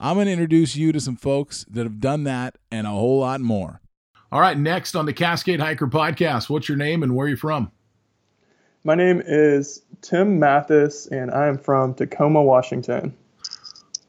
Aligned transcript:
I'm 0.00 0.14
going 0.14 0.26
to 0.26 0.32
introduce 0.32 0.76
you 0.76 0.92
to 0.92 1.00
some 1.00 1.16
folks 1.16 1.64
that 1.68 1.82
have 1.82 1.98
done 1.98 2.22
that 2.24 2.56
and 2.70 2.86
a 2.86 2.90
whole 2.90 3.18
lot 3.20 3.40
more. 3.40 3.80
All 4.30 4.40
right, 4.40 4.56
next 4.56 4.94
on 4.94 5.06
the 5.06 5.12
Cascade 5.12 5.58
Hiker 5.58 5.88
podcast, 5.88 6.48
what's 6.48 6.68
your 6.68 6.78
name 6.78 7.02
and 7.02 7.16
where 7.16 7.26
are 7.26 7.30
you 7.30 7.36
from? 7.36 7.72
My 8.84 8.94
name 8.94 9.20
is 9.26 9.82
Tim 10.00 10.38
Mathis, 10.38 11.08
and 11.08 11.32
I 11.32 11.48
am 11.48 11.58
from 11.58 11.94
Tacoma, 11.94 12.42
Washington. 12.42 13.16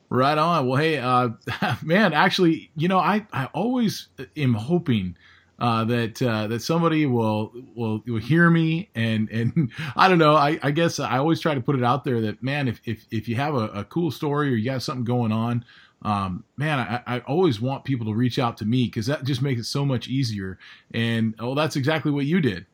Right 0.09 0.38
on. 0.38 0.67
Well, 0.67 0.77
hey, 0.77 0.99
uh, 0.99 1.30
man, 1.83 2.13
actually, 2.13 2.69
you 2.75 2.88
know, 2.88 2.99
I, 2.99 3.25
I 3.33 3.45
always 3.47 4.09
am 4.38 4.53
hoping 4.53 5.16
uh, 5.59 5.83
that 5.85 6.21
uh, 6.21 6.47
that 6.47 6.61
somebody 6.61 7.05
will, 7.05 7.53
will 7.75 8.01
will 8.07 8.19
hear 8.19 8.49
me 8.49 8.89
and 8.95 9.29
and 9.29 9.71
I 9.95 10.07
don't 10.07 10.17
know. 10.17 10.35
I, 10.35 10.59
I 10.63 10.71
guess 10.71 10.99
I 10.99 11.17
always 11.17 11.39
try 11.39 11.53
to 11.53 11.61
put 11.61 11.75
it 11.75 11.83
out 11.83 12.03
there 12.03 12.21
that 12.21 12.41
man, 12.41 12.67
if 12.67 12.79
if, 12.85 13.05
if 13.11 13.27
you 13.27 13.35
have 13.35 13.55
a, 13.55 13.67
a 13.67 13.83
cool 13.83 14.11
story 14.11 14.51
or 14.51 14.55
you 14.55 14.69
got 14.69 14.81
something 14.81 15.03
going 15.03 15.31
on, 15.31 15.65
um, 16.01 16.45
man, 16.55 16.79
I, 16.79 17.17
I 17.17 17.19
always 17.21 17.59
want 17.59 17.83
people 17.83 18.05
to 18.07 18.13
reach 18.13 18.39
out 18.39 18.57
to 18.57 18.65
me 18.65 18.85
because 18.85 19.07
that 19.07 19.25
just 19.25 19.41
makes 19.41 19.59
it 19.59 19.66
so 19.66 19.85
much 19.85 20.07
easier. 20.07 20.57
And 20.93 21.35
well, 21.39 21.55
that's 21.55 21.75
exactly 21.75 22.11
what 22.11 22.25
you 22.25 22.39
did. 22.39 22.66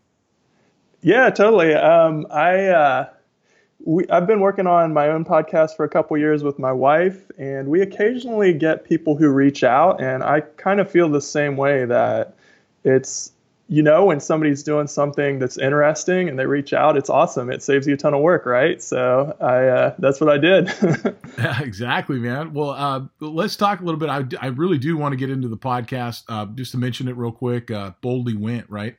Yeah, 1.02 1.30
totally. 1.32 1.74
Um, 1.74 2.28
I 2.30 2.68
uh, 2.68 3.10
we, 3.80 4.08
I've 4.10 4.28
been 4.28 4.42
working 4.42 4.68
on 4.68 4.94
my 4.94 5.10
own 5.10 5.26
podcast 5.26 5.76
for 5.76 5.86
a 5.86 5.90
couple 5.90 6.18
years 6.18 6.44
with 6.44 6.60
my 6.60 6.72
wife, 6.72 7.32
and 7.38 7.68
we 7.68 7.82
occasionally 7.82 8.54
get 8.54 8.84
people 8.84 9.16
who 9.16 9.30
reach 9.30 9.64
out, 9.64 10.02
and 10.02 10.24
I 10.24 10.42
kind 10.42 10.80
of 10.80 10.90
feel 10.90 11.10
the 11.10 11.22
same 11.22 11.58
way 11.58 11.86
that 11.86 12.35
it's 12.86 13.32
you 13.68 13.82
know 13.82 14.06
when 14.06 14.20
somebody's 14.20 14.62
doing 14.62 14.86
something 14.86 15.40
that's 15.40 15.58
interesting 15.58 16.30
and 16.30 16.38
they 16.38 16.46
reach 16.46 16.72
out 16.72 16.96
it's 16.96 17.10
awesome. 17.10 17.50
It 17.50 17.64
saves 17.64 17.88
you 17.88 17.96
a 17.96 17.98
ton 17.98 18.14
of 18.14 18.22
work 18.22 18.46
right? 18.46 18.82
So 18.82 19.36
i 19.42 19.66
uh, 19.68 19.96
that's 20.00 20.22
what 20.22 20.30
i 20.30 20.38
did. 20.38 20.72
Yeah, 21.38 21.62
exactly 21.62 22.20
man. 22.20 22.54
Well 22.54 22.70
uh, 22.70 23.02
let's 23.20 23.56
talk 23.56 23.82
a 23.82 23.84
little 23.84 24.00
bit. 24.00 24.10
I, 24.10 24.24
I 24.40 24.48
really 24.48 24.78
do 24.78 24.96
want 24.96 25.14
to 25.14 25.18
get 25.18 25.30
into 25.30 25.48
the 25.48 25.58
podcast 25.58 26.24
uh, 26.30 26.46
just 26.46 26.72
to 26.72 26.78
mention 26.78 27.08
it 27.08 27.18
real 27.18 27.32
quick 27.32 27.72
uh, 27.72 27.92
boldly 28.02 28.36
went 28.36 28.70
right? 28.70 28.98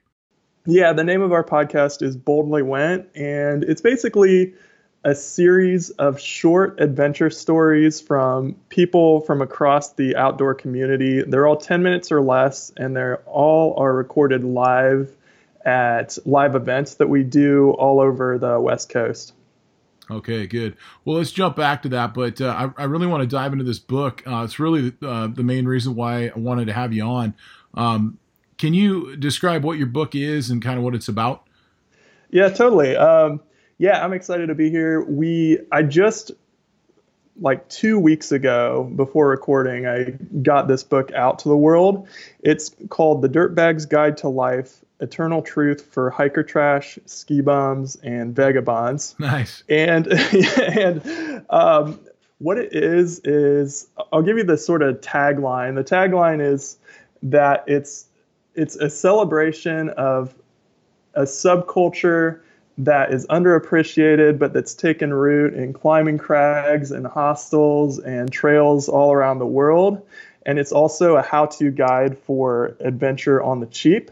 Yeah 0.67 0.93
the 0.93 1.05
name 1.05 1.23
of 1.23 1.33
our 1.33 1.45
podcast 1.45 2.03
is 2.03 2.17
boldly 2.17 2.63
went 2.63 3.07
and 3.15 3.63
it's 3.65 3.81
basically 3.81 4.53
a 5.07 5.15
series 5.15 5.91
of 5.91 6.21
short 6.21 6.81
adventure 6.81 7.31
stories 7.31 8.01
from 8.01 8.57
people 8.71 9.21
from 9.21 9.41
across 9.41 9.93
the 9.93 10.17
outdoor 10.17 10.53
community. 10.53 11.23
They're 11.23 11.47
all 11.47 11.57
10 11.57 11.81
minutes 11.81 12.11
or 12.11 12.21
less, 12.21 12.73
and 12.77 12.97
they're 12.97 13.19
all 13.19 13.79
are 13.79 13.95
recorded 13.95 14.43
live 14.43 15.17
at 15.65 16.19
live 16.27 16.57
events 16.57 16.95
that 16.95 17.09
we 17.09 17.23
do 17.23 17.71
all 17.79 18.01
over 18.01 18.37
the 18.37 18.59
West 18.59 18.89
Coast. 18.89 19.33
Okay, 20.11 20.49
good. 20.49 20.77
Well, 21.05 21.19
let's 21.19 21.31
jump 21.31 21.55
back 21.55 21.83
to 21.83 21.89
that, 21.91 22.13
but 22.13 22.41
uh, 22.41 22.73
I, 22.77 22.83
I, 22.83 22.85
really 22.87 23.07
want 23.07 23.23
to 23.23 23.29
dive 23.29 23.53
into 23.53 23.65
this 23.65 23.79
book. 23.79 24.25
Uh, 24.27 24.43
it's 24.43 24.59
really 24.59 24.93
uh, 25.03 25.29
the 25.29 25.45
main 25.45 25.67
reason 25.67 25.95
why 25.95 26.29
I 26.29 26.33
wanted 26.39 26.67
to 26.67 26.73
have 26.73 26.93
you 26.93 27.05
on. 27.05 27.35
Um, 27.75 28.19
can 28.59 28.75
you 28.75 29.17
describe 29.17 29.63
what 29.63 29.79
your 29.79 29.87
book 29.87 30.17
is 30.17 30.51
and 30.51 30.61
kind 30.61 30.79
of 30.79 30.85
what 30.85 30.97
it's 30.97 31.09
about? 31.09 31.47
Yeah, 32.31 32.49
totally. 32.49 32.97
Um, 32.97 33.41
yeah, 33.79 34.03
I'm 34.03 34.13
excited 34.13 34.47
to 34.49 34.55
be 34.55 34.71
here. 34.71 35.03
We 35.03 35.61
I 35.71 35.83
just 35.83 36.33
like 37.41 37.69
two 37.69 37.99
weeks 37.99 38.33
ago 38.33 38.91
before 38.97 39.29
recording, 39.29 39.87
I 39.87 40.11
got 40.43 40.69
this 40.69 40.83
book 40.83 41.13
out 41.13 41.41
to 41.41 41.49
the 41.49 41.57
world. 41.57 42.09
It's 42.41 42.75
called 42.89 43.23
The 43.23 43.29
Dirtbag's 43.29 43.87
Guide 43.87 44.17
to 44.19 44.29
Life 44.29 44.85
Eternal 45.01 45.43
Truth 45.43 45.87
for 45.93 46.11
Hiker 46.11 46.43
Trash, 46.43 46.99
Ski 47.05 47.43
Bums, 47.43 47.97
and 47.97 48.35
Vagabonds. 48.35 49.15
Nice. 49.19 49.63
And, 49.69 50.07
and 50.59 51.45
um, 51.51 52.01
what 52.39 52.59
it 52.59 52.75
is, 52.75 53.21
is 53.25 53.89
I'll 54.13 54.23
give 54.23 54.39
you 54.39 54.45
the 54.45 54.57
sort 54.57 54.83
of 54.83 55.01
tagline. 55.01 55.75
The 55.75 55.85
tagline 55.85 56.41
is 56.41 56.79
that 57.25 57.65
it's, 57.67 58.07
it's 58.55 58.77
a 58.77 58.89
celebration 58.89 59.91
of 59.91 60.35
a 61.15 61.23
subculture 61.23 62.41
that 62.79 63.13
is 63.13 63.27
underappreciated, 63.29 64.39
but 64.39 64.53
that's 64.53 64.75
taken 64.75 65.13
root 65.13 65.55
in 65.55 65.73
climbing 65.73 66.19
crags 66.19 66.91
and 66.91 67.07
hostels 67.07 67.99
and 67.99 68.31
trails 68.31 68.89
all 68.89 69.13
around 69.13 69.39
the 69.39 69.47
world. 69.47 70.07
And 70.45 70.59
it's 70.59 70.73
also 70.73 71.17
a 71.17 71.23
how-to 71.23 71.71
guide 71.71 72.19
for 72.19 72.77
adventure 72.81 73.43
on 73.43 73.61
the 73.61 73.67
cheap. 73.67 74.11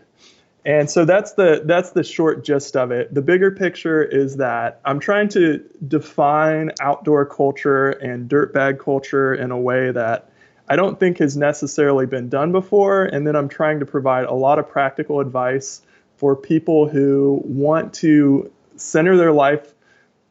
And 0.67 0.91
so 0.91 1.05
that's 1.05 1.33
the 1.33 1.63
that's 1.65 1.91
the 1.91 2.03
short 2.03 2.43
gist 2.43 2.75
of 2.75 2.91
it. 2.91 3.13
The 3.13 3.21
bigger 3.21 3.51
picture 3.51 4.03
is 4.03 4.39
that 4.39 4.81
I'm 4.85 4.99
trying 4.99 5.29
to 5.31 5.63
define 5.87 6.71
outdoor 6.81 7.27
culture 7.27 7.91
and 7.91 8.31
dirtbag 8.31 8.79
culture 8.79 9.35
in 9.35 9.51
a 9.51 9.59
way 9.59 9.91
that 9.91 10.31
I 10.67 10.77
don't 10.77 10.99
think 10.99 11.19
has 11.19 11.37
necessarily 11.37 12.07
been 12.07 12.31
done 12.31 12.51
before. 12.51 13.05
And 13.05 13.27
then 13.27 13.37
I'm 13.37 13.51
trying 13.51 13.81
to 13.81 13.87
provide 13.87 14.25
a 14.25 14.33
lot 14.33 14.59
of 14.59 14.67
practical 14.67 15.21
advice 15.21 15.83
for 16.17 16.37
people 16.37 16.89
who 16.89 17.41
want 17.45 17.93
to 17.95 18.51
center 18.77 19.17
their 19.17 19.33
life 19.33 19.75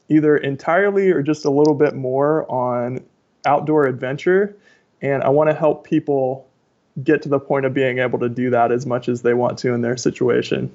either 0.09 0.37
entirely 0.37 1.11
or 1.11 1.21
just 1.21 1.45
a 1.45 1.49
little 1.49 1.73
bit 1.73 1.95
more 1.95 2.49
on 2.51 3.03
outdoor 3.45 3.85
adventure. 3.85 4.55
And 5.01 5.23
I 5.23 5.29
want 5.29 5.49
to 5.49 5.55
help 5.55 5.83
people 5.83 6.47
get 7.03 7.21
to 7.23 7.29
the 7.29 7.39
point 7.39 7.65
of 7.65 7.73
being 7.73 7.99
able 7.99 8.19
to 8.19 8.29
do 8.29 8.49
that 8.51 8.71
as 8.71 8.85
much 8.85 9.09
as 9.09 9.21
they 9.21 9.33
want 9.33 9.57
to 9.59 9.73
in 9.73 9.81
their 9.81 9.97
situation. 9.97 10.71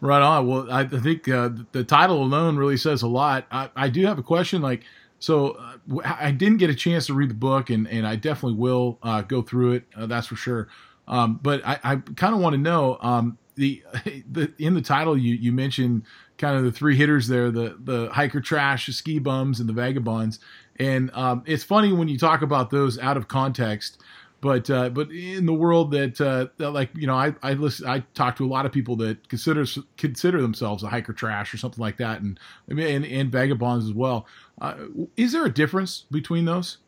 Right 0.00 0.20
on. 0.20 0.46
Well, 0.46 0.70
I 0.70 0.84
think 0.84 1.28
uh, 1.28 1.50
the 1.70 1.84
title 1.84 2.22
alone 2.22 2.56
really 2.56 2.76
says 2.76 3.02
a 3.02 3.08
lot. 3.08 3.46
I, 3.50 3.70
I 3.76 3.88
do 3.88 4.04
have 4.04 4.18
a 4.18 4.22
question. 4.22 4.60
Like, 4.60 4.82
so 5.20 5.52
uh, 5.52 6.00
I 6.04 6.32
didn't 6.32 6.58
get 6.58 6.70
a 6.70 6.74
chance 6.74 7.06
to 7.06 7.14
read 7.14 7.30
the 7.30 7.34
book, 7.34 7.70
and, 7.70 7.86
and 7.88 8.06
I 8.06 8.16
definitely 8.16 8.58
will 8.58 8.98
uh, 9.02 9.22
go 9.22 9.42
through 9.42 9.74
it. 9.74 9.84
Uh, 9.96 10.06
that's 10.06 10.26
for 10.26 10.36
sure. 10.36 10.68
Um, 11.06 11.38
but 11.40 11.64
I, 11.64 11.78
I 11.84 11.96
kind 11.96 12.34
of 12.34 12.40
want 12.40 12.54
to 12.54 12.58
know 12.60 12.98
um, 13.00 13.38
the, 13.54 13.82
the 14.30 14.52
in 14.58 14.74
the 14.74 14.82
title 14.82 15.16
you 15.16 15.34
you 15.34 15.52
mentioned 15.52 16.04
kind 16.38 16.56
of 16.56 16.64
the 16.64 16.72
three 16.72 16.96
hitters 16.96 17.28
there 17.28 17.50
the 17.50 17.76
the 17.82 18.08
hiker 18.12 18.40
trash 18.40 18.86
the 18.86 18.92
ski 18.92 19.18
bums 19.18 19.60
and 19.60 19.68
the 19.68 19.72
vagabonds. 19.72 20.38
And 20.76 21.10
um, 21.12 21.44
it's 21.46 21.62
funny 21.62 21.92
when 21.92 22.08
you 22.08 22.18
talk 22.18 22.42
about 22.42 22.70
those 22.70 22.98
out 22.98 23.16
of 23.16 23.28
context 23.28 24.02
but 24.42 24.68
uh, 24.70 24.88
but 24.90 25.10
in 25.12 25.46
the 25.46 25.54
world 25.54 25.92
that, 25.92 26.20
uh, 26.20 26.48
that 26.58 26.72
like 26.72 26.90
you 26.96 27.06
know 27.06 27.14
I 27.14 27.32
I 27.44 27.52
listen 27.54 27.88
I 27.88 28.00
talk 28.14 28.36
to 28.36 28.44
a 28.44 28.50
lot 28.50 28.66
of 28.66 28.72
people 28.72 28.96
that 28.96 29.28
consider 29.28 29.64
consider 29.96 30.42
themselves 30.42 30.82
a 30.82 30.88
hiker 30.88 31.12
trash 31.12 31.54
or 31.54 31.58
something 31.58 31.80
like 31.80 31.96
that 31.98 32.20
and 32.20 32.38
and, 32.68 33.06
and 33.06 33.30
vagabonds 33.30 33.86
as 33.86 33.92
well. 33.94 34.26
Uh, 34.60 34.74
is 35.16 35.32
there 35.32 35.46
a 35.46 35.52
difference 35.52 36.06
between 36.10 36.44
those? 36.44 36.78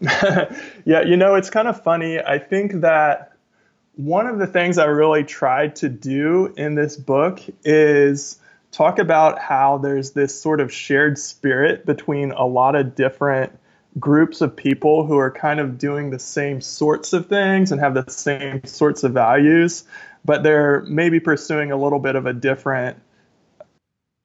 Yeah 0.84 1.02
you 1.02 1.16
know 1.16 1.36
it's 1.36 1.48
kind 1.48 1.68
of 1.68 1.80
funny. 1.80 2.18
I 2.18 2.38
think 2.38 2.80
that 2.80 3.29
one 3.96 4.26
of 4.26 4.38
the 4.38 4.46
things 4.46 4.78
I 4.78 4.86
really 4.86 5.24
tried 5.24 5.76
to 5.76 5.88
do 5.88 6.52
in 6.56 6.74
this 6.74 6.96
book 6.96 7.40
is 7.64 8.38
talk 8.72 8.98
about 8.98 9.38
how 9.38 9.78
there's 9.78 10.12
this 10.12 10.38
sort 10.40 10.60
of 10.60 10.72
shared 10.72 11.18
spirit 11.18 11.84
between 11.84 12.32
a 12.32 12.46
lot 12.46 12.76
of 12.76 12.94
different 12.94 13.52
groups 13.98 14.40
of 14.40 14.54
people 14.54 15.04
who 15.04 15.18
are 15.18 15.30
kind 15.30 15.58
of 15.58 15.76
doing 15.76 16.10
the 16.10 16.18
same 16.18 16.60
sorts 16.60 17.12
of 17.12 17.26
things 17.26 17.72
and 17.72 17.80
have 17.80 17.94
the 17.94 18.08
same 18.08 18.64
sorts 18.64 19.02
of 19.02 19.12
values, 19.12 19.84
but 20.24 20.42
they're 20.42 20.82
maybe 20.82 21.18
pursuing 21.18 21.72
a 21.72 21.76
little 21.76 21.98
bit 21.98 22.14
of 22.14 22.26
a 22.26 22.32
different, 22.32 22.96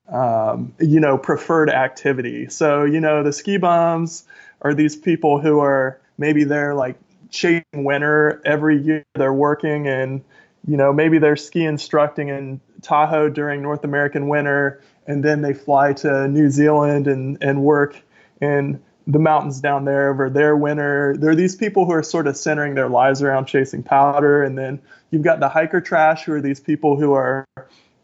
um, 0.08 0.74
you 0.80 1.00
know, 1.00 1.18
preferred 1.18 1.70
activity. 1.70 2.48
So, 2.50 2.84
you 2.84 3.00
know, 3.00 3.24
the 3.24 3.34
ski 3.34 3.58
bums 3.58 4.26
are 4.62 4.76
these 4.76 4.96
people 4.96 5.40
who 5.42 5.60
are 5.60 6.00
maybe 6.20 6.44
they're 6.44 6.76
like 6.76 6.98
chasing 7.36 7.84
winter 7.84 8.42
every 8.46 8.82
year. 8.82 9.06
They're 9.14 9.34
working 9.34 9.88
and 9.88 10.24
you 10.68 10.78
know 10.78 10.92
maybe 10.92 11.20
they're 11.20 11.36
ski 11.36 11.66
instructing 11.66 12.30
in 12.30 12.60
Tahoe 12.82 13.30
during 13.30 13.62
North 13.62 13.84
American 13.84 14.28
winter, 14.28 14.82
and 15.06 15.24
then 15.24 15.42
they 15.42 15.54
fly 15.54 15.94
to 15.94 16.28
New 16.28 16.50
Zealand 16.50 17.08
and 17.08 17.38
and 17.42 17.62
work 17.62 18.02
in 18.42 18.82
the 19.08 19.20
mountains 19.20 19.62
down 19.62 19.86
there 19.86 20.10
over 20.10 20.30
their 20.30 20.58
winter. 20.58 21.16
There 21.20 21.30
are 21.30 21.36
these 21.36 21.56
people 21.56 21.86
who 21.86 21.92
are 21.92 22.02
sort 22.02 22.26
of 22.26 22.36
centering 22.36 22.74
their 22.74 22.90
lives 22.90 23.22
around 23.22 23.46
chasing 23.46 23.84
powder, 23.84 24.42
and 24.42 24.58
then 24.58 24.82
you've 25.12 25.22
got 25.22 25.40
the 25.40 25.50
hiker 25.50 25.82
trash, 25.82 26.24
who 26.24 26.34
are 26.34 26.42
these 26.42 26.60
people 26.60 27.00
who 27.00 27.14
are 27.14 27.46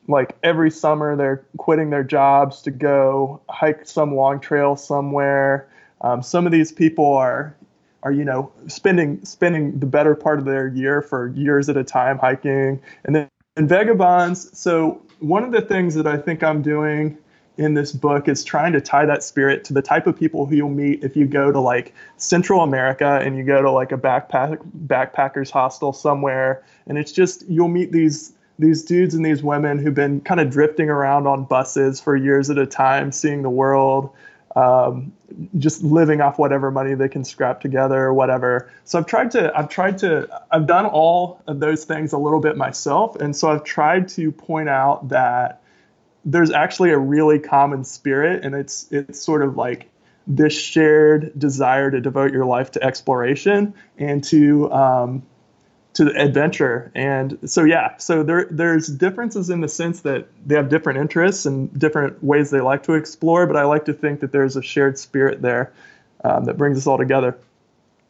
like 0.08 0.36
every 0.44 0.70
summer 0.70 1.16
they're 1.16 1.46
quitting 1.58 1.90
their 1.90 2.04
jobs 2.04 2.62
to 2.64 2.72
go 2.72 3.42
hike 3.50 3.86
some 3.86 4.16
long 4.16 4.40
trail 4.40 4.76
somewhere. 4.76 5.68
Um, 6.02 6.22
some 6.22 6.46
of 6.46 6.52
these 6.52 6.72
people 6.72 7.14
are 7.14 7.56
are 8.04 8.12
you 8.12 8.26
know 8.26 8.52
spending 8.68 9.24
spending 9.24 9.80
the 9.80 9.86
better 9.86 10.16
part 10.16 10.40
of 10.40 10.46
their 10.46 10.68
year 10.68 11.02
for 11.02 11.30
years 11.30 11.70
at 11.70 11.78
a 11.78 11.84
time 11.84 12.18
hiking. 12.18 12.82
And 13.06 13.16
then 13.16 13.30
and 13.58 13.68
vagabonds. 13.68 14.58
So 14.58 15.02
one 15.20 15.44
of 15.44 15.52
the 15.52 15.62
things 15.62 15.94
that 15.96 16.08
i 16.08 16.18
think 16.18 16.44
i'm 16.44 16.62
doing 16.62 17.18
in 17.58 17.74
this 17.76 17.92
book 17.92 18.28
is 18.28 18.44
trying 18.44 18.74
to 18.74 18.82
tie 18.82 19.06
that 19.06 19.24
spirit 19.24 19.64
to 19.66 19.74
the 19.74 19.82
type 19.82 20.08
of 20.08 20.18
people 20.18 20.46
who 20.46 20.56
you'll 20.56 20.70
meet 20.70 21.04
if 21.04 21.16
you 21.16 21.28
go 21.28 21.52
to 21.52 21.60
like 21.60 21.94
central 22.18 22.62
america 22.62 23.20
and 23.22 23.38
you 23.38 23.44
go 23.44 23.62
to 23.62 23.70
like 23.70 23.92
a 23.92 23.98
backpack 23.98 24.58
backpackers 24.88 25.52
hostel 25.52 25.94
somewhere. 25.94 26.64
And 26.88 26.98
it's 26.98 27.12
just 27.12 27.48
you'll 27.48 27.68
meet 27.68 27.92
these 27.92 28.34
these 28.58 28.84
dudes 28.84 29.16
and 29.16 29.26
these 29.26 29.42
women 29.42 29.80
who've 29.80 29.94
been 29.94 30.22
kind 30.22 30.40
of 30.40 30.50
drifting 30.50 30.90
around 30.90 31.28
on 31.28 31.46
buses 31.46 32.00
for 32.00 32.16
years 32.16 32.50
at 32.50 32.58
a 32.58 32.66
time 32.66 33.12
seeing 33.12 33.42
the 33.42 33.50
world 33.50 34.12
um, 34.56 35.14
just 35.58 35.84
living 35.84 36.22
off 36.22 36.38
whatever 36.38 36.72
money 36.72 36.94
they 36.94 37.08
can 37.08 37.24
scrap 37.24 37.62
together 37.62 38.04
or 38.04 38.14
whatever. 38.14 38.72
So 38.84 39.00
I've 39.00 39.06
tried 39.06 39.32
to 39.32 39.52
I've 39.58 39.70
tried 39.70 39.98
to 40.00 40.42
I've 40.52 40.68
done 40.68 40.86
all 40.86 41.42
of 41.48 41.60
those 41.60 41.86
things 41.86 42.14
a 42.14 42.18
little 42.18 42.40
bit 42.40 42.58
myself, 42.58 43.16
and 43.16 43.36
so 43.36 43.50
I've 43.50 43.64
tried 43.64 44.10
to 44.10 44.32
point 44.32 44.70
out 44.70 45.10
that 45.10 45.62
there's 46.26 46.52
actually 46.52 46.92
a 46.92 46.98
really 46.98 47.40
common 47.40 47.84
spirit, 47.84 48.44
and 48.44 48.56
it's 48.56 48.88
it's 48.92 49.22
sort 49.22 49.42
of 49.42 49.56
like 49.56 49.90
this 50.28 50.54
shared 50.54 51.32
desire 51.38 51.90
to 51.90 52.00
devote 52.00 52.32
your 52.32 52.46
life 52.46 52.72
to 52.72 52.84
exploration 52.84 53.74
and 53.98 54.24
to 54.24 54.72
um, 54.72 55.24
to 55.94 56.06
the 56.06 56.22
adventure. 56.22 56.92
And 56.96 57.38
so 57.46 57.64
yeah, 57.64 57.98
so 57.98 58.24
there 58.24 58.48
there's 58.50 58.88
differences 58.88 59.50
in 59.50 59.62
the 59.62 59.68
sense 59.68 60.02
that 60.02 60.28
they 60.46 60.56
have 60.56 60.70
different 60.70 61.00
interests 61.00 61.46
and 61.46 61.78
different 61.78 62.24
ways 62.24 62.50
they 62.50 62.62
like 62.62 62.84
to 62.84 62.94
explore. 62.94 63.46
But 63.48 63.58
I 63.58 63.64
like 63.64 63.86
to 63.86 63.94
think 63.94 64.22
that 64.22 64.32
there's 64.32 64.56
a 64.56 64.62
shared 64.62 64.98
spirit 64.98 65.42
there 65.42 65.74
um, 66.24 66.46
that 66.46 66.58
brings 66.58 66.78
us 66.78 66.88
all 66.88 66.98
together. 66.98 67.38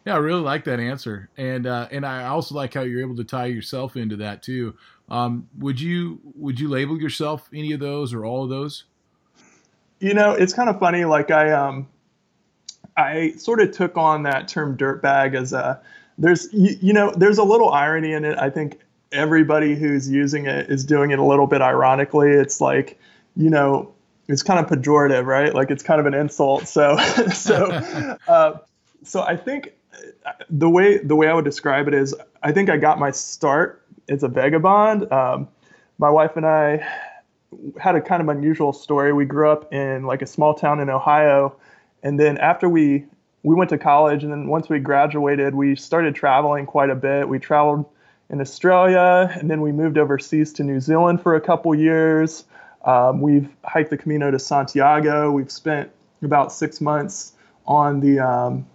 Yeah, 0.05 0.15
I 0.15 0.17
really 0.17 0.41
like 0.41 0.63
that 0.65 0.79
answer, 0.79 1.29
and 1.37 1.67
uh, 1.67 1.87
and 1.91 2.05
I 2.05 2.25
also 2.25 2.55
like 2.55 2.73
how 2.73 2.81
you're 2.81 3.01
able 3.01 3.17
to 3.17 3.23
tie 3.23 3.45
yourself 3.45 3.95
into 3.95 4.17
that 4.17 4.41
too. 4.41 4.75
Um, 5.09 5.47
would 5.59 5.79
you 5.79 6.19
would 6.35 6.59
you 6.59 6.69
label 6.69 6.99
yourself 6.99 7.49
any 7.53 7.73
of 7.73 7.79
those 7.79 8.13
or 8.13 8.25
all 8.25 8.43
of 8.43 8.49
those? 8.49 8.85
You 9.99 10.15
know, 10.15 10.31
it's 10.31 10.53
kind 10.53 10.69
of 10.69 10.79
funny. 10.79 11.05
Like 11.05 11.29
I 11.29 11.51
um, 11.51 11.87
I 12.97 13.33
sort 13.37 13.61
of 13.61 13.71
took 13.71 13.97
on 13.97 14.23
that 14.23 14.47
term 14.47 14.75
dirtbag 14.75 15.35
as 15.35 15.53
a 15.53 15.81
there's 16.21 16.47
you, 16.53 16.77
you 16.81 16.93
know 16.93 17.11
there's 17.11 17.39
a 17.39 17.43
little 17.43 17.71
irony 17.71 18.13
in 18.13 18.23
it. 18.23 18.37
I 18.37 18.49
think 18.49 18.79
everybody 19.11 19.75
who's 19.75 20.09
using 20.09 20.45
it 20.45 20.69
is 20.69 20.85
doing 20.85 21.11
it 21.11 21.19
a 21.19 21.25
little 21.25 21.47
bit 21.47 21.61
ironically. 21.61 22.29
It's 22.29 22.61
like 22.61 22.99
you 23.35 23.49
know 23.49 23.91
it's 24.27 24.43
kind 24.43 24.59
of 24.59 24.67
pejorative, 24.67 25.25
right? 25.25 25.53
Like 25.53 25.71
it's 25.71 25.83
kind 25.83 25.99
of 25.99 26.05
an 26.05 26.13
insult. 26.13 26.67
So 26.67 26.95
so 27.33 27.65
uh, 28.27 28.59
so 29.03 29.23
I 29.23 29.35
think 29.35 29.73
the 30.49 30.69
way 30.69 30.99
the 30.99 31.15
way 31.15 31.27
I 31.27 31.33
would 31.33 31.45
describe 31.45 31.87
it 31.87 31.93
is 31.93 32.15
I 32.43 32.51
think 32.51 32.69
I 32.69 32.77
got 32.77 32.99
my 32.99 33.11
start 33.11 33.83
as 34.07 34.23
a 34.23 34.27
vagabond. 34.27 35.11
Um, 35.11 35.47
my 35.97 36.09
wife 36.09 36.37
and 36.37 36.45
I 36.45 36.87
had 37.79 37.95
a 37.95 38.01
kind 38.01 38.21
of 38.21 38.29
unusual 38.29 38.73
story. 38.73 39.11
We 39.11 39.25
grew 39.25 39.49
up 39.49 39.73
in 39.73 40.05
like 40.05 40.21
a 40.21 40.27
small 40.27 40.53
town 40.53 40.79
in 40.79 40.89
Ohio, 40.89 41.55
and 42.03 42.19
then 42.19 42.37
after 42.37 42.69
we 42.69 43.05
we 43.43 43.55
went 43.55 43.69
to 43.71 43.77
college, 43.77 44.23
and 44.23 44.31
then 44.31 44.47
once 44.47 44.69
we 44.69 44.79
graduated, 44.79 45.55
we 45.55 45.75
started 45.75 46.15
traveling 46.15 46.65
quite 46.65 46.89
a 46.89 46.95
bit. 46.95 47.27
We 47.27 47.39
traveled 47.39 47.85
in 48.29 48.39
Australia, 48.39 49.29
and 49.39 49.49
then 49.49 49.61
we 49.61 49.71
moved 49.71 49.97
overseas 49.97 50.53
to 50.53 50.63
New 50.63 50.79
Zealand 50.79 51.21
for 51.21 51.35
a 51.35 51.41
couple 51.41 51.73
years. 51.75 52.45
Um, 52.85 53.21
we've 53.21 53.49
hiked 53.63 53.89
the 53.89 53.97
Camino 53.97 54.31
to 54.31 54.39
Santiago. 54.39 55.31
We've 55.31 55.51
spent 55.51 55.91
about 56.21 56.51
six 56.51 56.81
months 56.81 57.33
on 57.65 57.99
the 57.99 58.19
um, 58.19 58.65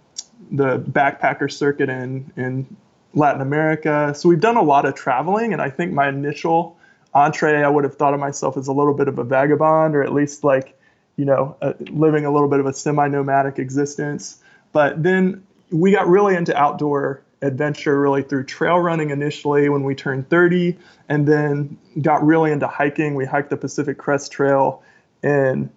the 0.51 0.79
backpacker 0.79 1.51
circuit 1.51 1.89
in 1.89 2.31
in 2.37 2.77
Latin 3.13 3.41
America. 3.41 4.13
So 4.15 4.29
we've 4.29 4.39
done 4.39 4.57
a 4.57 4.63
lot 4.63 4.85
of 4.85 4.95
traveling, 4.95 5.53
and 5.53 5.61
I 5.61 5.69
think 5.69 5.93
my 5.93 6.07
initial 6.09 6.77
entree, 7.13 7.63
I 7.63 7.69
would 7.69 7.83
have 7.83 7.95
thought 7.95 8.13
of 8.13 8.19
myself 8.19 8.57
as 8.57 8.67
a 8.67 8.73
little 8.73 8.93
bit 8.93 9.07
of 9.07 9.17
a 9.17 9.23
vagabond, 9.23 9.95
or 9.95 10.03
at 10.03 10.13
least 10.13 10.43
like, 10.43 10.77
you 11.15 11.25
know, 11.25 11.55
uh, 11.61 11.73
living 11.89 12.25
a 12.25 12.31
little 12.31 12.47
bit 12.47 12.59
of 12.59 12.65
a 12.65 12.73
semi-nomadic 12.73 13.57
existence. 13.59 14.43
But 14.71 15.01
then 15.03 15.45
we 15.71 15.91
got 15.91 16.07
really 16.07 16.35
into 16.35 16.55
outdoor 16.55 17.23
adventure 17.41 17.99
really 17.99 18.23
through 18.23 18.43
trail 18.45 18.79
running 18.79 19.11
initially 19.11 19.69
when 19.69 19.83
we 19.83 19.93
turned 19.93 20.29
30 20.29 20.77
and 21.07 21.27
then 21.27 21.77
got 22.01 22.25
really 22.25 22.51
into 22.51 22.67
hiking. 22.67 23.15
We 23.15 23.25
hiked 23.25 23.49
the 23.49 23.57
pacific 23.57 23.97
crest 23.97 24.31
trail 24.31 24.81
in 25.23 25.69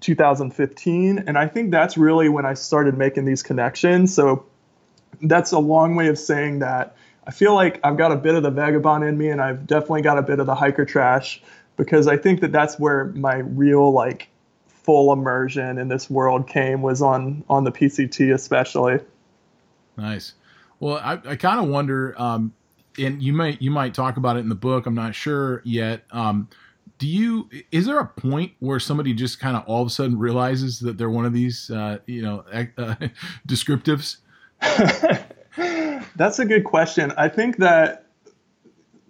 2015 0.00 1.24
and 1.26 1.38
i 1.38 1.46
think 1.46 1.70
that's 1.70 1.96
really 1.96 2.28
when 2.28 2.44
i 2.44 2.52
started 2.52 2.96
making 2.98 3.24
these 3.24 3.42
connections. 3.42 4.14
So 4.14 4.44
that's 5.22 5.52
a 5.52 5.58
long 5.58 5.96
way 5.96 6.08
of 6.08 6.18
saying 6.18 6.58
that 6.58 6.96
i 7.26 7.30
feel 7.30 7.54
like 7.54 7.80
i've 7.82 7.96
got 7.96 8.12
a 8.12 8.16
bit 8.16 8.34
of 8.34 8.42
the 8.42 8.50
vagabond 8.50 9.04
in 9.04 9.16
me 9.16 9.28
and 9.28 9.40
i've 9.40 9.66
definitely 9.66 10.02
got 10.02 10.18
a 10.18 10.22
bit 10.22 10.38
of 10.38 10.46
the 10.46 10.54
hiker 10.54 10.84
trash 10.84 11.42
because 11.76 12.06
i 12.06 12.16
think 12.16 12.40
that 12.40 12.52
that's 12.52 12.78
where 12.78 13.06
my 13.06 13.36
real 13.36 13.90
like 13.92 14.28
full 14.86 15.12
immersion 15.12 15.78
in 15.78 15.88
this 15.88 16.08
world 16.08 16.48
came 16.48 16.80
was 16.80 17.02
on 17.02 17.44
on 17.50 17.64
the 17.64 17.72
PCT 17.72 18.32
especially. 18.32 19.00
Nice. 19.96 20.34
Well, 20.78 20.98
I, 20.98 21.18
I 21.24 21.36
kind 21.36 21.58
of 21.60 21.68
wonder, 21.68 22.14
um, 22.20 22.54
and 22.98 23.22
you 23.22 23.32
might 23.32 23.60
you 23.60 23.70
might 23.70 23.92
talk 23.92 24.16
about 24.16 24.36
it 24.36 24.40
in 24.40 24.48
the 24.48 24.54
book. 24.54 24.86
I'm 24.86 24.94
not 24.94 25.14
sure 25.14 25.60
yet. 25.64 26.04
Um, 26.12 26.48
do 26.98 27.06
you 27.06 27.50
is 27.72 27.86
there 27.86 27.98
a 27.98 28.06
point 28.06 28.52
where 28.60 28.78
somebody 28.78 29.12
just 29.12 29.40
kind 29.40 29.56
of 29.56 29.64
all 29.66 29.82
of 29.82 29.88
a 29.88 29.90
sudden 29.90 30.18
realizes 30.18 30.78
that 30.80 30.96
they're 30.96 31.10
one 31.10 31.24
of 31.24 31.32
these 31.32 31.70
uh, 31.70 31.98
you 32.06 32.22
know 32.22 32.44
uh, 32.78 32.94
descriptives? 33.46 34.18
That's 36.16 36.38
a 36.38 36.44
good 36.44 36.64
question. 36.64 37.12
I 37.16 37.28
think 37.28 37.58
that 37.58 38.06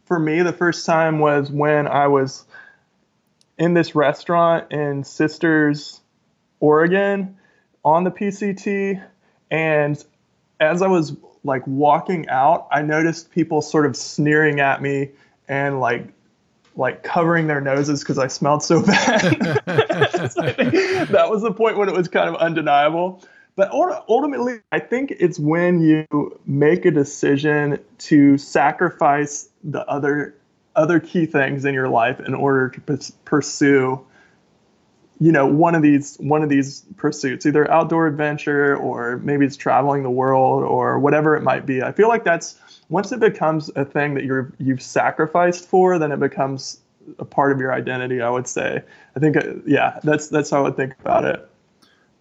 for 0.05 0.19
me, 0.19 0.43
the 0.43 0.53
first 0.53 0.87
time 0.87 1.19
was 1.19 1.51
when 1.51 1.87
I 1.87 2.07
was 2.07 2.45
in 3.59 3.75
this 3.75 3.95
restaurant 3.95 4.73
in 4.73 5.05
Sisters, 5.05 6.01
Oregon 6.61 7.37
on 7.85 8.05
the 8.05 8.11
PCT. 8.11 9.03
And 9.51 10.05
as 10.61 10.83
I 10.83 10.89
was 10.89 11.17
like 11.45 11.67
walking 11.67 12.29
out, 12.29 12.69
I 12.71 12.83
noticed 12.83 13.31
people 13.31 13.63
sort 13.63 13.87
of 13.87 13.97
sneering 13.97 14.61
at 14.61 14.83
me 14.83 15.11
and 15.49 15.81
like 15.81 16.09
like 16.75 17.03
covering 17.03 17.47
their 17.47 17.61
noses 17.61 18.01
because 18.01 18.19
I 18.19 18.27
smelled 18.27 18.63
so 18.63 18.83
bad. 18.87 19.23
so 20.31 20.43
that 20.43 21.27
was 21.31 21.43
the 21.43 21.53
point 21.53 21.79
when 21.79 21.89
it 21.89 21.97
was 21.97 22.09
kind 22.09 22.29
of 22.29 22.37
undeniable. 22.37 23.23
But 23.55 23.71
ultimately, 23.73 24.61
I 24.71 24.81
think 24.81 25.15
it's 25.19 25.39
when 25.39 25.81
you 25.81 26.39
make 26.45 26.85
a 26.85 26.91
decision 26.91 27.79
to 27.99 28.37
sacrifice 28.37 29.49
the 29.65 29.83
other 29.87 30.35
other 30.77 31.01
key 31.01 31.27
things 31.27 31.65
in 31.65 31.75
your 31.75 31.89
life 31.89 32.21
in 32.21 32.35
order 32.35 32.69
to 32.69 32.81
p- 32.81 33.15
pursue 33.25 34.05
you 35.19 35.33
know 35.33 35.47
one 35.47 35.75
of 35.75 35.83
these 35.83 36.17
one 36.17 36.43
of 36.43 36.49
these 36.49 36.85
pursuits 36.97 37.47
either 37.47 37.71
outdoor 37.71 38.07
adventure 38.07 38.77
or 38.77 39.19
maybe 39.19 39.47
it's 39.47 39.57
traveling 39.57 40.03
the 40.03 40.11
world 40.11 40.63
or 40.63 40.99
whatever 40.99 41.35
it 41.35 41.43
might 41.43 41.65
be. 41.65 41.83
I 41.83 41.93
feel 41.93 42.09
like 42.09 42.25
that's 42.25 42.61
once 42.89 43.11
it 43.13 43.21
becomes 43.21 43.71
a 43.77 43.85
thing 43.85 44.15
that 44.15 44.25
you're 44.25 44.53
you've 44.59 44.83
sacrificed 44.83 45.69
for 45.69 45.99
then 45.99 46.13
it 46.13 46.21
becomes 46.21 46.81
a 47.19 47.25
part 47.25 47.53
of 47.53 47.59
your 47.59 47.73
identity 47.73 48.21
i 48.21 48.29
would 48.29 48.47
say. 48.47 48.83
I 49.17 49.21
think 49.21 49.37
uh, 49.37 49.55
yeah 49.67 50.01
that's 50.03 50.29
that's 50.29 50.51
how 50.51 50.59
i 50.59 50.61
would 50.63 50.77
think 50.77 50.95
about 51.01 51.25
it. 51.25 51.49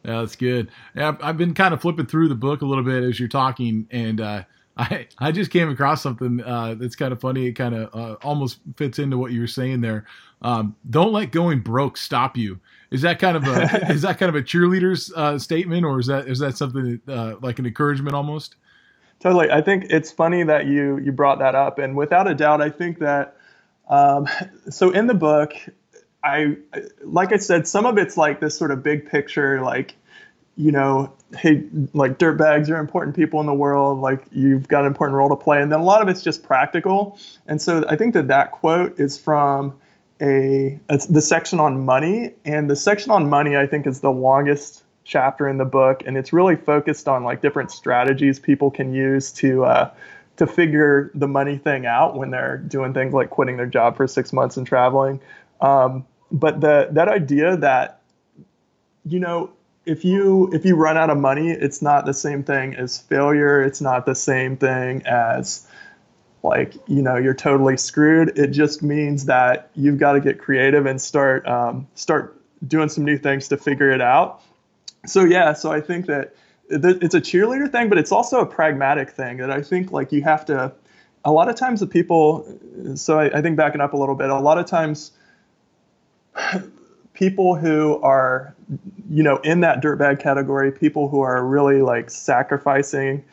Yeah 0.06 0.20
that's 0.22 0.36
good. 0.36 0.70
Yeah, 0.96 1.18
i've 1.22 1.38
been 1.38 1.54
kind 1.54 1.74
of 1.74 1.82
flipping 1.82 2.06
through 2.06 2.30
the 2.30 2.36
book 2.36 2.62
a 2.62 2.66
little 2.66 2.84
bit 2.84 3.04
as 3.04 3.20
you're 3.20 3.28
talking 3.28 3.88
and 3.92 4.22
uh 4.22 4.44
I 4.78 5.08
I 5.18 5.32
just 5.32 5.52
came 5.52 5.70
across 5.70 6.02
something 6.02 6.42
uh, 6.42 6.76
that's 6.76 6.96
kind 6.96 7.14
of 7.14 7.22
funny. 7.22 7.48
It 7.48 7.54
kind 7.54 7.76
of 7.76 7.96
uh, 7.96 8.14
almost 8.24 8.60
fits 8.76 9.00
into 9.00 9.18
what 9.18 9.32
you 9.32 9.42
were 9.42 9.48
saying 9.48 9.82
there. 9.82 10.06
Um, 10.42 10.76
don't 10.90 11.14
let 11.14 11.32
going 11.32 11.62
broke 11.62 11.98
stop 11.98 12.36
you. 12.36 12.60
Is 12.92 13.02
that 13.02 13.20
kind 13.20 13.38
of 13.38 13.44
a 13.48 13.88
is 13.92 14.02
that 14.02 14.18
kind 14.18 14.30
of 14.30 14.36
a 14.36 14.42
cheerleader's 14.42 15.12
uh, 15.16 15.40
statement, 15.40 15.86
or 15.86 16.00
is 16.00 16.08
that 16.08 16.28
is 16.28 16.40
that 16.40 16.58
something 16.58 17.02
that, 17.06 17.14
uh, 17.14 17.36
like 17.42 17.60
an 17.60 17.66
encouragement 17.66 18.16
almost? 18.16 18.56
Totally. 19.22 19.50
I 19.50 19.62
think 19.62 19.86
it's 19.90 20.12
funny 20.12 20.44
that 20.44 20.68
you 20.68 20.98
you 20.98 21.12
brought 21.12 21.40
that 21.40 21.56
up, 21.56 21.80
and 21.80 21.96
without 21.96 22.28
a 22.28 22.36
doubt, 22.36 22.62
I 22.62 22.70
think 22.70 23.00
that. 23.00 23.38
Um, 23.88 24.28
so 24.70 24.92
in 24.92 25.08
the 25.08 25.14
book, 25.14 25.54
I 26.24 26.58
like 27.04 27.32
I 27.32 27.38
said, 27.38 27.68
some 27.68 27.86
of 27.86 27.98
it's 27.98 28.18
like 28.18 28.42
this 28.42 28.58
sort 28.58 28.72
of 28.72 28.84
big 28.84 29.10
picture, 29.10 29.62
like 29.62 29.96
you 30.58 30.72
know, 30.72 31.14
hey, 31.36 31.64
like 31.94 32.18
dirt 32.18 32.38
bags 32.38 32.70
are 32.70 32.78
important 32.78 33.16
people 33.16 33.40
in 33.40 33.46
the 33.46 33.54
world. 33.54 34.00
Like 34.00 34.26
you've 34.32 34.68
got 34.68 34.82
an 34.82 34.88
important 34.88 35.16
role 35.18 35.30
to 35.30 35.36
play. 35.36 35.62
And 35.62 35.72
then 35.72 35.80
a 35.80 35.84
lot 35.84 36.02
of 36.02 36.08
it's 36.08 36.22
just 36.22 36.44
practical. 36.44 37.18
And 37.48 37.62
so 37.62 37.86
I 37.90 37.96
think 37.96 38.14
that 38.14 38.28
that 38.28 38.52
quote 38.52 39.00
is 39.00 39.18
from 39.18 39.76
a, 40.22 40.80
a 40.90 40.98
the 41.10 41.22
section 41.22 41.60
on 41.60 41.86
money. 41.86 42.34
And 42.46 42.70
the 42.70 42.76
section 42.76 43.12
on 43.12 43.30
money, 43.30 43.58
I 43.58 43.68
think, 43.68 43.88
is 43.88 44.00
the 44.00 44.12
longest 44.12 44.84
chapter 45.04 45.48
in 45.48 45.58
the 45.58 45.66
book. 45.66 46.04
And 46.06 46.18
it's 46.18 46.34
really 46.34 46.56
focused 46.56 47.08
on 47.08 47.24
like 47.24 47.42
different 47.42 47.72
strategies 47.72 48.40
people 48.40 48.72
can 48.72 48.94
use 48.94 49.32
to, 49.34 49.66
uh, 49.66 49.92
to 50.38 50.48
figure 50.48 51.12
the 51.14 51.28
money 51.28 51.58
thing 51.58 51.86
out 51.86 52.18
when 52.18 52.32
they're 52.32 52.58
doing 52.58 52.94
things 52.94 53.14
like 53.14 53.30
quitting 53.30 53.58
their 53.58 53.68
job 53.68 53.96
for 53.96 54.08
six 54.08 54.34
months 54.34 54.58
and 54.58 54.66
traveling. 54.66 55.22
Um, 55.62 56.06
but 56.32 56.60
the, 56.60 56.90
that 56.92 57.08
idea 57.08 57.56
that, 57.58 58.02
you 59.06 59.20
know, 59.20 59.52
if 59.86 60.04
you 60.04 60.50
if 60.52 60.66
you 60.66 60.76
run 60.76 60.98
out 60.98 61.10
of 61.10 61.18
money, 61.18 61.52
it's 61.52 61.82
not 61.82 62.06
the 62.06 62.14
same 62.14 62.44
thing 62.44 62.76
as 62.76 62.98
failure. 62.98 63.62
It's 63.62 63.82
not 63.82 64.06
the 64.06 64.16
same 64.16 64.58
thing 64.58 65.04
as 65.06 65.68
like 66.44 66.74
you 66.88 67.02
know 67.02 67.18
you're 67.18 67.36
totally 67.36 67.78
screwed. 67.78 68.38
It 68.38 68.48
just 68.48 68.82
means 68.82 69.26
that 69.26 69.70
you've 69.76 69.98
got 69.98 70.14
to 70.14 70.22
get 70.22 70.40
creative 70.40 70.86
and 70.86 71.02
start 71.02 71.48
um, 71.48 71.88
start 71.96 72.42
doing 72.68 72.90
some 72.90 73.06
new 73.06 73.18
things 73.18 73.48
to 73.50 73.58
figure 73.58 73.92
it 73.92 74.02
out. 74.02 74.42
So 75.06 75.24
yeah, 75.24 75.54
so 75.54 75.72
I 75.72 75.82
think 75.82 76.08
that 76.08 76.36
it's 76.68 77.14
a 77.14 77.22
cheerleader 77.22 77.72
thing, 77.72 77.90
but 77.90 78.00
it's 78.00 78.12
also 78.12 78.40
a 78.40 78.46
pragmatic 78.46 79.12
thing 79.12 79.38
that 79.38 79.52
I 79.52 79.62
think 79.62 79.92
like 79.92 80.12
you 80.12 80.24
have 80.24 80.46
to. 80.46 80.74
A 81.28 81.32
lot 81.32 81.50
of 81.50 81.56
times 81.56 81.80
the 81.80 81.88
people, 81.88 82.46
so 82.94 83.20
I, 83.20 83.40
I 83.40 83.42
think 83.42 83.58
backing 83.58 83.82
up 83.82 83.94
a 83.94 83.98
little 83.98 84.14
bit, 84.14 84.30
a 84.30 84.40
lot 84.40 84.60
of 84.60 84.68
times 84.68 85.12
people 87.16 87.56
who 87.56 88.00
are 88.02 88.54
you 89.10 89.24
know 89.24 89.38
in 89.38 89.62
that 89.62 89.82
dirtbag 89.82 90.20
category 90.20 90.72
people 90.72 91.10
who 91.10 91.22
are 91.22 91.44
really 91.44 91.82
like 91.82 92.10
sacrificing 92.12 93.24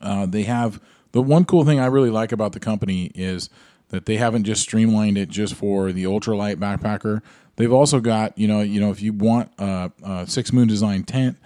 Uh, 0.00 0.26
they 0.26 0.42
have 0.42 0.80
the 1.12 1.22
one 1.22 1.44
cool 1.44 1.64
thing 1.64 1.78
I 1.78 1.86
really 1.86 2.10
like 2.10 2.32
about 2.32 2.52
the 2.52 2.60
company 2.60 3.12
is 3.14 3.48
that 3.88 4.06
they 4.06 4.16
haven't 4.16 4.44
just 4.44 4.62
streamlined 4.62 5.18
it 5.18 5.28
just 5.28 5.54
for 5.54 5.92
the 5.92 6.04
ultralight 6.04 6.56
backpacker. 6.56 7.22
They've 7.56 7.72
also 7.72 8.00
got 8.00 8.36
you 8.38 8.46
know 8.46 8.60
you 8.60 8.80
know 8.80 8.90
if 8.90 9.02
you 9.02 9.12
want 9.12 9.50
a, 9.58 9.90
a 10.02 10.26
Six 10.26 10.52
Moon 10.52 10.68
Design 10.68 11.02
tent, 11.04 11.38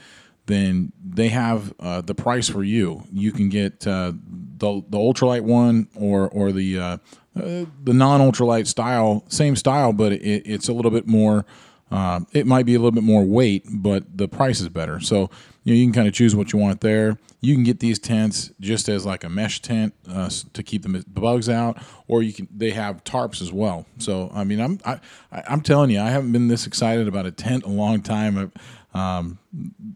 then 0.47 0.93
they 1.03 1.29
have 1.29 1.73
uh, 1.81 2.01
the 2.01 2.15
price 2.15 2.49
for 2.49 2.63
you. 2.63 3.05
You 3.13 3.33
can 3.33 3.49
get 3.49 3.87
uh, 3.87 4.13
the 4.59 4.83
the 4.89 4.99
ultralight 4.99 5.43
one 5.43 5.89
or 5.97 6.29
or 6.29 6.53
the 6.53 6.79
uh, 6.79 6.97
uh 7.35 7.65
the 7.83 7.95
non 7.95 8.21
ultralight 8.21 8.67
style, 8.67 9.25
same 9.29 9.57
style, 9.57 9.93
but 9.93 10.13
it, 10.13 10.43
it's 10.47 10.69
a 10.69 10.73
little 10.73 10.91
bit 10.91 11.07
more. 11.07 11.47
Uh, 11.93 12.21
it 12.33 12.47
might 12.47 12.65
be 12.65 12.75
a 12.75 12.79
little 12.79 12.93
bit 12.93 13.05
more 13.05 13.23
weight, 13.23 13.67
but 13.71 14.17
the 14.17 14.27
price 14.27 14.61
is 14.61 14.69
better. 14.71 14.99
So 14.99 15.29
you 15.63 15.75
know 15.75 15.79
you 15.79 15.85
can 15.85 15.93
kind 15.93 16.09
of 16.09 16.15
choose 16.15 16.35
what 16.35 16.53
you 16.53 16.59
want 16.59 16.81
there. 16.81 17.19
You 17.41 17.55
can 17.55 17.65
get 17.65 17.81
these 17.81 17.99
tents 17.99 18.51
just 18.61 18.89
as 18.89 19.05
like 19.05 19.25
a 19.25 19.29
mesh 19.29 19.61
tent 19.61 19.95
uh, 20.09 20.31
to 20.55 20.63
keep 20.63 20.83
the 20.83 21.05
bugs 21.07 21.49
out, 21.49 21.79
or 22.09 22.23
you 22.23 22.33
can. 22.33 22.49
They 22.51 22.71
have 22.71 23.05
tarps 23.05 23.43
as 23.43 23.53
well. 23.53 23.87
So 23.99 24.31
I 24.33 24.45
mean, 24.45 24.61
I'm 24.61 24.79
I, 24.87 25.01
I'm 25.31 25.61
telling 25.61 25.91
you, 25.91 26.01
I 26.01 26.09
haven't 26.09 26.33
been 26.33 26.49
this 26.49 26.67
excited 26.67 27.09
about 27.09 27.27
a 27.27 27.31
tent 27.31 27.65
a 27.65 27.69
long 27.69 28.01
time. 28.01 28.53
Um, 28.95 29.39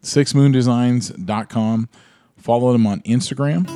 sixmoondesigns.com. 0.00 1.88
Follow 2.36 2.72
them 2.72 2.86
on 2.86 3.00
Instagram 3.00 3.68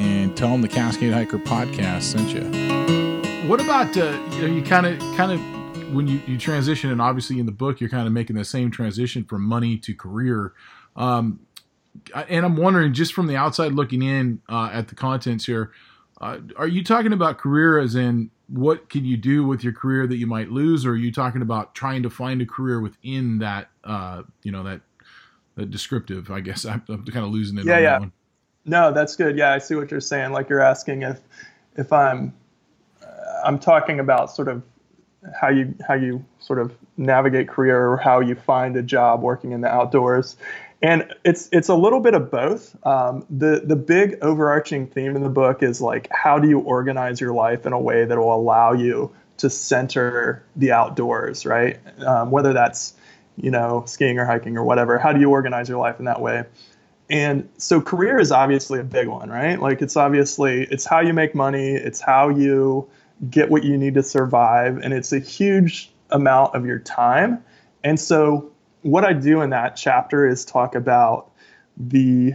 and 0.00 0.34
tell 0.36 0.48
them 0.48 0.62
the 0.62 0.68
Cascade 0.68 1.12
Hiker 1.12 1.38
podcast 1.38 2.02
sent 2.02 2.30
you. 2.34 3.48
What 3.48 3.60
about 3.60 3.96
uh, 3.96 4.18
you 4.40 4.62
kind 4.62 4.86
of 4.86 4.98
kind 5.16 5.32
of 5.32 5.59
when 5.92 6.06
you, 6.06 6.20
you 6.26 6.38
transition 6.38 6.90
and 6.90 7.00
obviously 7.00 7.38
in 7.38 7.46
the 7.46 7.52
book 7.52 7.80
you're 7.80 7.90
kind 7.90 8.06
of 8.06 8.12
making 8.12 8.36
the 8.36 8.44
same 8.44 8.70
transition 8.70 9.24
from 9.24 9.42
money 9.42 9.76
to 9.78 9.94
career. 9.94 10.52
Um, 10.96 11.40
and 12.14 12.44
I'm 12.44 12.56
wondering, 12.56 12.92
just 12.92 13.12
from 13.12 13.26
the 13.26 13.36
outside 13.36 13.72
looking 13.72 14.02
in 14.02 14.40
uh, 14.48 14.70
at 14.72 14.88
the 14.88 14.94
contents 14.94 15.46
here, 15.46 15.72
uh, 16.20 16.38
are 16.56 16.68
you 16.68 16.84
talking 16.84 17.12
about 17.12 17.38
career 17.38 17.78
as 17.78 17.94
in 17.94 18.30
what 18.48 18.88
can 18.88 19.04
you 19.04 19.16
do 19.16 19.46
with 19.46 19.62
your 19.62 19.72
career 19.72 20.06
that 20.06 20.16
you 20.16 20.26
might 20.26 20.50
lose, 20.50 20.84
or 20.84 20.90
are 20.90 20.96
you 20.96 21.12
talking 21.12 21.40
about 21.40 21.74
trying 21.74 22.02
to 22.02 22.10
find 22.10 22.42
a 22.42 22.46
career 22.46 22.80
within 22.80 23.38
that, 23.38 23.68
uh, 23.84 24.22
you 24.42 24.52
know, 24.52 24.64
that, 24.64 24.80
that 25.54 25.70
descriptive? 25.70 26.30
I 26.30 26.40
guess 26.40 26.64
I'm, 26.66 26.82
I'm 26.88 27.04
kind 27.04 27.24
of 27.24 27.32
losing 27.32 27.58
it. 27.58 27.64
Yeah, 27.64 27.78
yeah. 27.78 27.98
That 28.00 28.10
no, 28.66 28.92
that's 28.92 29.16
good. 29.16 29.38
Yeah, 29.38 29.52
I 29.52 29.58
see 29.58 29.74
what 29.74 29.90
you're 29.90 30.00
saying. 30.00 30.32
Like 30.32 30.48
you're 30.48 30.60
asking 30.60 31.02
if, 31.02 31.20
if 31.76 31.92
I'm, 31.92 32.34
uh, 33.02 33.40
I'm 33.44 33.58
talking 33.58 34.00
about 34.00 34.30
sort 34.30 34.48
of 34.48 34.62
how 35.38 35.48
you 35.48 35.74
how 35.86 35.94
you 35.94 36.24
sort 36.38 36.58
of 36.58 36.74
navigate 36.96 37.48
career 37.48 37.90
or 37.90 37.96
how 37.96 38.20
you 38.20 38.34
find 38.34 38.76
a 38.76 38.82
job 38.82 39.22
working 39.22 39.52
in 39.52 39.60
the 39.60 39.68
outdoors 39.68 40.36
and 40.82 41.12
it's 41.24 41.48
it's 41.52 41.68
a 41.68 41.74
little 41.74 42.00
bit 42.00 42.14
of 42.14 42.30
both. 42.30 42.74
Um, 42.86 43.26
the 43.28 43.62
the 43.64 43.76
big 43.76 44.18
overarching 44.22 44.86
theme 44.86 45.14
in 45.14 45.22
the 45.22 45.28
book 45.28 45.62
is 45.62 45.80
like 45.80 46.08
how 46.10 46.38
do 46.38 46.48
you 46.48 46.60
organize 46.60 47.20
your 47.20 47.34
life 47.34 47.66
in 47.66 47.72
a 47.72 47.78
way 47.78 48.04
that 48.04 48.16
will 48.16 48.34
allow 48.34 48.72
you 48.72 49.10
to 49.38 49.50
center 49.50 50.44
the 50.56 50.72
outdoors, 50.72 51.44
right? 51.44 51.78
Um, 52.04 52.30
whether 52.30 52.52
that's 52.52 52.94
you 53.36 53.50
know 53.50 53.84
skiing 53.86 54.18
or 54.18 54.24
hiking 54.24 54.56
or 54.56 54.64
whatever. 54.64 54.98
How 54.98 55.12
do 55.12 55.20
you 55.20 55.30
organize 55.30 55.68
your 55.68 55.78
life 55.78 55.98
in 55.98 56.06
that 56.06 56.20
way? 56.20 56.44
And 57.10 57.48
so 57.58 57.80
career 57.80 58.18
is 58.18 58.32
obviously 58.32 58.78
a 58.78 58.84
big 58.84 59.08
one, 59.08 59.28
right? 59.28 59.60
Like 59.60 59.82
it's 59.82 59.96
obviously 59.96 60.62
it's 60.70 60.86
how 60.86 61.00
you 61.00 61.12
make 61.12 61.34
money, 61.34 61.72
it's 61.72 62.00
how 62.00 62.30
you 62.30 62.88
get 63.28 63.50
what 63.50 63.64
you 63.64 63.76
need 63.76 63.94
to 63.94 64.02
survive, 64.02 64.78
and 64.78 64.94
it's 64.94 65.12
a 65.12 65.18
huge 65.18 65.90
amount 66.10 66.54
of 66.54 66.64
your 66.64 66.78
time. 66.78 67.42
And 67.84 67.98
so 67.98 68.50
what 68.82 69.04
I 69.04 69.12
do 69.12 69.42
in 69.42 69.50
that 69.50 69.76
chapter 69.76 70.26
is 70.26 70.44
talk 70.44 70.74
about 70.74 71.30
the 71.76 72.34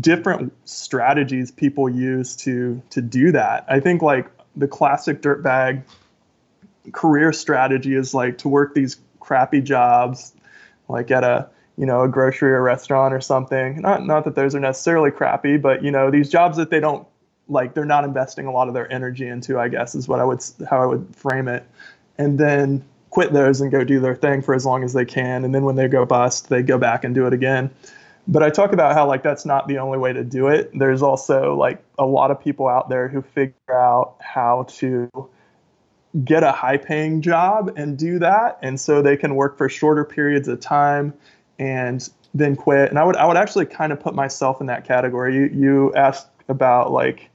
different 0.00 0.52
strategies 0.64 1.50
people 1.50 1.88
use 1.88 2.34
to 2.36 2.80
to 2.90 3.02
do 3.02 3.32
that. 3.32 3.64
I 3.68 3.80
think 3.80 4.00
like 4.00 4.30
the 4.56 4.68
classic 4.68 5.20
dirtbag 5.20 5.82
career 6.92 7.32
strategy 7.32 7.94
is 7.94 8.14
like 8.14 8.38
to 8.38 8.48
work 8.48 8.74
these 8.74 8.96
crappy 9.20 9.60
jobs 9.60 10.32
like 10.88 11.10
at 11.10 11.22
a 11.22 11.48
you 11.76 11.86
know 11.86 12.02
a 12.02 12.08
grocery 12.08 12.52
or 12.52 12.60
restaurant 12.60 13.14
or 13.14 13.20
something 13.20 13.80
not 13.80 14.04
not 14.04 14.24
that 14.24 14.34
those 14.34 14.54
are 14.54 14.60
necessarily 14.60 15.10
crappy 15.10 15.56
but 15.56 15.84
you 15.84 15.92
know 15.92 16.10
these 16.10 16.28
jobs 16.28 16.56
that 16.56 16.70
they 16.70 16.80
don't 16.80 17.06
like 17.52 17.74
they're 17.74 17.84
not 17.84 18.04
investing 18.04 18.46
a 18.46 18.52
lot 18.52 18.68
of 18.68 18.74
their 18.74 18.90
energy 18.92 19.28
into 19.28 19.58
i 19.58 19.68
guess 19.68 19.94
is 19.94 20.08
what 20.08 20.18
i 20.18 20.24
would 20.24 20.42
how 20.68 20.82
i 20.82 20.86
would 20.86 21.14
frame 21.14 21.48
it 21.48 21.64
and 22.18 22.38
then 22.38 22.84
quit 23.12 23.32
those 23.34 23.60
and 23.60 23.70
go 23.70 23.84
do 23.84 24.00
their 24.00 24.16
thing 24.16 24.40
for 24.40 24.54
as 24.54 24.64
long 24.64 24.82
as 24.82 24.94
they 24.94 25.04
can. 25.04 25.44
And 25.44 25.54
then 25.54 25.64
when 25.64 25.76
they 25.76 25.86
go 25.86 26.04
bust, 26.06 26.48
they 26.48 26.62
go 26.62 26.78
back 26.78 27.04
and 27.04 27.14
do 27.14 27.26
it 27.26 27.34
again. 27.34 27.70
But 28.26 28.42
I 28.42 28.48
talk 28.48 28.72
about 28.72 28.94
how 28.94 29.06
like 29.06 29.22
that's 29.22 29.44
not 29.44 29.68
the 29.68 29.78
only 29.78 29.98
way 29.98 30.14
to 30.14 30.24
do 30.24 30.48
it. 30.48 30.70
There's 30.76 31.02
also 31.02 31.54
like 31.54 31.84
a 31.98 32.06
lot 32.06 32.30
of 32.30 32.40
people 32.40 32.68
out 32.68 32.88
there 32.88 33.08
who 33.08 33.20
figure 33.20 33.54
out 33.70 34.16
how 34.20 34.64
to 34.68 35.10
get 36.24 36.42
a 36.42 36.52
high 36.52 36.78
paying 36.78 37.20
job 37.20 37.72
and 37.76 37.98
do 37.98 38.18
that. 38.20 38.58
And 38.62 38.80
so 38.80 39.02
they 39.02 39.16
can 39.16 39.34
work 39.34 39.58
for 39.58 39.68
shorter 39.68 40.04
periods 40.04 40.48
of 40.48 40.60
time 40.60 41.12
and 41.58 42.08
then 42.32 42.56
quit. 42.56 42.88
And 42.88 42.98
I 42.98 43.04
would 43.04 43.16
I 43.16 43.26
would 43.26 43.36
actually 43.36 43.66
kind 43.66 43.92
of 43.92 44.00
put 44.00 44.14
myself 44.14 44.60
in 44.60 44.68
that 44.68 44.86
category. 44.86 45.34
You 45.34 45.50
you 45.52 45.94
asked 45.94 46.28
about 46.48 46.92
like 46.92 47.28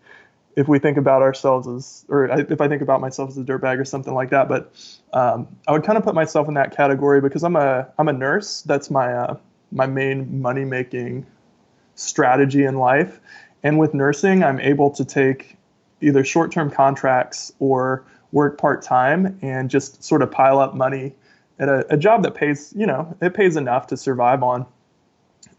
if 0.58 0.68
we 0.68 0.80
think 0.80 0.98
about 0.98 1.22
ourselves 1.22 1.68
as, 1.68 2.04
or 2.10 2.26
if 2.26 2.60
I 2.60 2.68
think 2.68 2.82
about 2.82 3.00
myself 3.00 3.30
as 3.30 3.38
a 3.38 3.44
dirtbag 3.44 3.80
or 3.80 3.86
something 3.86 4.16
like 4.16 4.32
that. 4.32 4.50
But 4.50 4.74
um, 5.14 5.48
I 5.68 5.72
would 5.72 5.84
kind 5.84 6.00
of 6.00 6.04
put 6.04 6.16
myself 6.16 6.48
in 6.48 6.56
that 6.56 6.76
category 6.76 7.22
because 7.22 7.44
I'm 7.44 7.56
a 7.56 7.88
I'm 8.00 8.08
a 8.08 8.14
nurse. 8.14 8.64
That's 8.64 8.90
my 8.90 9.14
uh, 9.14 9.38
my 9.72 9.86
main 9.86 10.42
money 10.42 10.66
making 10.66 11.28
strategy 11.94 12.64
in 12.64 12.80
life. 12.80 13.20
And 13.62 13.78
with 13.78 13.94
nursing, 13.94 14.44
I'm 14.44 14.60
able 14.60 14.90
to 14.92 15.06
take 15.06 15.58
either 16.02 16.26
short 16.26 16.52
term 16.52 16.72
contracts 16.72 17.54
or 17.60 18.04
work 18.32 18.58
part 18.58 18.82
time 18.82 19.38
and 19.44 19.70
just 19.70 20.04
sort 20.04 20.24
of 20.24 20.32
pile 20.32 20.60
up 20.60 20.74
money 20.74 21.14
at 21.60 21.70
a, 21.70 21.94
a 21.94 21.98
job 21.98 22.24
that 22.24 22.34
pays 22.34 22.74
you 22.76 22.88
know 22.88 23.16
it 23.22 23.36
pays 23.36 23.58
enough 23.58 23.86
to 23.88 23.98
survive 23.98 24.42
on. 24.42 24.66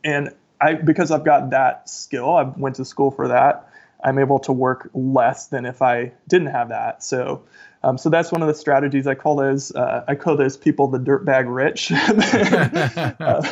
And 0.03 0.35
I 0.61 0.75
because 0.75 1.13
I've 1.13 1.25
got 1.25 1.51
that 1.51 1.89
skill, 1.89 2.35
I 2.35 2.43
went 2.43 2.75
to 2.77 2.85
school 2.85 3.13
for 3.13 3.29
that 3.29 3.68
I'm 4.03 4.19
able 4.19 4.39
to 4.41 4.53
work 4.53 4.91
less 4.95 5.49
than 5.49 5.67
if 5.67 5.83
I 5.83 6.13
didn't 6.29 6.49
have 6.49 6.69
that. 6.71 7.03
So 7.03 7.45
Um, 7.83 7.97
so 7.97 8.11
that's 8.11 8.33
one 8.33 8.43
of 8.43 8.49
the 8.49 8.55
strategies 8.55 9.07
I 9.07 9.15
call 9.15 9.37
those. 9.37 9.75
Uh, 9.75 10.05
I 10.09 10.15
call 10.17 10.37
those 10.37 10.57
people 10.57 10.89
the 10.89 10.99
dirtbag 10.99 11.45
rich. 11.47 11.93
uh, 13.21 13.43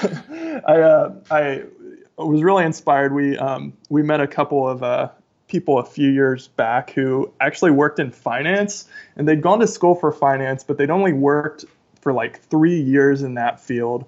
I 0.66 0.80
uh, 0.80 1.14
I 1.30 1.62
was 2.18 2.42
really 2.42 2.64
inspired. 2.64 3.14
We 3.14 3.38
um, 3.38 3.72
we 3.88 4.02
met 4.02 4.20
a 4.20 4.26
couple 4.26 4.68
of 4.68 4.82
uh, 4.82 5.10
people 5.48 5.78
a 5.78 5.84
few 5.84 6.10
years 6.10 6.48
back 6.48 6.90
who 6.90 7.32
actually 7.40 7.70
worked 7.70 8.00
in 8.00 8.10
finance, 8.10 8.88
and 9.16 9.28
they'd 9.28 9.42
gone 9.42 9.60
to 9.60 9.66
school 9.66 9.94
for 9.94 10.10
finance, 10.10 10.64
but 10.64 10.76
they'd 10.76 10.90
only 10.90 11.12
worked 11.12 11.64
for 12.00 12.12
like 12.12 12.40
three 12.40 12.80
years 12.80 13.22
in 13.22 13.34
that 13.34 13.60
field, 13.60 14.06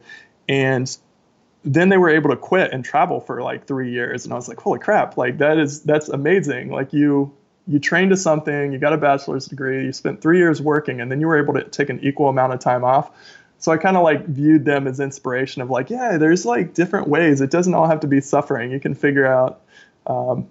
and 0.49 0.97
then 1.65 1.89
they 1.89 1.97
were 1.97 2.09
able 2.09 2.31
to 2.31 2.37
quit 2.37 2.73
and 2.73 2.85
travel 2.85 3.21
for 3.21 3.43
like 3.43 3.67
three 3.67 3.91
years. 3.91 4.25
And 4.25 4.33
i 4.33 4.37
was 4.37 4.49
like 4.49 4.61
holy 4.61 4.79
crap 4.79 5.17
like 5.17 5.39
that 5.39 5.59
is 5.59 5.83
that's 5.83 6.09
amazing. 6.09 6.71
Like 6.71 6.93
you 6.93 7.33
you 7.67 7.79
trained 7.79 8.11
to 8.11 8.17
something 8.17 8.73
you 8.73 8.79
got 8.79 8.93
a 8.93 8.97
bachelor's 8.97 9.47
degree 9.47 9.85
you 9.85 9.93
spent 9.93 10.23
three 10.23 10.39
years 10.39 10.63
working 10.63 11.01
and 11.01 11.11
then 11.11 11.21
you 11.21 11.27
were 11.27 11.39
able 11.39 11.55
to 11.55 11.65
take 11.65 11.91
an 11.91 12.01
equal 12.03 12.29
amount 12.29 12.53
of 12.53 12.61
time 12.61 12.85
off. 12.85 13.11
So 13.59 13.73
i 13.73 13.77
kind 13.77 13.97
of 13.97 14.03
like 14.05 14.27
viewed 14.27 14.65
them 14.65 14.87
as 14.87 15.01
inspiration 15.01 15.63
of 15.63 15.71
like 15.71 15.91
yeah 15.91 16.17
there's 16.17 16.47
like 16.47 16.75
different 16.75 17.09
ways. 17.09 17.41
It 17.41 17.51
doesn't 17.51 17.75
all 17.75 17.89
have 17.89 18.01
to 18.01 18.07
be 18.07 18.21
suffering. 18.21 18.71
You 18.71 18.81
can 18.81 18.95
figure 18.95 19.27
out 19.27 19.61
um, 20.07 20.49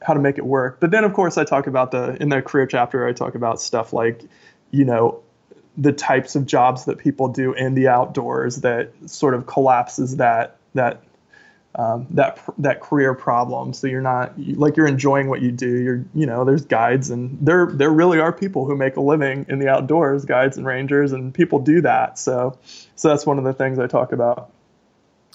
how 0.00 0.14
to 0.14 0.20
make 0.20 0.38
it 0.38 0.46
work. 0.46 0.78
But 0.78 0.90
then 0.90 1.04
of 1.04 1.12
course 1.14 1.38
i 1.38 1.44
talk 1.44 1.66
about 1.66 1.90
the 1.90 2.20
in 2.22 2.28
the 2.28 2.42
career 2.42 2.66
chapter 2.66 3.06
i 3.06 3.12
talk 3.12 3.34
about 3.34 3.60
stuff 3.60 3.92
like 3.92 4.22
you 4.70 4.84
know 4.84 5.22
the 5.78 5.92
types 5.92 6.34
of 6.34 6.44
jobs 6.44 6.84
that 6.84 6.98
people 6.98 7.28
do 7.28 7.52
in 7.54 7.74
the 7.74 7.88
outdoors 7.88 8.56
that 8.56 8.90
sort 9.06 9.34
of 9.34 9.46
collapses 9.46 10.16
that 10.16 10.56
that 10.74 11.02
um, 11.76 12.08
that 12.10 12.40
that 12.58 12.80
career 12.80 13.14
problem. 13.14 13.72
So 13.72 13.86
you're 13.86 14.00
not 14.00 14.32
like 14.36 14.76
you're 14.76 14.88
enjoying 14.88 15.28
what 15.28 15.40
you 15.40 15.52
do. 15.52 15.80
You're 15.80 16.04
you 16.12 16.26
know 16.26 16.44
there's 16.44 16.64
guides 16.64 17.10
and 17.10 17.38
there 17.40 17.66
there 17.66 17.90
really 17.90 18.18
are 18.18 18.32
people 18.32 18.66
who 18.66 18.76
make 18.76 18.96
a 18.96 19.00
living 19.00 19.46
in 19.48 19.60
the 19.60 19.68
outdoors, 19.68 20.24
guides 20.24 20.56
and 20.56 20.66
rangers, 20.66 21.12
and 21.12 21.32
people 21.32 21.60
do 21.60 21.80
that. 21.82 22.18
So 22.18 22.58
so 22.96 23.08
that's 23.08 23.24
one 23.24 23.38
of 23.38 23.44
the 23.44 23.52
things 23.52 23.78
I 23.78 23.86
talk 23.86 24.12
about. 24.12 24.50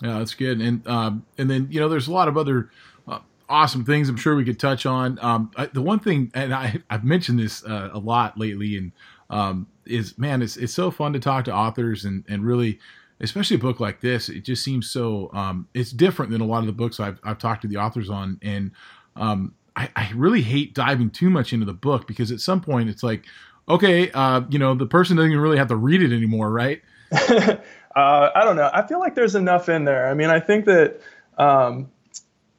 Yeah, 0.02 0.18
that's 0.18 0.34
good. 0.34 0.60
And 0.60 0.86
um, 0.86 1.26
and 1.38 1.50
then 1.50 1.68
you 1.72 1.80
know 1.80 1.88
there's 1.88 2.08
a 2.08 2.14
lot 2.14 2.28
of 2.28 2.38
other 2.38 2.70
uh, 3.08 3.20
awesome 3.48 3.86
things 3.86 4.10
I'm 4.10 4.18
sure 4.18 4.36
we 4.36 4.44
could 4.44 4.60
touch 4.60 4.86
on. 4.86 5.20
Um, 5.22 5.52
I, 5.56 5.68
the 5.68 5.82
one 5.82 6.00
thing, 6.00 6.30
and 6.34 6.54
I 6.54 6.82
I've 6.90 7.06
mentioned 7.06 7.40
this 7.40 7.64
uh, 7.64 7.92
a 7.94 8.00
lot 8.00 8.38
lately, 8.38 8.76
and 8.76 8.92
um, 9.30 9.68
is 9.86 10.18
man, 10.18 10.42
it's 10.42 10.58
it's 10.58 10.74
so 10.74 10.92
fun 10.92 11.14
to 11.14 11.20
talk 11.20 11.46
to 11.46 11.54
authors 11.54 12.06
and 12.06 12.24
and 12.28 12.46
really, 12.46 12.80
especially 13.20 13.56
a 13.56 13.60
book 13.60 13.80
like 13.80 14.02
this. 14.02 14.30
It 14.30 14.44
just 14.44 14.64
seems 14.64 14.90
so 14.90 15.30
um, 15.34 15.68
it's 15.74 15.92
different 15.92 16.32
than 16.32 16.42
a 16.42 16.46
lot 16.46 16.60
of 16.60 16.68
the 16.68 16.74
books 16.74 17.00
I've 17.00 17.20
I've 17.24 17.38
talked 17.38 17.62
to 17.64 17.68
the 17.68 17.78
authors 17.78 18.10
on, 18.10 18.40
and 18.42 18.72
um, 19.16 19.54
I, 19.76 19.90
I 19.96 20.12
really 20.16 20.42
hate 20.42 20.74
diving 20.74 21.10
too 21.10 21.30
much 21.30 21.54
into 21.54 21.66
the 21.66 21.74
book 21.74 22.08
because 22.08 22.32
at 22.32 22.40
some 22.40 22.62
point 22.62 22.90
it's 22.90 23.04
like, 23.04 23.26
okay, 23.68 24.12
uh, 24.12 24.42
you 24.50 24.60
know, 24.60 24.76
the 24.76 24.86
person 24.86 25.18
doesn't 25.18 25.32
even 25.32 25.42
really 25.42 25.58
have 25.58 25.70
to 25.70 25.76
read 25.76 26.02
it 26.02 26.16
anymore, 26.16 26.52
right? 26.52 26.82
uh, 27.12 27.58
I 27.96 28.44
don't 28.44 28.56
know. 28.56 28.70
I 28.74 28.86
feel 28.86 29.00
like 29.00 29.16
there's 29.16 29.36
enough 29.36 29.70
in 29.70 29.86
there. 29.86 30.08
I 30.08 30.14
mean, 30.14 30.30
I 30.30 30.40
think 30.40 30.66
that 30.66 31.02
um, 31.38 31.90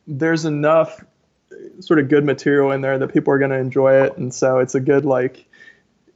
there's 0.06 0.44
enough 0.44 1.04
sort 1.80 1.99
of 1.99 2.09
good 2.09 2.25
material 2.25 2.73
in 2.73 2.80
there 2.80 2.99
that 2.99 3.09
people 3.12 3.33
are 3.33 3.38
going 3.38 3.50
to 3.50 3.59
enjoy 3.59 3.94
it, 4.04 4.16
and 4.16 4.35
so 4.35 4.59
it's 4.59 4.75
a 4.75 4.80
good 4.80 5.04
like 5.04 5.47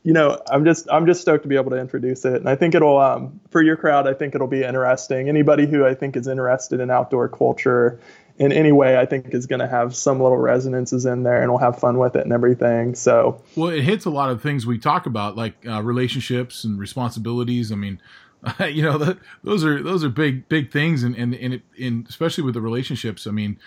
you 0.05 0.13
know, 0.13 0.41
I'm 0.51 0.65
just 0.65 0.89
I'm 0.91 1.07
just 1.07 1.21
stoked 1.21 1.43
to 1.43 1.49
be 1.49 1.57
able 1.57 1.71
to 1.71 1.79
introduce 1.79 2.25
it, 2.25 2.35
and 2.35 2.49
I 2.49 2.55
think 2.55 2.75
it'll 2.75 2.99
um, 2.99 3.41
for 3.51 3.63
your 3.63 3.77
crowd. 3.77 4.07
I 4.07 4.15
think 4.15 4.35
it'll 4.35 4.47
be 4.47 4.63
interesting. 4.63 5.29
Anybody 5.29 5.67
who 5.67 5.85
I 5.85 5.95
think 5.95 6.17
is 6.17 6.29
interested 6.29 6.81
in 6.81 6.91
outdoor 6.91 7.29
culture 7.29 8.01
in 8.39 8.53
any 8.53 8.71
way, 8.71 8.97
I 8.97 9.05
think 9.05 9.35
is 9.35 9.47
going 9.47 9.59
to 9.59 9.67
have 9.67 9.97
some 9.97 10.21
little 10.21 10.39
resonances 10.39 11.05
in 11.05 11.25
there, 11.25 11.43
and 11.43 11.51
we'll 11.51 11.59
have 11.59 11.79
fun 11.79 11.99
with 11.99 12.15
it 12.15 12.23
and 12.23 12.33
everything. 12.33 12.95
So, 12.95 13.43
well, 13.57 13.71
it 13.71 13.83
hits 13.83 14.05
a 14.05 14.11
lot 14.11 14.31
of 14.31 14.41
things 14.41 14.65
we 14.65 14.79
talk 14.79 15.07
about, 15.07 15.37
like 15.37 15.55
uh, 15.67 15.83
relationships 15.83 16.63
and 16.63 16.79
responsibilities. 16.79 17.73
I 17.73 17.75
mean, 17.75 18.01
you 18.61 18.83
know, 18.83 19.17
those 19.43 19.65
are 19.65 19.83
those 19.83 20.05
are 20.05 20.09
big 20.09 20.49
big 20.49 20.71
things, 20.71 21.03
and 21.03 21.17
and 21.17 21.35
and, 21.35 21.55
it, 21.55 21.63
and 21.81 22.07
especially 22.09 22.45
with 22.45 22.55
the 22.55 22.61
relationships. 22.61 23.27
I 23.27 23.33
mean, 23.33 23.59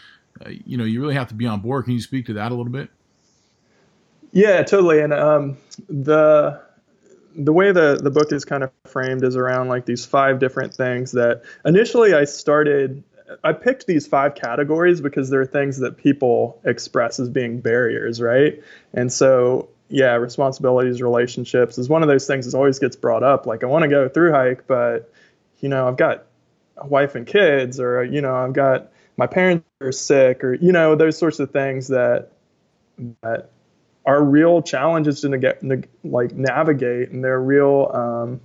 uh, 0.46 0.50
you 0.50 0.78
know, 0.78 0.86
you 0.86 1.02
really 1.02 1.16
have 1.16 1.28
to 1.28 1.36
be 1.36 1.46
on 1.46 1.60
board. 1.60 1.86
Can 1.86 1.94
you 1.94 2.02
speak 2.02 2.26
to 2.28 2.34
that 2.34 2.52
a 2.52 2.56
little 2.56 2.72
bit? 2.72 2.90
Yeah, 4.32 4.64
totally. 4.64 5.02
And 5.02 5.14
um, 5.14 5.58
the 5.90 6.62
the 7.36 7.54
way 7.54 7.72
the 7.72 8.00
the 8.02 8.12
book 8.12 8.32
is 8.32 8.46
kind 8.46 8.64
of 8.64 8.72
framed 8.86 9.24
is 9.24 9.36
around 9.36 9.68
like 9.70 9.86
these 9.86 10.06
five 10.06 10.40
different 10.40 10.74
things 10.74 11.12
that 11.14 11.44
initially 11.66 12.14
I 12.14 12.26
started. 12.26 13.04
I 13.46 13.54
picked 13.54 13.88
these 13.88 14.06
five 14.08 14.36
categories 14.36 15.00
because 15.00 15.30
they're 15.30 15.46
things 15.46 15.80
that 15.80 15.96
people 15.98 16.60
express 16.66 17.18
as 17.18 17.30
being 17.30 17.62
barriers, 17.62 18.22
right? 18.22 18.62
And 18.94 19.12
so, 19.12 19.70
yeah, 19.88 20.16
responsibilities, 20.16 21.02
relationships 21.02 21.78
is 21.78 21.88
one 21.88 22.04
of 22.04 22.10
those 22.10 22.28
things 22.28 22.46
that 22.52 22.58
always 22.58 22.78
gets 22.78 22.98
brought 22.98 23.24
up. 23.24 23.46
Like, 23.46 23.64
I 23.64 23.68
want 23.68 23.84
to 23.84 23.90
go 23.90 24.10
through 24.10 24.34
hike, 24.34 24.68
but 24.68 25.10
you 25.62 25.70
know, 25.70 25.88
I've 25.88 25.96
got 25.96 26.26
a 26.76 26.88
wife 26.88 27.16
and 27.16 27.26
kids, 27.26 27.80
or 27.80 28.04
you 28.04 28.22
know, 28.22 28.36
I've 28.36 28.54
got 28.54 28.92
my 29.16 29.28
parents 29.28 29.66
are 29.82 29.94
sick, 29.94 30.44
or 30.44 30.54
you 30.56 30.74
know, 30.74 30.96
those 30.96 31.18
sorts 31.18 31.40
of 31.40 31.52
things 31.52 31.88
that 31.88 32.32
that 33.22 33.50
are 34.06 34.24
real 34.24 34.62
challenges 34.62 35.22
to 35.22 35.38
get 35.38 35.62
like 36.04 36.34
navigate, 36.34 37.12
and 37.12 37.24
they're 37.24 37.42
real 37.42 37.92
um, 37.94 38.42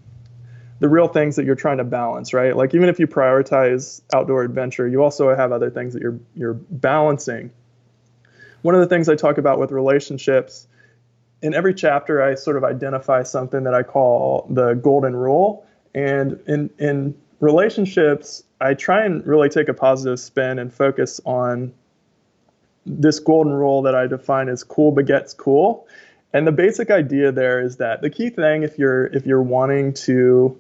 the 0.79 0.89
real 0.89 1.09
things 1.09 1.37
that 1.37 1.47
you're 1.47 1.55
trying 1.55 1.79
to 1.79 1.85
balance, 1.85 2.35
right? 2.35 2.55
Like 2.55 2.75
even 2.75 2.89
if 2.89 2.99
you 2.99 3.07
prioritize 3.07 4.03
outdoor 4.15 4.43
adventure, 4.43 4.87
you 4.87 5.03
also 5.03 5.35
have 5.35 5.53
other 5.53 5.71
things 5.71 5.95
that 5.95 6.03
you're 6.03 6.21
you're 6.35 6.55
balancing. 6.55 7.51
One 8.63 8.75
of 8.75 8.81
the 8.81 8.87
things 8.87 9.09
I 9.09 9.15
talk 9.15 9.39
about 9.39 9.59
with 9.59 9.71
relationships, 9.71 10.67
in 11.41 11.55
every 11.55 11.75
chapter, 11.75 12.23
I 12.23 12.35
sort 12.35 12.57
of 12.57 12.65
identify 12.65 13.23
something 13.23 13.65
that 13.65 13.75
I 13.75 13.83
call 13.83 14.47
the 14.51 14.75
golden 14.75 15.17
rule, 15.17 15.67
and 15.95 16.41
in 16.47 16.71
in 16.79 17.17
relationships, 17.41 18.43
I 18.61 18.75
try 18.75 19.05
and 19.05 19.27
really 19.27 19.49
take 19.49 19.69
a 19.69 19.75
positive 19.75 20.21
spin 20.21 20.59
and 20.59 20.73
focus 20.73 21.21
on 21.25 21.73
this 22.87 23.19
golden 23.19 23.53
rule 23.53 23.83
that 23.83 23.95
I 23.95 24.07
define 24.07 24.49
as 24.49 24.63
cool 24.63 24.93
begets 24.93 25.35
cool. 25.35 25.87
And 26.33 26.47
the 26.47 26.53
basic 26.53 26.91
idea 26.91 27.33
there 27.33 27.61
is 27.61 27.77
that 27.77 28.01
the 28.01 28.11
key 28.11 28.31
thing 28.31 28.63
if 28.63 28.79
you're 28.79 29.07
if 29.07 29.27
you're 29.27 29.43
wanting 29.43 29.93
to 29.95 30.59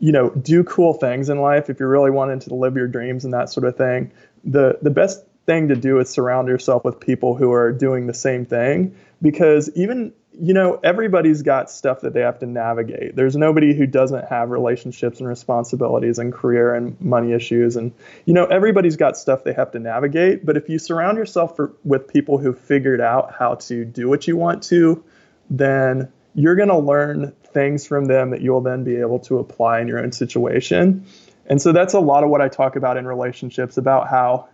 you 0.00 0.12
know 0.12 0.30
do 0.30 0.64
cool 0.64 0.94
things 0.94 1.28
in 1.28 1.40
life, 1.40 1.70
if 1.70 1.80
you're 1.80 1.88
really 1.88 2.10
wanting 2.10 2.40
to 2.40 2.54
live 2.54 2.76
your 2.76 2.88
dreams 2.88 3.24
and 3.24 3.32
that 3.32 3.50
sort 3.50 3.66
of 3.66 3.76
thing, 3.76 4.12
the 4.44 4.78
the 4.82 4.90
best 4.90 5.24
thing 5.46 5.68
to 5.68 5.76
do 5.76 5.98
is 5.98 6.10
surround 6.10 6.48
yourself 6.48 6.84
with 6.84 7.00
people 7.00 7.34
who 7.34 7.52
are 7.52 7.72
doing 7.72 8.06
the 8.06 8.14
same 8.14 8.44
thing 8.44 8.94
because 9.22 9.70
even 9.74 10.12
you 10.40 10.54
know, 10.54 10.78
everybody's 10.84 11.42
got 11.42 11.70
stuff 11.70 12.02
that 12.02 12.12
they 12.14 12.20
have 12.20 12.38
to 12.38 12.46
navigate. 12.46 13.16
There's 13.16 13.34
nobody 13.34 13.74
who 13.74 13.86
doesn't 13.86 14.26
have 14.28 14.50
relationships 14.50 15.18
and 15.18 15.28
responsibilities 15.28 16.18
and 16.18 16.32
career 16.32 16.74
and 16.74 17.00
money 17.00 17.32
issues. 17.32 17.76
And, 17.76 17.92
you 18.24 18.34
know, 18.34 18.44
everybody's 18.46 18.96
got 18.96 19.16
stuff 19.16 19.42
they 19.42 19.52
have 19.52 19.72
to 19.72 19.80
navigate. 19.80 20.46
But 20.46 20.56
if 20.56 20.68
you 20.68 20.78
surround 20.78 21.18
yourself 21.18 21.56
for, 21.56 21.74
with 21.84 22.06
people 22.06 22.38
who 22.38 22.52
figured 22.52 23.00
out 23.00 23.34
how 23.36 23.56
to 23.56 23.84
do 23.84 24.08
what 24.08 24.28
you 24.28 24.36
want 24.36 24.62
to, 24.64 25.02
then 25.50 26.12
you're 26.34 26.56
going 26.56 26.68
to 26.68 26.78
learn 26.78 27.34
things 27.52 27.86
from 27.86 28.04
them 28.04 28.30
that 28.30 28.40
you'll 28.40 28.60
then 28.60 28.84
be 28.84 28.96
able 28.96 29.18
to 29.20 29.38
apply 29.38 29.80
in 29.80 29.88
your 29.88 29.98
own 29.98 30.12
situation. 30.12 31.04
And 31.46 31.60
so 31.60 31.72
that's 31.72 31.94
a 31.94 32.00
lot 32.00 32.22
of 32.22 32.30
what 32.30 32.40
I 32.40 32.48
talk 32.48 32.76
about 32.76 32.96
in 32.96 33.06
relationships 33.06 33.76
about 33.76 34.08
how 34.08 34.48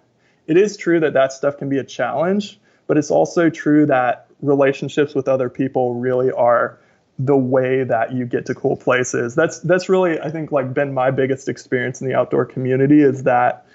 it 0.47 0.57
is 0.57 0.77
true 0.77 1.01
that 1.01 1.13
that 1.13 1.33
stuff 1.33 1.59
can 1.59 1.69
be 1.69 1.79
a 1.79 1.85
challenge, 1.85 2.59
but 2.87 2.97
it's 2.97 3.11
also 3.11 3.51
true 3.51 3.87
that 3.87 4.24
relationships 4.41 5.15
with 5.15 5.29
other 5.29 5.49
people 5.49 5.95
really 5.95 6.31
are 6.33 6.79
the 7.19 7.37
way 7.37 7.85
that 7.85 8.13
you 8.13 8.27
get 8.27 8.47
to 8.47 8.55
cool 8.55 8.77
places. 8.77 9.35
That's 9.35 9.61
that's 9.61 9.89
really 9.89 10.21
I 10.21 10.31
think 10.31 10.51
like 10.51 10.75
been 10.75 10.93
my 10.93 11.11
biggest 11.11 11.49
experience 11.49 12.01
in 12.01 12.09
the 12.09 12.15
outdoor 12.15 12.45
community 12.45 13.01
is 13.01 13.23
that 13.23 13.67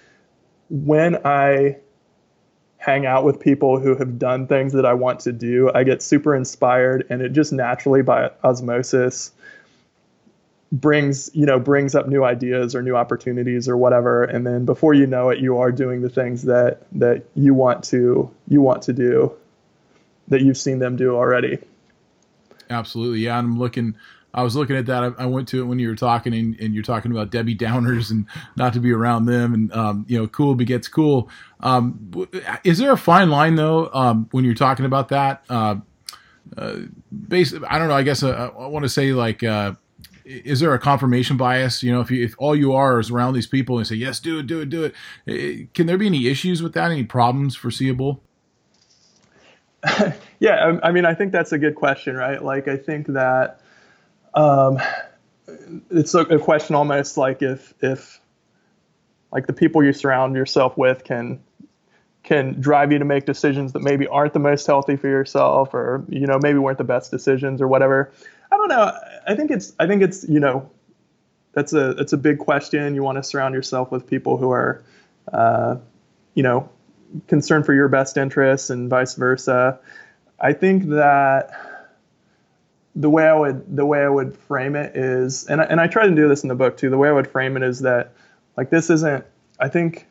when 0.69 1.15
I 1.25 1.77
hang 2.77 3.05
out 3.05 3.25
with 3.25 3.39
people 3.39 3.79
who 3.79 3.95
have 3.95 4.17
done 4.17 4.47
things 4.47 4.73
that 4.73 4.85
I 4.85 4.93
want 4.93 5.19
to 5.21 5.31
do, 5.31 5.71
I 5.73 5.83
get 5.83 6.01
super 6.01 6.35
inspired 6.35 7.05
and 7.09 7.21
it 7.21 7.33
just 7.33 7.51
naturally 7.51 8.01
by 8.01 8.31
osmosis 8.43 9.31
brings, 10.71 11.31
you 11.33 11.45
know, 11.45 11.59
brings 11.59 11.95
up 11.95 12.07
new 12.07 12.23
ideas 12.23 12.75
or 12.75 12.81
new 12.81 12.95
opportunities 12.95 13.67
or 13.67 13.75
whatever 13.75 14.23
and 14.23 14.45
then 14.45 14.65
before 14.65 14.93
you 14.93 15.07
know 15.07 15.29
it 15.29 15.39
you 15.39 15.57
are 15.57 15.71
doing 15.71 16.01
the 16.01 16.09
things 16.09 16.43
that 16.43 16.83
that 16.91 17.23
you 17.35 17.53
want 17.53 17.83
to 17.85 18.29
you 18.47 18.61
want 18.61 18.81
to 18.83 18.93
do 18.93 19.33
that 20.29 20.41
you've 20.41 20.57
seen 20.57 20.79
them 20.79 20.95
do 20.95 21.15
already. 21.15 21.59
Absolutely, 22.69 23.19
yeah. 23.19 23.39
And 23.39 23.47
I'm 23.47 23.59
looking. 23.59 23.95
I 24.33 24.43
was 24.43 24.55
looking 24.55 24.75
at 24.75 24.85
that. 24.85 25.03
I, 25.03 25.23
I 25.23 25.25
went 25.25 25.47
to 25.49 25.59
it 25.59 25.65
when 25.65 25.79
you 25.79 25.87
were 25.87 25.95
talking, 25.95 26.33
and, 26.33 26.59
and, 26.59 26.73
you're 26.73 26.83
talking 26.83 27.11
about 27.11 27.31
Debbie 27.31 27.55
Downers 27.55 28.11
and 28.11 28.27
not 28.55 28.73
to 28.73 28.79
be 28.79 28.91
around 28.91 29.25
them, 29.25 29.53
and 29.53 29.73
um, 29.73 30.05
you 30.07 30.19
know, 30.19 30.27
cool 30.27 30.53
begets 30.53 30.87
cool. 30.87 31.29
Um, 31.61 32.27
is 32.63 32.77
there 32.77 32.91
a 32.91 32.97
fine 32.97 33.29
line 33.29 33.55
though 33.55 33.89
um, 33.91 34.27
when 34.31 34.45
you're 34.45 34.53
talking 34.53 34.85
about 34.85 35.09
that? 35.09 35.43
Uh, 35.49 35.77
uh, 36.57 36.75
basically, 37.27 37.67
I 37.67 37.79
don't 37.79 37.87
know. 37.87 37.95
I 37.95 38.03
guess 38.03 38.21
uh, 38.21 38.51
I 38.57 38.67
want 38.67 38.83
to 38.83 38.89
say 38.89 39.13
like. 39.13 39.43
Uh, 39.43 39.73
is 40.25 40.59
there 40.59 40.75
a 40.75 40.79
confirmation 40.79 41.37
bias? 41.37 41.81
You 41.81 41.91
know, 41.91 42.01
if 42.01 42.11
you, 42.11 42.23
if 42.23 42.35
all 42.37 42.55
you 42.55 42.73
are 42.73 42.99
is 42.99 43.09
around 43.09 43.33
these 43.33 43.47
people 43.47 43.79
and 43.79 43.87
say 43.87 43.95
yes, 43.95 44.19
do 44.19 44.37
it, 44.37 44.45
do 44.45 44.61
it, 44.61 44.69
do 44.69 44.91
it, 45.25 45.73
can 45.73 45.87
there 45.87 45.97
be 45.97 46.05
any 46.05 46.27
issues 46.27 46.61
with 46.61 46.73
that? 46.73 46.91
Any 46.91 47.03
problems 47.03 47.55
foreseeable? 47.55 48.21
yeah, 50.39 50.77
I, 50.81 50.89
I, 50.89 50.91
mean, 50.91 51.05
I 51.05 51.13
think 51.13 51.31
that's 51.31 51.51
a 51.51 51.57
good 51.57 51.75
question, 51.75 52.15
right? 52.15 52.43
Like, 52.43 52.67
I 52.67 52.77
think 52.77 53.07
that 53.07 53.61
um, 54.33 54.79
it's 55.89 56.13
a, 56.13 56.19
a 56.19 56.39
question 56.39 56.75
almost 56.75 57.17
like 57.17 57.41
if 57.41 57.73
if 57.81 58.19
like 59.31 59.47
the 59.47 59.53
people 59.53 59.83
you 59.83 59.93
surround 59.93 60.35
yourself 60.35 60.77
with 60.77 61.03
can 61.03 61.41
can 62.23 62.59
drive 62.59 62.91
you 62.91 62.99
to 62.99 63.05
make 63.05 63.25
decisions 63.25 63.73
that 63.73 63.81
maybe 63.81 64.07
aren't 64.07 64.33
the 64.33 64.39
most 64.39 64.67
healthy 64.67 64.95
for 64.95 65.07
yourself 65.07 65.73
or 65.73 66.03
you 66.09 66.27
know 66.27 66.39
maybe 66.41 66.59
weren't 66.59 66.77
the 66.77 66.83
best 66.83 67.11
decisions 67.11 67.61
or 67.61 67.67
whatever. 67.67 68.11
I 68.51 68.57
don't 68.57 68.67
know. 68.67 68.97
I 69.27 69.35
think 69.35 69.51
it's 69.51 69.73
i 69.79 69.87
think 69.87 70.01
it's 70.01 70.27
you 70.27 70.39
know 70.39 70.69
that's 71.53 71.73
a 71.73 71.93
that's 71.93 72.13
a 72.13 72.17
big 72.17 72.39
question. 72.39 72.95
You 72.95 73.03
want 73.03 73.17
to 73.17 73.23
surround 73.23 73.55
yourself 73.55 73.91
with 73.91 74.07
people 74.07 74.37
who 74.37 74.51
are 74.51 74.83
uh, 75.31 75.77
you 76.33 76.43
know 76.43 76.69
concerned 77.27 77.65
for 77.65 77.73
your 77.73 77.87
best 77.87 78.17
interests 78.17 78.69
and 78.69 78.89
vice 78.89 79.15
versa 79.15 79.79
i 80.39 80.53
think 80.53 80.89
that 80.89 81.51
the 82.95 83.09
way 83.09 83.27
i 83.27 83.33
would 83.33 83.75
the 83.75 83.85
way 83.85 84.03
i 84.03 84.09
would 84.09 84.35
frame 84.35 84.75
it 84.75 84.95
is 84.95 85.45
and 85.47 85.61
I, 85.61 85.63
and 85.65 85.79
I 85.79 85.87
try 85.87 86.07
to 86.07 86.15
do 86.15 86.27
this 86.27 86.43
in 86.43 86.49
the 86.49 86.55
book 86.55 86.77
too 86.77 86.89
the 86.89 86.97
way 86.97 87.09
i 87.09 87.11
would 87.11 87.27
frame 87.27 87.57
it 87.57 87.63
is 87.63 87.79
that 87.79 88.13
like 88.57 88.69
this 88.69 88.89
isn't 88.89 89.25
i 89.59 89.67
think 89.67 90.07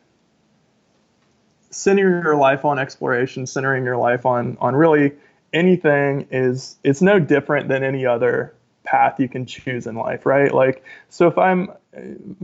centering 1.69 2.23
your 2.23 2.35
life 2.35 2.65
on 2.65 2.79
exploration, 2.79 3.45
centering 3.45 3.83
your 3.83 3.97
life 3.97 4.25
on 4.25 4.57
on 4.59 4.75
really 4.75 5.13
anything 5.53 6.27
is 6.31 6.77
it's 6.83 7.01
no 7.01 7.19
different 7.19 7.67
than 7.67 7.83
any 7.83 8.05
other 8.05 8.53
path 8.83 9.19
you 9.19 9.29
can 9.29 9.45
choose 9.45 9.87
in 9.87 9.95
life, 9.95 10.25
right? 10.25 10.53
Like 10.53 10.83
so 11.09 11.27
if 11.27 11.37
I'm 11.37 11.71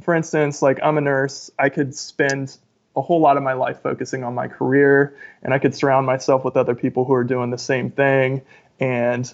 for 0.02 0.14
instance, 0.14 0.62
like 0.62 0.80
I'm 0.84 0.98
a 0.98 1.02
nurse, 1.02 1.52
I 1.60 1.70
could 1.70 1.96
spend 1.96 2.58
a 2.96 3.02
whole 3.02 3.20
lot 3.20 3.38
of 3.38 3.44
my 3.44 3.54
life 3.54 3.82
focusing 3.82 4.24
on 4.24 4.34
my 4.34 4.48
career 4.48 5.18
and 5.44 5.54
I 5.54 5.60
could 5.60 5.76
surround 5.76 6.06
myself 6.06 6.46
with 6.46 6.56
other 6.58 6.76
people 6.76 7.06
who 7.06 7.14
are 7.14 7.24
doing 7.24 7.50
the 7.50 7.58
same 7.58 7.92
thing 7.92 8.42
and 8.80 9.34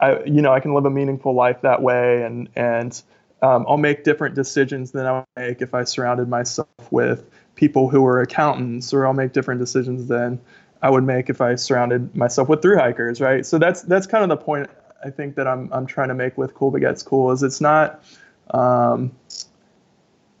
I 0.00 0.22
you 0.24 0.42
know, 0.42 0.52
I 0.52 0.60
can 0.60 0.74
live 0.74 0.84
a 0.86 0.90
meaningful 0.90 1.34
life 1.34 1.62
that 1.62 1.82
way 1.82 2.22
and 2.22 2.48
and 2.56 3.02
um, 3.42 3.66
I'll 3.68 3.76
make 3.76 4.04
different 4.04 4.34
decisions 4.34 4.92
than 4.92 5.04
I 5.04 5.12
would 5.12 5.24
make 5.36 5.60
if 5.60 5.74
I 5.74 5.84
surrounded 5.84 6.28
myself 6.28 6.68
with 6.90 7.28
people 7.56 7.90
who 7.90 8.04
are 8.06 8.20
accountants, 8.20 8.94
or 8.94 9.06
I'll 9.06 9.12
make 9.12 9.32
different 9.32 9.60
decisions 9.60 10.08
than 10.08 10.40
I 10.80 10.88
would 10.88 11.04
make 11.04 11.28
if 11.28 11.42
I 11.42 11.54
surrounded 11.56 12.16
myself 12.16 12.48
with 12.48 12.62
through 12.62 12.78
hikers, 12.78 13.20
right? 13.20 13.44
So 13.44 13.58
that's 13.58 13.82
that's 13.82 14.06
kind 14.06 14.22
of 14.22 14.30
the 14.30 14.42
point 14.42 14.70
I 15.04 15.10
think 15.10 15.34
that 15.36 15.46
I'm 15.46 15.70
I'm 15.72 15.86
trying 15.86 16.08
to 16.08 16.14
make 16.14 16.38
with 16.38 16.54
Cool 16.54 16.70
Begets 16.70 17.02
Cool 17.02 17.32
is 17.32 17.42
it's 17.42 17.60
not 17.60 18.02
um, 18.50 19.12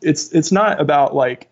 it's 0.00 0.32
it's 0.32 0.50
not 0.50 0.80
about 0.80 1.14
like 1.14 1.48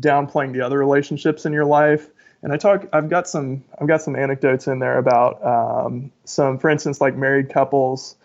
downplaying 0.00 0.52
the 0.52 0.60
other 0.60 0.78
relationships 0.78 1.46
in 1.46 1.52
your 1.52 1.64
life. 1.64 2.08
And 2.42 2.52
I 2.52 2.56
talk 2.56 2.86
I've 2.92 3.08
got 3.08 3.28
some 3.28 3.64
I've 3.80 3.88
got 3.88 4.02
some 4.02 4.14
anecdotes 4.14 4.66
in 4.68 4.78
there 4.78 4.98
about 4.98 5.44
um, 5.44 6.12
some 6.24 6.58
for 6.58 6.70
instance 6.70 7.00
like 7.00 7.16
married 7.16 7.50
couples 7.50 8.16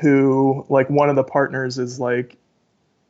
who 0.00 0.66
like 0.68 0.90
one 0.90 1.08
of 1.08 1.16
the 1.16 1.24
partners 1.24 1.78
is 1.78 2.00
like 2.00 2.36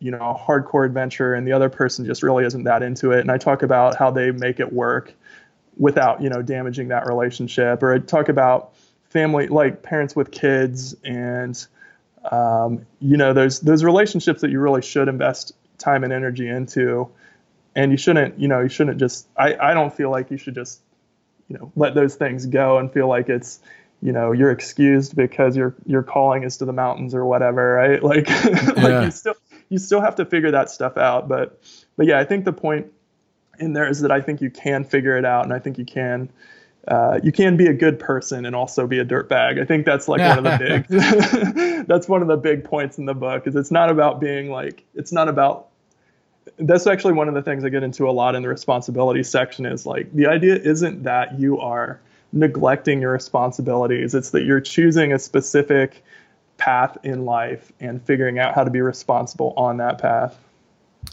you 0.01 0.11
know 0.11 0.19
a 0.19 0.39
hardcore 0.39 0.85
adventure 0.85 1.33
and 1.35 1.47
the 1.47 1.53
other 1.53 1.71
person 1.71 2.05
just 2.05 2.23
really 2.23 2.45
isn't 2.45 2.65
that 2.65 2.83
into 2.83 3.13
it. 3.13 3.21
And 3.21 3.31
i 3.31 3.39
talk 3.39 3.63
about 3.63 3.97
how 3.97 4.11
they 4.11 4.31
make 4.31 4.61
it 4.61 4.73
work 4.73 5.15
without 5.79 6.21
you 6.21 6.29
know 6.29 6.43
damaging 6.43 6.89
that 6.89 7.07
relationship. 7.07 7.83
Or 7.83 7.95
i 7.95 7.99
talk 7.99 8.29
about 8.29 8.75
family 9.09 9.47
like 9.49 9.83
parents 9.83 10.17
with 10.17 10.31
kids 10.31 10.95
and 11.05 11.67
um, 12.31 12.87
you 13.01 13.17
know 13.17 13.33
those 13.33 13.61
those 13.61 13.85
relationships 13.85 14.41
that 14.41 14.51
you 14.51 14.61
really 14.61 14.83
should 14.83 15.09
invest 15.09 15.53
time 15.79 16.05
and 16.05 16.13
energy 16.13 16.49
into 16.49 17.11
and 17.75 17.91
you 17.91 17.97
shouldn't 17.97 18.39
you 18.39 18.49
know 18.49 18.61
you 18.61 18.69
shouldn't 18.69 18.99
just 18.99 19.29
i 19.37 19.55
i 19.61 19.75
don't 19.75 19.95
feel 19.95 20.11
like 20.11 20.31
you 20.31 20.37
should 20.37 20.55
just 20.55 20.81
you 21.49 21.57
know 21.59 21.73
let 21.77 21.95
those 21.95 22.15
things 22.15 22.47
go 22.47 22.79
and 22.79 22.93
feel 22.93 23.09
like 23.09 23.29
it's 23.29 23.61
you 24.01 24.13
know 24.13 24.33
you're 24.33 24.51
excused 24.51 25.17
because 25.17 25.57
your 25.57 25.75
your 25.87 26.03
calling 26.03 26.43
is 26.43 26.57
to 26.59 26.65
the 26.65 26.73
mountains 26.73 27.15
or 27.15 27.25
whatever 27.25 27.75
right 27.75 28.03
like 28.03 28.29
like 28.77 29.05
you 29.05 29.11
still 29.11 29.35
you 29.73 29.79
still 29.79 30.03
have 30.03 30.17
to 30.17 30.27
figure 30.27 30.51
that 30.51 30.71
stuff 30.71 30.99
out. 30.99 31.29
But 31.29 31.59
but 31.97 32.07
yeah, 32.07 32.21
I 32.21 32.25
think 32.25 32.45
the 32.45 32.53
point 32.53 32.93
in 33.59 33.73
there 33.73 33.89
is 33.89 34.03
that 34.03 34.13
I 34.13 34.21
think 34.21 34.43
you 34.43 34.51
can 34.51 34.85
figure 34.85 35.17
it 35.17 35.25
out, 35.25 35.45
and 35.45 35.53
I 35.53 35.59
think 35.59 35.79
you 35.79 35.85
can. 35.85 36.31
Uh, 36.89 37.21
you 37.23 37.31
can 37.31 37.57
be 37.57 37.69
a 37.69 37.73
good 37.73 38.01
person 38.01 38.45
and 38.45 38.57
also 38.57 38.89
be 38.89 38.99
a 38.99 39.05
dirtbag. 39.05 39.63
I 39.63 39.65
think 39.65 39.87
that's 39.87 40.09
like 40.09 40.19
one 40.19 40.45
of 40.45 40.45
the 40.45 40.59
big. 40.59 41.87
that's 41.87 42.09
one 42.09 42.23
of 42.23 42.29
the 42.29 42.37
big 42.37 42.65
points 42.65 42.99
in 42.99 43.07
the 43.07 43.15
book. 43.15 43.47
Is 43.47 43.55
it's 43.55 43.71
not 43.71 43.89
about 43.89 44.21
being 44.21 44.51
like 44.51 44.85
it's 44.95 45.13
not 45.13 45.29
about. 45.29 45.69
That's 46.59 46.87
actually 46.87 47.15
one 47.15 47.29
of 47.29 47.35
the 47.35 47.43
things 47.43 47.65
I 47.65 47.69
get 47.69 47.83
into 47.83 48.09
a 48.09 48.13
lot 48.13 48.35
in 48.35 48.43
the 48.43 48.49
responsibility 48.49 49.23
section. 49.23 49.67
Is 49.67 49.87
like 49.87 50.13
the 50.13 50.27
idea 50.27 50.57
isn't 50.57 51.03
that 51.05 51.39
you 51.39 51.59
are 51.61 52.01
neglecting 52.33 53.01
your 53.01 53.13
responsibilities. 53.13 54.15
It's 54.15 54.31
that 54.31 54.45
you're 54.45 54.61
choosing 54.61 55.13
a 55.13 55.19
specific 55.19 56.03
path 56.57 56.97
in 57.03 57.25
life 57.25 57.73
and 57.81 58.03
figuring 58.03 58.39
out 58.39 58.55
how 58.55 58.65
to 58.65 58.71
be 58.71 58.81
responsible 58.81 59.53
on 59.57 59.79
that 59.79 59.99
path. 59.99 60.39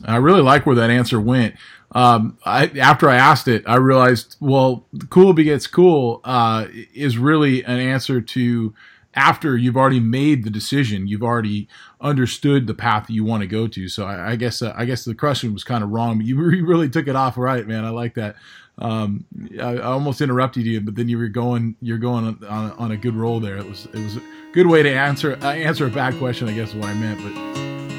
I 0.06 0.18
really 0.18 0.42
like 0.42 0.66
where 0.66 0.76
that 0.76 0.90
answer 0.90 1.20
went. 1.20 1.56
Um, 1.92 2.38
I, 2.46 2.68
after 2.80 3.10
I 3.10 3.16
asked 3.16 3.48
it, 3.48 3.64
I 3.66 3.78
realized, 3.78 4.36
well, 4.40 4.86
cool 5.10 5.34
begets 5.34 5.66
cool 5.66 6.22
uh, 6.24 6.68
is 6.94 7.18
really 7.18 7.64
an 7.64 7.80
answer 7.80 8.22
to 8.22 8.74
after 9.16 9.58
you've 9.58 9.78
already 9.78 10.00
made 10.00 10.44
the 10.44 10.50
decision, 10.50 11.08
you've 11.08 11.24
already 11.24 11.68
understood 12.00 12.68
the 12.68 12.74
path 12.74 13.08
that 13.08 13.14
you 13.14 13.24
want 13.24 13.42
to 13.42 13.48
go 13.48 13.68
to. 13.68 13.90
So 13.90 14.06
I, 14.06 14.32
I 14.32 14.36
guess 14.36 14.62
uh, 14.62 14.74
I 14.76 14.86
guess 14.86 15.06
the 15.06 15.16
question 15.16 15.54
was 15.54 15.64
kind 15.64 15.84
of 15.84 15.90
wrong, 15.90 16.18
but 16.18 16.26
you 16.26 16.40
really 16.42 16.90
took 16.90 17.08
it 17.08 17.16
off 17.16 17.38
right, 17.38 17.68
man. 17.68 17.86
I 17.86 17.90
like 17.90 18.16
that. 18.16 18.36
Um, 18.78 19.26
I, 19.60 19.76
I, 19.76 19.82
almost 19.82 20.22
interrupted 20.22 20.66
you, 20.66 20.80
but 20.80 20.96
then 20.96 21.10
you 21.10 21.18
were 21.18 21.28
going 21.28 21.76
you're 21.82 21.98
going 21.98 22.26
on, 22.26 22.46
on, 22.46 22.72
on, 22.72 22.92
a 22.92 22.98
good 22.98 23.14
roll 23.14 23.42
there. 23.42 23.58
It 23.58 23.68
was 23.68 23.88
it 23.88 23.96
was 23.96 24.16
a 24.16 24.22
good 24.54 24.68
way 24.68 24.84
to 24.84 24.90
answer 24.90 25.38
uh, 25.42 25.52
answer 25.52 25.86
a 25.86 25.90
bad 25.90 26.18
question. 26.18 26.48
I 26.48 26.54
guess 26.54 26.70
is 26.70 26.76
what 26.76 26.88
I 26.88 26.94
meant, 26.94 27.22
but. 27.22 27.34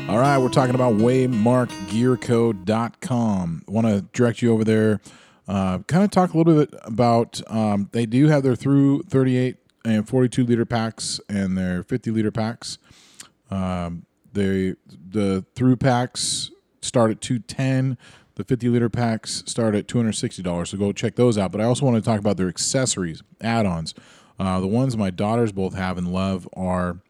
All 0.08 0.18
right, 0.18 0.38
we're 0.38 0.48
talking 0.48 0.74
about 0.74 0.94
waymarkgearco.com. 0.94 3.62
Want 3.68 3.86
to 3.86 4.00
direct 4.12 4.40
you 4.42 4.52
over 4.52 4.64
there. 4.64 5.00
Uh, 5.46 5.78
kind 5.86 6.02
of 6.02 6.10
talk 6.10 6.34
a 6.34 6.36
little 6.36 6.52
bit 6.52 6.74
about 6.82 7.40
um, 7.46 7.88
they 7.92 8.06
do 8.06 8.26
have 8.26 8.42
their 8.42 8.56
through 8.56 9.04
38 9.04 9.59
and 9.84 10.08
42 10.08 10.44
liter 10.44 10.64
packs 10.64 11.20
and 11.28 11.56
their 11.56 11.82
50 11.82 12.10
liter 12.10 12.30
packs. 12.30 12.78
Um, 13.50 14.06
they 14.32 14.74
the 15.10 15.44
through 15.54 15.76
packs 15.76 16.50
start 16.80 17.10
at 17.10 17.20
210. 17.20 17.98
The 18.36 18.44
50 18.44 18.68
liter 18.70 18.88
packs 18.88 19.42
start 19.46 19.74
at 19.74 19.86
$260. 19.86 20.66
So 20.66 20.78
go 20.78 20.92
check 20.92 21.16
those 21.16 21.36
out. 21.36 21.52
But 21.52 21.60
I 21.60 21.64
also 21.64 21.84
want 21.84 21.96
to 21.96 22.02
talk 22.02 22.20
about 22.20 22.36
their 22.36 22.48
accessories, 22.48 23.22
add-ons. 23.40 23.94
Uh, 24.38 24.60
the 24.60 24.66
ones 24.66 24.96
my 24.96 25.10
daughters 25.10 25.52
both 25.52 25.74
have 25.74 25.98
and 25.98 26.10
love 26.12 26.48
are 26.54 27.00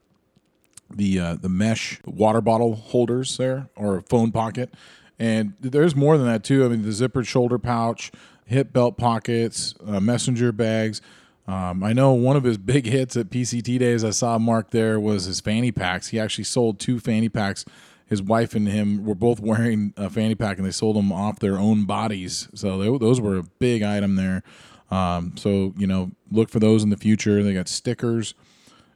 the 0.93 1.21
uh, 1.21 1.35
the 1.37 1.49
mesh 1.49 2.01
water 2.05 2.41
bottle 2.41 2.75
holders 2.75 3.37
there 3.37 3.69
or 3.77 3.99
a 3.99 4.03
phone 4.03 4.33
pocket. 4.33 4.75
And 5.19 5.53
there's 5.61 5.95
more 5.95 6.17
than 6.17 6.27
that 6.27 6.43
too. 6.43 6.65
I 6.65 6.69
mean, 6.69 6.83
the 6.83 6.89
zippered 6.89 7.27
shoulder 7.27 7.59
pouch, 7.59 8.11
hip 8.47 8.73
belt 8.73 8.97
pockets, 8.97 9.75
uh, 9.87 10.01
messenger 10.01 10.51
bags. 10.51 11.01
Um, 11.47 11.83
I 11.83 11.93
know 11.93 12.13
one 12.13 12.37
of 12.37 12.45
his 12.45 12.59
big 12.73 12.87
hits 12.87 13.17
at 13.17 13.31
PCT 13.31 13.79
days 13.79 14.05
I 14.05 14.11
saw 14.11 14.39
Mark 14.39 14.71
there 14.71 15.01
was 15.01 15.25
his 15.25 15.41
fanny 15.41 15.73
packs. 15.73 16.09
He 16.09 16.21
actually 16.21 16.45
sold 16.45 16.79
two 16.79 17.01
fanny 17.01 17.29
packs. 17.29 17.65
His 18.07 18.23
wife 18.23 18.55
and 18.55 18.69
him 18.69 19.05
were 19.05 19.15
both 19.15 19.41
wearing 19.43 19.95
a 19.97 20.11
fanny 20.11 20.35
pack, 20.35 20.59
and 20.59 20.67
they 20.67 20.73
sold 20.73 20.97
them 20.97 21.13
off 21.13 21.39
their 21.39 21.59
own 21.59 21.85
bodies. 21.85 22.49
So 22.55 22.79
they, 22.79 22.99
those 22.99 23.21
were 23.21 23.39
a 23.39 23.43
big 23.43 23.83
item 23.83 24.17
there. 24.17 24.43
Um, 24.91 25.37
so 25.37 25.73
you 25.77 25.87
know, 25.87 26.11
look 26.31 26.49
for 26.49 26.59
those 26.59 26.83
in 26.83 26.91
the 26.91 26.97
future. 26.97 27.43
They 27.43 27.55
got 27.55 27.69
stickers 27.69 28.35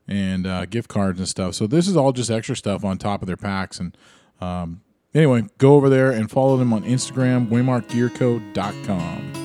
and 0.07 0.47
uh, 0.47 0.67
gift 0.67 0.89
cards 0.89 1.19
and 1.19 1.29
stuff. 1.29 1.55
So 1.55 1.67
this 1.67 1.89
is 1.89 1.97
all 1.97 2.13
just 2.13 2.31
extra 2.31 2.57
stuff 2.57 2.85
on 2.85 2.99
top 2.99 3.23
of 3.23 3.27
their 3.27 3.37
packs. 3.37 3.81
And 3.81 3.97
um, 4.41 4.83
anyway, 5.15 5.45
go 5.59 5.75
over 5.75 5.89
there 5.89 6.11
and 6.11 6.31
follow 6.31 6.57
them 6.57 6.73
on 6.73 6.83
Instagram, 6.85 7.49
waymarkgearco.com 7.49 9.44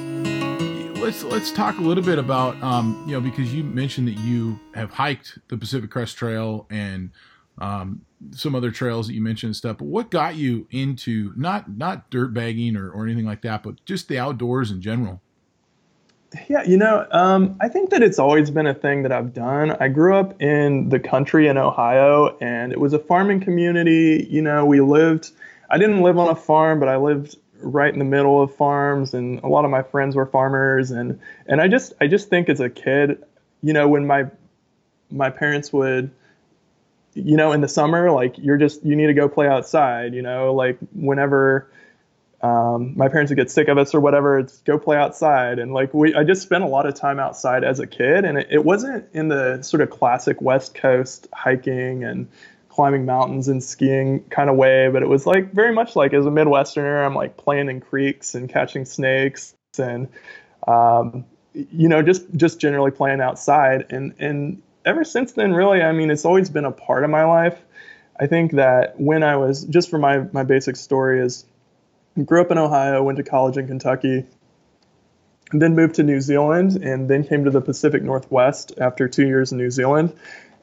let's 1.10 1.24
let's 1.24 1.52
talk 1.52 1.80
a 1.80 1.82
little 1.82 2.04
bit 2.04 2.19
about 2.19 2.62
um, 2.62 3.04
you 3.08 3.13
know 3.13 3.19
because 3.19 3.52
you 3.52 3.63
mentioned 3.63 4.08
that 4.08 4.19
you 4.19 4.60
have 4.76 4.91
hiked 4.91 5.39
the 5.48 5.58
Pacific 5.58 5.89
Crest 5.89 6.15
Trail 6.15 6.67
and 6.69 7.10
um, 7.58 8.06
some 8.30 8.54
other 8.54 8.69
trails 8.69 9.08
that 9.08 9.15
you 9.15 9.22
mentioned 9.24 9.48
and 9.48 9.56
stuff. 9.56 9.80
But 9.80 9.86
what 9.86 10.12
got 10.12 10.36
you 10.36 10.67
into 10.69 11.34
not 11.36 11.76
not 11.76 12.12
dirt 12.12 12.32
bagging 12.32 12.76
or, 12.76 12.91
or 12.91 13.06
anything 13.06 13.26
like 13.26 13.41
that, 13.41 13.63
but 13.63 13.84
just 13.86 14.08
the 14.08 14.19
outdoors 14.19 14.69
in 14.69 14.84
general? 14.84 15.19
Yeah, 16.48 16.62
you 16.62 16.78
know, 16.78 17.08
um, 17.10 17.58
I 17.60 17.69
think 17.69 17.89
that 17.89 18.04
it's 18.04 18.19
always 18.19 18.52
been 18.52 18.67
a 18.67 18.76
thing 18.76 19.02
that 19.02 19.12
I've 19.12 19.34
done. 19.34 19.76
I 19.80 19.88
grew 19.88 20.15
up 20.15 20.39
in 20.39 20.89
the 20.89 21.00
country 21.00 21.48
in 21.48 21.58
Ohio, 21.58 22.38
and 22.39 22.72
it 22.72 22.80
was 22.80 22.93
a 22.93 23.00
farming 23.00 23.39
community. 23.39 24.28
You 24.30 24.43
know, 24.43 24.63
we 24.63 24.80
lived. 24.80 25.32
I 25.72 25.80
didn't 25.80 26.02
live 26.04 26.19
on 26.19 26.30
a 26.30 26.36
farm, 26.36 26.80
but 26.80 26.88
I 26.88 26.98
lived 26.98 27.36
right 27.62 27.91
in 27.91 28.00
the 28.00 28.06
middle 28.06 28.41
of 28.41 28.56
farms 28.56 29.13
and 29.13 29.39
a 29.43 29.48
lot 29.48 29.65
of 29.65 29.72
my 29.72 29.84
friends 29.84 30.15
were 30.15 30.26
farmers 30.26 30.91
and 30.91 31.19
and 31.45 31.62
I 31.62 31.67
just 31.67 31.93
I 32.00 32.08
just 32.08 32.30
think 32.30 32.50
as 32.50 32.60
a 32.60 32.69
kid, 32.69 33.24
you 33.62 33.74
know, 33.74 33.88
when 33.88 34.08
my 34.08 34.26
my 35.12 35.30
parents 35.30 35.74
would 35.74 36.12
you 37.15 37.36
know, 37.36 37.52
in 37.52 37.62
the 37.62 37.67
summer 37.67 38.12
like 38.12 38.38
you're 38.38 38.58
just 38.58 38.84
you 38.86 38.95
need 38.95 39.08
to 39.08 39.13
go 39.13 39.28
play 39.28 39.48
outside, 39.48 40.13
you 40.13 40.22
know, 40.22 40.54
like 40.54 40.78
whenever 40.93 41.69
um, 42.41 42.93
my 42.95 43.10
parents 43.10 43.32
would 43.32 43.36
get 43.36 43.52
sick 43.52 43.67
of 43.67 43.78
us 43.78 43.93
or 43.93 44.00
whatever. 44.00 44.39
It's 44.39 44.60
go 44.60 44.80
play 44.80 44.98
outside, 44.98 45.60
and 45.60 45.74
like 45.74 45.93
we, 45.93 46.15
I 46.15 46.24
just 46.24 46.41
spent 46.41 46.63
a 46.63 46.67
lot 46.67 46.86
of 46.86 46.93
time 46.93 47.19
outside 47.19 47.63
as 47.63 47.80
a 47.80 47.88
kid, 47.88 48.24
and 48.24 48.38
it, 48.38 48.48
it 48.50 48.65
wasn't 48.65 49.06
in 49.13 49.28
the 49.28 49.62
sort 49.62 49.82
of 49.82 49.89
classic 49.89 50.41
West 50.41 50.74
Coast 50.74 51.28
hiking 51.34 52.04
and 52.04 52.30
climbing 52.79 53.05
mountains 53.05 53.49
and 53.49 53.61
skiing 53.61 54.23
kind 54.29 54.49
of 54.49 54.55
way, 54.55 54.87
but 54.87 55.03
it 55.03 55.09
was 55.09 55.25
like 55.25 55.51
very 55.51 55.73
much 55.73 55.97
like 55.97 56.13
as 56.13 56.25
a 56.25 56.29
Midwesterner, 56.29 57.05
I'm 57.05 57.13
like 57.13 57.35
playing 57.35 57.67
in 57.67 57.81
creeks 57.81 58.35
and 58.35 58.47
catching 58.47 58.85
snakes 58.85 59.53
and 59.77 60.07
um, 60.65 61.25
you 61.53 61.89
know 61.89 62.01
just 62.01 62.33
just 62.37 62.57
generally 62.57 62.91
playing 62.91 63.19
outside 63.19 63.87
and 63.89 64.15
and 64.17 64.61
ever 64.85 65.03
since 65.03 65.33
then 65.33 65.51
really 65.51 65.81
I 65.81 65.91
mean 65.91 66.09
it's 66.09 66.23
always 66.23 66.49
been 66.49 66.63
a 66.63 66.71
part 66.71 67.03
of 67.03 67.09
my 67.09 67.25
life. 67.25 67.59
I 68.17 68.27
think 68.27 68.53
that 68.53 68.97
when 68.97 69.23
I 69.23 69.35
was 69.35 69.65
just 69.65 69.89
for 69.89 69.97
my 69.97 70.19
my 70.31 70.43
basic 70.43 70.77
story 70.77 71.19
is 71.19 71.43
grew 72.23 72.39
up 72.39 72.49
in 72.49 72.57
Ohio, 72.57 73.03
went 73.03 73.17
to 73.17 73.25
college 73.25 73.57
in 73.57 73.67
Kentucky, 73.67 74.25
then 75.51 75.75
moved 75.75 75.95
to 75.95 76.03
New 76.03 76.21
Zealand, 76.21 76.81
and 76.81 77.09
then 77.09 77.25
came 77.25 77.43
to 77.43 77.51
the 77.51 77.59
Pacific 77.59 78.03
Northwest 78.03 78.71
after 78.79 79.09
two 79.09 79.27
years 79.27 79.51
in 79.51 79.57
New 79.57 79.69
Zealand. 79.69 80.13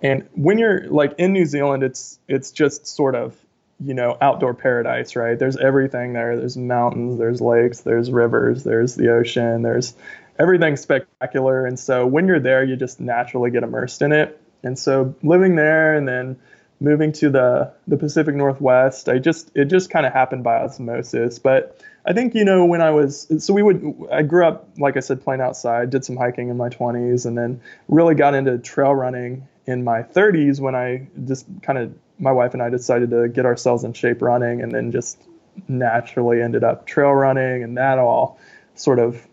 And 0.02 0.28
when 0.34 0.58
you're 0.58 0.88
like 0.88 1.14
in 1.18 1.32
New 1.32 1.46
Zealand, 1.46 1.82
it's 1.82 2.18
it's 2.28 2.50
just 2.50 2.86
sort 2.86 3.14
of 3.14 3.36
you 3.80 3.94
know 3.94 4.16
outdoor 4.20 4.54
paradise, 4.54 5.16
right? 5.16 5.38
There's 5.38 5.56
everything 5.56 6.12
there. 6.12 6.36
There's 6.36 6.56
mountains, 6.56 7.18
there's 7.18 7.40
lakes, 7.40 7.80
there's 7.80 8.10
rivers, 8.10 8.64
there's 8.64 8.94
the 8.94 9.12
ocean, 9.12 9.62
there's 9.62 9.94
everything 10.38 10.76
spectacular. 10.76 11.66
And 11.66 11.78
so 11.78 12.06
when 12.06 12.26
you're 12.26 12.40
there, 12.40 12.62
you 12.62 12.76
just 12.76 13.00
naturally 13.00 13.50
get 13.50 13.62
immersed 13.62 14.02
in 14.02 14.12
it. 14.12 14.40
And 14.62 14.78
so 14.78 15.14
living 15.22 15.56
there 15.56 15.94
and 15.96 16.06
then 16.06 16.36
moving 16.80 17.12
to 17.12 17.30
the 17.30 17.72
the 17.86 17.96
Pacific 17.96 18.34
Northwest, 18.34 19.08
I 19.08 19.18
just 19.18 19.50
it 19.54 19.66
just 19.66 19.90
kind 19.90 20.06
of 20.06 20.12
happened 20.12 20.44
by 20.44 20.56
osmosis. 20.56 21.38
But 21.38 21.82
I 22.04 22.12
think 22.12 22.34
you 22.34 22.44
know 22.44 22.64
when 22.64 22.82
I 22.82 22.90
was 22.90 23.26
so 23.44 23.54
we 23.54 23.62
would 23.62 24.08
I 24.12 24.22
grew 24.22 24.46
up 24.46 24.68
like 24.78 24.96
I 24.96 25.00
said 25.00 25.22
playing 25.22 25.40
outside, 25.40 25.90
did 25.90 26.04
some 26.04 26.16
hiking 26.16 26.48
in 26.48 26.56
my 26.56 26.68
20s, 26.68 27.26
and 27.26 27.36
then 27.36 27.60
really 27.88 28.14
got 28.14 28.34
into 28.34 28.58
trail 28.58 28.94
running 28.94 29.46
in 29.66 29.84
my 29.84 30.02
30s 30.02 30.60
when 30.60 30.74
I 30.74 31.06
just 31.24 31.46
kind 31.62 31.78
of 31.78 31.94
my 32.18 32.32
wife 32.32 32.54
and 32.54 32.62
I 32.62 32.70
decided 32.70 33.10
to 33.10 33.28
get 33.28 33.44
ourselves 33.44 33.84
in 33.84 33.92
shape 33.92 34.22
running, 34.22 34.62
and 34.62 34.72
then 34.72 34.92
just 34.92 35.20
naturally 35.68 36.40
ended 36.42 36.64
up 36.64 36.86
trail 36.86 37.12
running, 37.12 37.62
and 37.62 37.76
that 37.76 37.98
all 37.98 38.38
sort 38.74 38.98
of 38.98 39.26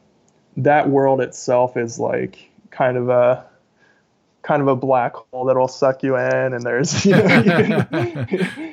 that 0.57 0.89
world 0.89 1.21
itself 1.21 1.77
is 1.77 1.99
like 1.99 2.49
kind 2.71 2.97
of 2.97 3.09
a 3.09 3.45
kind 4.41 4.61
of 4.61 4.67
a 4.67 4.75
black 4.75 5.13
hole 5.15 5.45
that'll 5.45 5.67
suck 5.67 6.03
you 6.03 6.17
in, 6.17 6.53
and 6.53 6.63
there's 6.63 7.05
you 7.05 7.11
know, 7.11 7.37
you 7.37 7.43
can 7.43 8.72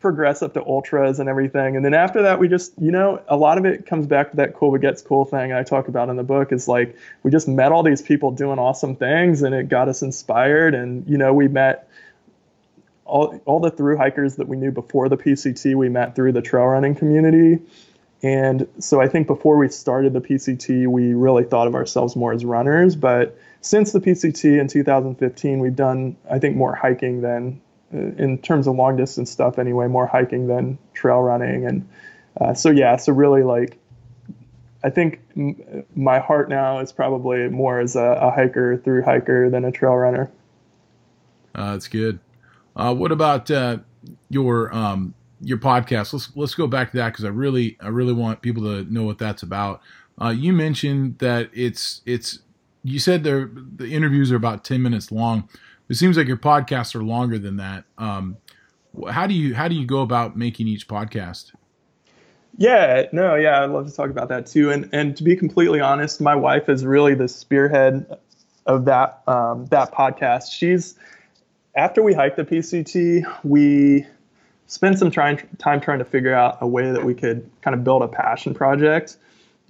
progress 0.00 0.42
up 0.42 0.54
to 0.54 0.64
ultras 0.64 1.18
and 1.18 1.28
everything. 1.28 1.76
And 1.76 1.84
then 1.84 1.94
after 1.94 2.22
that, 2.22 2.38
we 2.38 2.48
just 2.48 2.72
you 2.80 2.90
know 2.90 3.22
a 3.28 3.36
lot 3.36 3.58
of 3.58 3.64
it 3.64 3.86
comes 3.86 4.06
back 4.06 4.30
to 4.30 4.36
that 4.36 4.54
cool 4.54 4.70
but 4.70 4.80
gets 4.80 5.02
cool 5.02 5.24
thing 5.24 5.52
I 5.52 5.62
talk 5.62 5.88
about 5.88 6.08
in 6.08 6.16
the 6.16 6.24
book. 6.24 6.52
Is 6.52 6.68
like 6.68 6.96
we 7.22 7.30
just 7.30 7.48
met 7.48 7.72
all 7.72 7.82
these 7.82 8.02
people 8.02 8.30
doing 8.30 8.58
awesome 8.58 8.96
things, 8.96 9.42
and 9.42 9.54
it 9.54 9.68
got 9.68 9.88
us 9.88 10.02
inspired. 10.02 10.74
And 10.74 11.08
you 11.08 11.18
know 11.18 11.32
we 11.32 11.48
met. 11.48 11.88
All, 13.04 13.38
all 13.44 13.60
the 13.60 13.70
through 13.70 13.98
hikers 13.98 14.36
that 14.36 14.48
we 14.48 14.56
knew 14.56 14.70
before 14.70 15.10
the 15.10 15.18
PCT, 15.18 15.74
we 15.74 15.90
met 15.90 16.14
through 16.14 16.32
the 16.32 16.40
trail 16.40 16.64
running 16.64 16.94
community. 16.94 17.58
And 18.22 18.68
so 18.78 19.00
I 19.00 19.08
think 19.08 19.26
before 19.26 19.56
we 19.56 19.68
started 19.68 20.12
the 20.12 20.20
PCT, 20.20 20.86
we 20.86 21.12
really 21.12 21.44
thought 21.44 21.66
of 21.66 21.74
ourselves 21.74 22.14
more 22.14 22.32
as 22.32 22.44
runners. 22.44 22.94
But 22.94 23.36
since 23.62 23.92
the 23.92 24.00
PCT 24.00 24.60
in 24.60 24.68
2015, 24.68 25.58
we've 25.58 25.74
done, 25.74 26.16
I 26.30 26.38
think, 26.38 26.56
more 26.56 26.74
hiking 26.74 27.22
than, 27.22 27.60
in 27.92 28.38
terms 28.38 28.66
of 28.66 28.76
long 28.76 28.96
distance 28.96 29.30
stuff 29.30 29.58
anyway, 29.58 29.86
more 29.86 30.06
hiking 30.06 30.46
than 30.46 30.78
trail 30.94 31.20
running. 31.20 31.66
And 31.66 31.88
uh, 32.40 32.54
so, 32.54 32.70
yeah, 32.70 32.96
so 32.96 33.12
really 33.12 33.42
like, 33.42 33.78
I 34.84 34.90
think 34.90 35.20
m- 35.36 35.84
my 35.94 36.18
heart 36.18 36.48
now 36.48 36.78
is 36.78 36.92
probably 36.92 37.48
more 37.48 37.80
as 37.80 37.94
a, 37.94 38.18
a, 38.20 38.30
hiker 38.30 38.78
through 38.78 39.02
hiker 39.02 39.50
than 39.50 39.64
a 39.64 39.70
trail 39.70 39.94
runner. 39.94 40.30
Uh, 41.54 41.72
that's 41.72 41.88
good. 41.88 42.18
Uh, 42.74 42.94
what 42.94 43.12
about 43.12 43.50
uh, 43.50 43.78
your 44.30 44.74
um, 44.74 45.14
your 45.40 45.58
podcast? 45.58 46.12
Let's 46.12 46.34
let's 46.34 46.54
go 46.54 46.66
back 46.66 46.90
to 46.92 46.96
that 46.96 47.10
because 47.10 47.24
I 47.24 47.28
really 47.28 47.76
I 47.80 47.88
really 47.88 48.14
want 48.14 48.40
people 48.40 48.62
to 48.62 48.92
know 48.92 49.04
what 49.04 49.18
that's 49.18 49.42
about. 49.42 49.82
Uh, 50.20 50.30
you 50.30 50.52
mentioned 50.52 51.18
that 51.18 51.50
it's 51.52 52.00
it's 52.06 52.40
you 52.82 52.98
said 52.98 53.24
the 53.24 53.50
the 53.76 53.92
interviews 53.92 54.32
are 54.32 54.36
about 54.36 54.64
10 54.64 54.82
minutes 54.82 55.12
long. 55.12 55.48
It 55.88 55.94
seems 55.94 56.16
like 56.16 56.26
your 56.26 56.36
podcasts 56.36 56.94
are 56.94 57.02
longer 57.02 57.38
than 57.38 57.56
that. 57.56 57.84
Um, 57.98 58.36
how 59.10 59.26
do 59.26 59.34
you 59.34 59.54
how 59.54 59.68
do 59.68 59.74
you 59.74 59.86
go 59.86 60.02
about 60.02 60.36
making 60.36 60.68
each 60.68 60.88
podcast? 60.88 61.52
Yeah, 62.58 63.04
no, 63.12 63.34
yeah, 63.34 63.62
I'd 63.62 63.70
love 63.70 63.88
to 63.88 63.94
talk 63.94 64.10
about 64.10 64.28
that 64.28 64.46
too. 64.46 64.70
And 64.70 64.88
and 64.92 65.16
to 65.16 65.24
be 65.24 65.36
completely 65.36 65.80
honest, 65.80 66.20
my 66.20 66.34
wife 66.34 66.68
is 66.68 66.84
really 66.84 67.14
the 67.14 67.28
spearhead 67.28 68.18
of 68.66 68.84
that 68.84 69.22
um, 69.26 69.66
that 69.66 69.92
podcast. 69.92 70.52
She's 70.52 70.94
after 71.74 72.02
we 72.02 72.12
hiked 72.12 72.36
the 72.36 72.44
PCT, 72.44 73.24
we 73.44 74.06
spent 74.66 74.98
some 74.98 75.10
trying, 75.10 75.38
time 75.58 75.80
trying 75.80 75.98
to 75.98 76.04
figure 76.04 76.34
out 76.34 76.58
a 76.60 76.66
way 76.66 76.90
that 76.90 77.04
we 77.04 77.14
could 77.14 77.50
kind 77.62 77.74
of 77.74 77.84
build 77.84 78.02
a 78.02 78.08
passion 78.08 78.54
project 78.54 79.16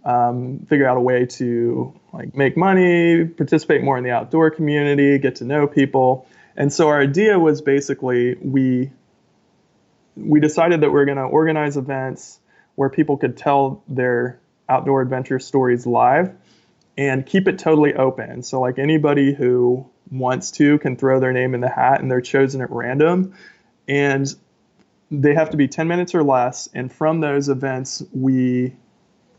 um, 0.05 0.67
figure 0.69 0.89
out 0.89 0.97
a 0.97 1.01
way 1.01 1.27
to 1.27 1.99
like 2.13 2.35
make 2.35 2.57
money, 2.57 3.25
participate 3.25 3.83
more 3.83 3.97
in 3.97 4.05
the 4.05 4.11
outdoor 4.11 4.51
community, 4.51 5.19
get 5.19 5.37
to 5.37 5.45
know 5.45 5.67
people. 5.67 6.27
And 6.57 6.73
so 6.73 6.89
our 6.89 7.01
idea 7.01 7.39
was 7.39 7.63
basically 7.63 8.37
we 8.41 8.91
we 10.17 10.41
decided 10.41 10.83
that 10.83 10.91
we 10.91 11.01
are 11.01 11.05
going 11.07 11.17
to 11.17 11.25
organize 11.25 11.77
events 11.77 12.39
where 12.75 12.91
people 12.91 13.17
could 13.17 13.37
tell 13.37 13.83
their 13.89 14.39
outdoor 14.69 15.01
adventure 15.01 15.39
stories 15.39 15.87
live 15.87 16.35
and 16.99 17.25
keep 17.25 17.49
it 17.49 17.59
totally 17.59 17.95
open. 17.95 18.43
So 18.43 18.61
like 18.61 18.79
anybody 18.79 19.33
who 19.33 19.89
wants 20.11 20.51
to 20.53 20.79
can 20.79 20.97
throw 20.97 21.21
their 21.21 21.33
name 21.33 21.55
in 21.55 21.61
the 21.61 21.69
hat 21.69 22.01
and 22.01 22.11
they're 22.11 22.21
chosen 22.21 22.61
at 22.61 22.71
random 22.71 23.35
and 23.89 24.27
they 25.11 25.35
have 25.35 25.51
to 25.51 25.57
be 25.57 25.69
10 25.69 25.89
minutes 25.89 26.15
or 26.15 26.23
less 26.23 26.69
and 26.75 26.93
from 26.93 27.21
those 27.21 27.49
events 27.49 28.03
we 28.13 28.75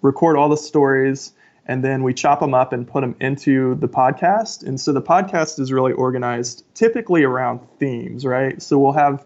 record 0.04 0.38
all 0.38 0.50
the 0.50 0.58
stories, 0.58 1.34
and 1.66 1.84
then 1.84 2.04
we 2.04 2.13
chop 2.13 2.42
them 2.42 2.54
up 2.54 2.74
and 2.74 2.88
put 2.88 3.02
them 3.02 3.16
into 3.20 3.74
the 3.76 3.88
podcast. 3.88 4.68
And 4.68 4.80
so 4.80 4.92
the 4.92 5.02
podcast 5.02 5.60
is 5.60 5.72
really 5.72 5.94
organized 5.94 6.63
typically 6.76 7.24
around 7.24 7.62
themes, 7.80 8.26
right? 8.26 8.62
So 8.62 8.78
we'll 8.78 8.92
have, 8.92 9.26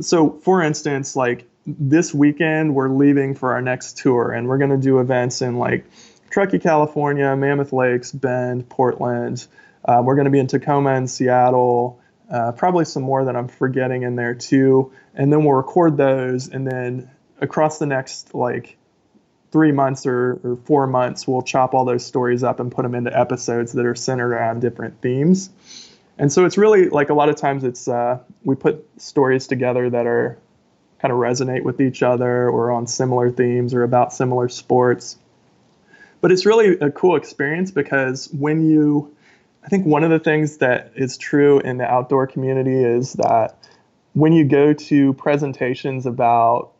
so 0.00 0.30
for 0.40 0.62
instance, 0.62 1.14
like 1.14 1.46
this 1.66 2.14
weekend, 2.14 2.74
we're 2.74 2.88
leaving 2.88 3.34
for 3.34 3.52
our 3.52 3.60
next 3.60 3.98
tour, 3.98 4.32
and 4.32 4.48
we're 4.48 4.58
going 4.58 4.70
to 4.70 4.76
do 4.78 4.98
events 4.98 5.42
in 5.42 5.58
like 5.58 5.84
Truckee, 6.30 6.58
California, 6.58 7.36
Mammoth 7.36 7.72
Lakes, 7.72 8.12
Bend, 8.12 8.68
Portland. 8.68 9.46
Uh, 9.84 10.02
we're 10.04 10.16
going 10.16 10.24
to 10.24 10.30
be 10.30 10.38
in 10.38 10.46
Tacoma 10.46 10.94
and 10.94 11.08
Seattle. 11.08 12.00
Uh, 12.32 12.50
probably 12.52 12.84
some 12.84 13.02
more 13.02 13.24
that 13.26 13.36
I'm 13.36 13.46
forgetting 13.46 14.02
in 14.02 14.16
there 14.16 14.34
too. 14.34 14.92
And 15.14 15.32
then 15.32 15.44
we'll 15.44 15.54
record 15.54 15.96
those, 15.96 16.48
and 16.48 16.66
then 16.66 17.10
across 17.40 17.78
the 17.78 17.86
next 17.86 18.34
like 18.34 18.78
three 19.56 19.72
months 19.72 20.04
or, 20.04 20.38
or 20.44 20.58
four 20.66 20.86
months, 20.86 21.26
we'll 21.26 21.40
chop 21.40 21.72
all 21.72 21.86
those 21.86 22.04
stories 22.04 22.44
up 22.44 22.60
and 22.60 22.70
put 22.70 22.82
them 22.82 22.94
into 22.94 23.18
episodes 23.18 23.72
that 23.72 23.86
are 23.86 23.94
centered 23.94 24.34
around 24.34 24.60
different 24.60 25.00
themes. 25.00 25.48
And 26.18 26.30
so 26.30 26.44
it's 26.44 26.58
really 26.58 26.90
like 26.90 27.08
a 27.08 27.14
lot 27.14 27.30
of 27.30 27.36
times 27.36 27.64
it's 27.64 27.88
uh, 27.88 28.18
we 28.44 28.54
put 28.54 28.86
stories 29.00 29.46
together 29.46 29.88
that 29.88 30.06
are 30.06 30.36
kind 30.98 31.10
of 31.10 31.18
resonate 31.18 31.62
with 31.62 31.80
each 31.80 32.02
other 32.02 32.50
or 32.50 32.70
on 32.70 32.86
similar 32.86 33.30
themes 33.30 33.72
or 33.72 33.82
about 33.82 34.12
similar 34.12 34.50
sports. 34.50 35.16
But 36.20 36.32
it's 36.32 36.44
really 36.44 36.78
a 36.78 36.90
cool 36.90 37.16
experience 37.16 37.70
because 37.70 38.28
when 38.34 38.68
you, 38.68 39.16
I 39.64 39.68
think 39.68 39.86
one 39.86 40.04
of 40.04 40.10
the 40.10 40.18
things 40.18 40.58
that 40.58 40.92
is 40.96 41.16
true 41.16 41.60
in 41.60 41.78
the 41.78 41.90
outdoor 41.90 42.26
community 42.26 42.84
is 42.84 43.14
that 43.14 43.56
when 44.12 44.34
you 44.34 44.44
go 44.44 44.74
to 44.74 45.14
presentations 45.14 46.04
about 46.04 46.72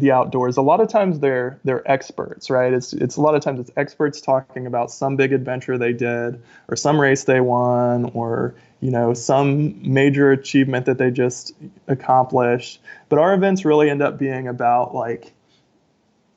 the 0.00 0.10
outdoors. 0.10 0.56
A 0.56 0.62
lot 0.62 0.80
of 0.80 0.88
times 0.88 1.20
they're 1.20 1.60
they're 1.64 1.88
experts 1.90 2.50
right? 2.50 2.72
It's 2.72 2.92
it's 2.92 3.16
a 3.16 3.20
lot 3.20 3.34
of 3.34 3.42
times 3.42 3.60
it's 3.60 3.70
experts 3.76 4.20
talking 4.20 4.66
about 4.66 4.90
some 4.90 5.16
big 5.16 5.32
adventure 5.32 5.78
they 5.78 5.92
did 5.92 6.42
or 6.68 6.76
some 6.76 7.00
race 7.00 7.24
they 7.24 7.40
won 7.40 8.10
or 8.14 8.54
you 8.80 8.90
know 8.90 9.14
some 9.14 9.92
major 9.92 10.32
achievement 10.32 10.86
that 10.86 10.98
they 10.98 11.10
just 11.10 11.54
accomplished. 11.86 12.80
But 13.08 13.18
our 13.18 13.34
events 13.34 13.64
really 13.64 13.90
end 13.90 14.02
up 14.02 14.18
being 14.18 14.48
about 14.48 14.94
like 14.94 15.32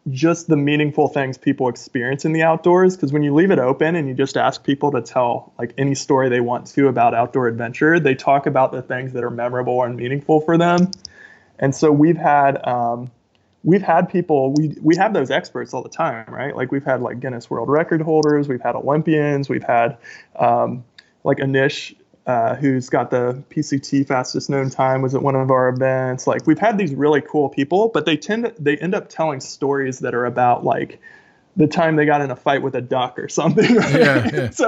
just 0.10 0.48
the 0.48 0.58
meaningful 0.58 1.08
things 1.08 1.38
people 1.38 1.70
experience 1.70 2.26
in 2.26 2.34
the 2.34 2.44
outdoors. 2.44 2.96
Because 2.96 3.14
when 3.14 3.24
you 3.24 3.34
leave 3.34 3.52
it 3.52 3.60
open 3.60 3.96
and 3.96 4.08
you 4.08 4.14
just 4.14 4.36
ask 4.36 4.64
people 4.64 4.92
to 4.92 5.02
tell 5.02 5.54
like 5.58 5.74
any 5.78 5.96
story 5.96 6.30
they 6.30 6.42
want 6.42 6.68
to 6.68 6.88
about 6.88 7.14
outdoor 7.14 7.48
adventure 7.48 8.00
they 8.00 8.16
talk 8.16 8.46
about 8.46 8.72
the 8.72 8.82
things 8.82 9.14
that 9.14 9.24
are 9.24 9.30
memorable 9.30 9.82
and 9.84 9.96
meaningful 9.96 10.42
for 10.42 10.58
them. 10.58 10.92
And 11.60 11.74
so 11.74 11.92
we've 11.92 12.18
had 12.18 12.66
um, 12.68 13.12
we've 13.64 13.82
had 13.82 14.10
people 14.10 14.54
we 14.54 14.76
we 14.82 14.96
have 14.96 15.14
those 15.14 15.32
experts 15.32 15.74
all 15.74 15.82
the 15.82 15.90
time 15.90 16.26
right 16.28 16.56
like 16.56 16.72
we've 16.72 16.84
had 16.84 17.02
like 17.02 17.20
guinness 17.20 17.50
world 17.50 17.70
record 17.70 18.02
holders 18.02 18.48
we've 18.48 18.62
had 18.62 18.76
olympians 18.76 19.50
we've 19.50 19.64
had 19.64 19.98
um, 20.38 20.84
like 21.24 21.38
anish 21.38 21.96
uh, 22.26 22.56
who's 22.56 22.90
got 22.90 23.12
the 23.12 23.44
PCT 23.50 24.08
fastest 24.08 24.50
known 24.50 24.70
time, 24.70 25.02
was 25.02 25.14
at 25.14 25.22
one 25.22 25.36
of 25.36 25.52
our 25.52 25.68
events. 25.68 26.26
Like 26.26 26.48
we've 26.48 26.60
had 26.60 26.78
these 26.78 26.94
really 26.94 27.22
cool 27.22 27.50
people, 27.50 27.90
but 27.94 28.06
they 28.06 28.16
tend 28.16 28.46
to, 28.46 28.56
they 28.58 28.78
end 28.78 28.96
up 28.96 29.10
telling 29.10 29.42
stories 29.42 30.00
that 30.00 30.16
are 30.16 30.26
about 30.26 30.64
like 30.64 31.02
the 31.56 31.68
time 31.68 31.96
they 31.96 32.06
got 32.06 32.22
in 32.22 32.32
a 32.32 32.36
fight 32.36 32.62
with 32.62 32.76
a 32.76 32.82
duck 32.82 33.20
or 33.20 33.28
something. 33.28 33.76
Right? 33.76 33.96
Yeah, 33.96 34.30
yeah. 34.34 34.50
so, 34.52 34.68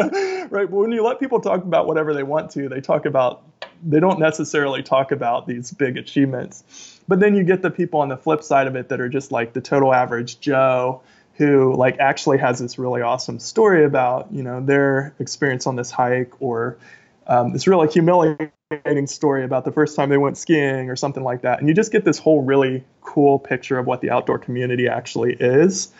right. 0.49 0.69
But 0.69 0.71
when 0.71 0.91
you 0.91 1.03
let 1.03 1.19
people 1.19 1.39
talk 1.39 1.63
about 1.63 1.87
whatever 1.87 2.13
they 2.13 2.23
want 2.23 2.51
to, 2.51 2.67
they 2.67 2.81
talk 2.81 3.05
about, 3.05 3.43
they 3.83 3.99
don't 3.99 4.19
necessarily 4.19 4.83
talk 4.83 5.11
about 5.11 5.47
these 5.47 5.71
big 5.71 5.97
achievements. 5.97 6.94
But 7.07 7.19
then 7.19 7.35
you 7.35 7.43
get 7.43 7.61
the 7.61 7.69
people 7.69 7.99
on 7.99 8.09
the 8.09 8.17
flip 8.17 8.43
side 8.43 8.67
of 8.67 8.75
it 8.75 8.89
that 8.89 8.99
are 8.99 9.09
just 9.09 9.31
like 9.31 9.53
the 9.53 9.61
total 9.61 9.93
average 9.93 10.39
Joe 10.39 11.01
who 11.35 11.75
like 11.75 11.99
actually 11.99 12.37
has 12.37 12.59
this 12.59 12.79
really 12.79 13.01
awesome 13.01 13.39
story 13.39 13.83
about, 13.83 14.31
you 14.31 14.41
know, 14.41 14.61
their 14.61 15.13
experience 15.19 15.67
on 15.67 15.75
this 15.75 15.91
hike 15.91 16.41
or 16.41 16.77
um, 17.27 17.51
this 17.51 17.67
really 17.67 17.87
humiliating 17.89 19.07
story 19.07 19.43
about 19.43 19.65
the 19.65 19.71
first 19.71 19.95
time 19.95 20.09
they 20.09 20.17
went 20.17 20.37
skiing 20.37 20.89
or 20.89 20.95
something 20.95 21.23
like 21.23 21.41
that. 21.41 21.59
And 21.59 21.67
you 21.67 21.73
just 21.73 21.91
get 21.91 22.05
this 22.05 22.17
whole 22.17 22.41
really 22.41 22.83
cool 23.01 23.37
picture 23.37 23.77
of 23.77 23.85
what 23.85 24.01
the 24.01 24.09
outdoor 24.09 24.39
community 24.39 24.87
actually 24.87 25.33
is. 25.33 25.91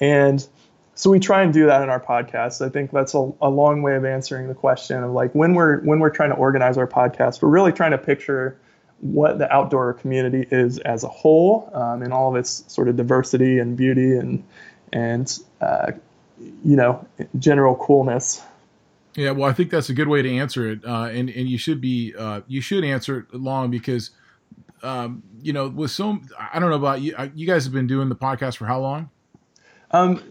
And 0.00 0.46
so 0.94 1.10
we 1.10 1.18
try 1.18 1.42
and 1.42 1.52
do 1.52 1.66
that 1.66 1.82
in 1.82 1.88
our 1.88 2.00
podcast. 2.00 2.64
I 2.64 2.68
think 2.68 2.92
that's 2.92 3.14
a, 3.14 3.32
a, 3.42 3.50
long 3.50 3.82
way 3.82 3.96
of 3.96 4.04
answering 4.04 4.46
the 4.46 4.54
question 4.54 5.02
of 5.02 5.10
like 5.10 5.34
when 5.34 5.54
we're 5.54 5.80
when 5.80 5.98
we're 5.98 6.10
trying 6.10 6.30
to 6.30 6.36
organize 6.36 6.78
our 6.78 6.86
podcast, 6.86 7.42
we're 7.42 7.48
really 7.48 7.72
trying 7.72 7.90
to 7.90 7.98
picture 7.98 8.56
what 9.04 9.38
the 9.38 9.52
outdoor 9.52 9.92
community 9.92 10.46
is 10.50 10.78
as 10.78 11.04
a 11.04 11.08
whole 11.08 11.70
um, 11.74 12.02
in 12.02 12.10
all 12.10 12.30
of 12.30 12.36
its 12.36 12.64
sort 12.72 12.88
of 12.88 12.96
diversity 12.96 13.58
and 13.58 13.76
beauty 13.76 14.16
and 14.16 14.42
and 14.94 15.40
uh, 15.60 15.92
you 16.38 16.74
know 16.74 17.06
general 17.38 17.76
coolness. 17.76 18.42
Yeah, 19.14 19.32
well, 19.32 19.48
I 19.48 19.52
think 19.52 19.70
that's 19.70 19.90
a 19.90 19.94
good 19.94 20.08
way 20.08 20.22
to 20.22 20.36
answer 20.36 20.70
it, 20.70 20.84
uh, 20.86 21.04
and 21.04 21.28
and 21.28 21.48
you 21.48 21.58
should 21.58 21.82
be 21.82 22.14
uh, 22.18 22.40
you 22.48 22.62
should 22.62 22.82
answer 22.82 23.26
it 23.30 23.34
long 23.38 23.70
because 23.70 24.10
um, 24.82 25.22
you 25.42 25.52
know 25.52 25.68
with 25.68 25.90
so 25.90 26.18
I 26.52 26.58
don't 26.58 26.70
know 26.70 26.76
about 26.76 27.02
you 27.02 27.14
uh, 27.14 27.28
you 27.34 27.46
guys 27.46 27.64
have 27.64 27.74
been 27.74 27.86
doing 27.86 28.08
the 28.08 28.16
podcast 28.16 28.56
for 28.56 28.64
how 28.64 28.80
long? 28.80 29.10
Um, 29.90 30.22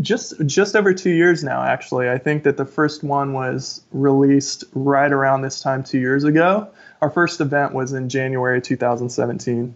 just 0.00 0.34
just 0.46 0.76
over 0.76 0.94
two 0.94 1.10
years 1.10 1.42
now. 1.42 1.64
Actually, 1.64 2.08
I 2.10 2.18
think 2.18 2.44
that 2.44 2.58
the 2.58 2.64
first 2.64 3.02
one 3.02 3.32
was 3.32 3.82
released 3.90 4.62
right 4.72 5.12
around 5.12 5.42
this 5.42 5.60
time 5.60 5.82
two 5.82 5.98
years 5.98 6.22
ago. 6.22 6.68
Our 7.04 7.10
first 7.10 7.38
event 7.42 7.74
was 7.74 7.92
in 7.92 8.08
January 8.08 8.62
2017. 8.62 9.74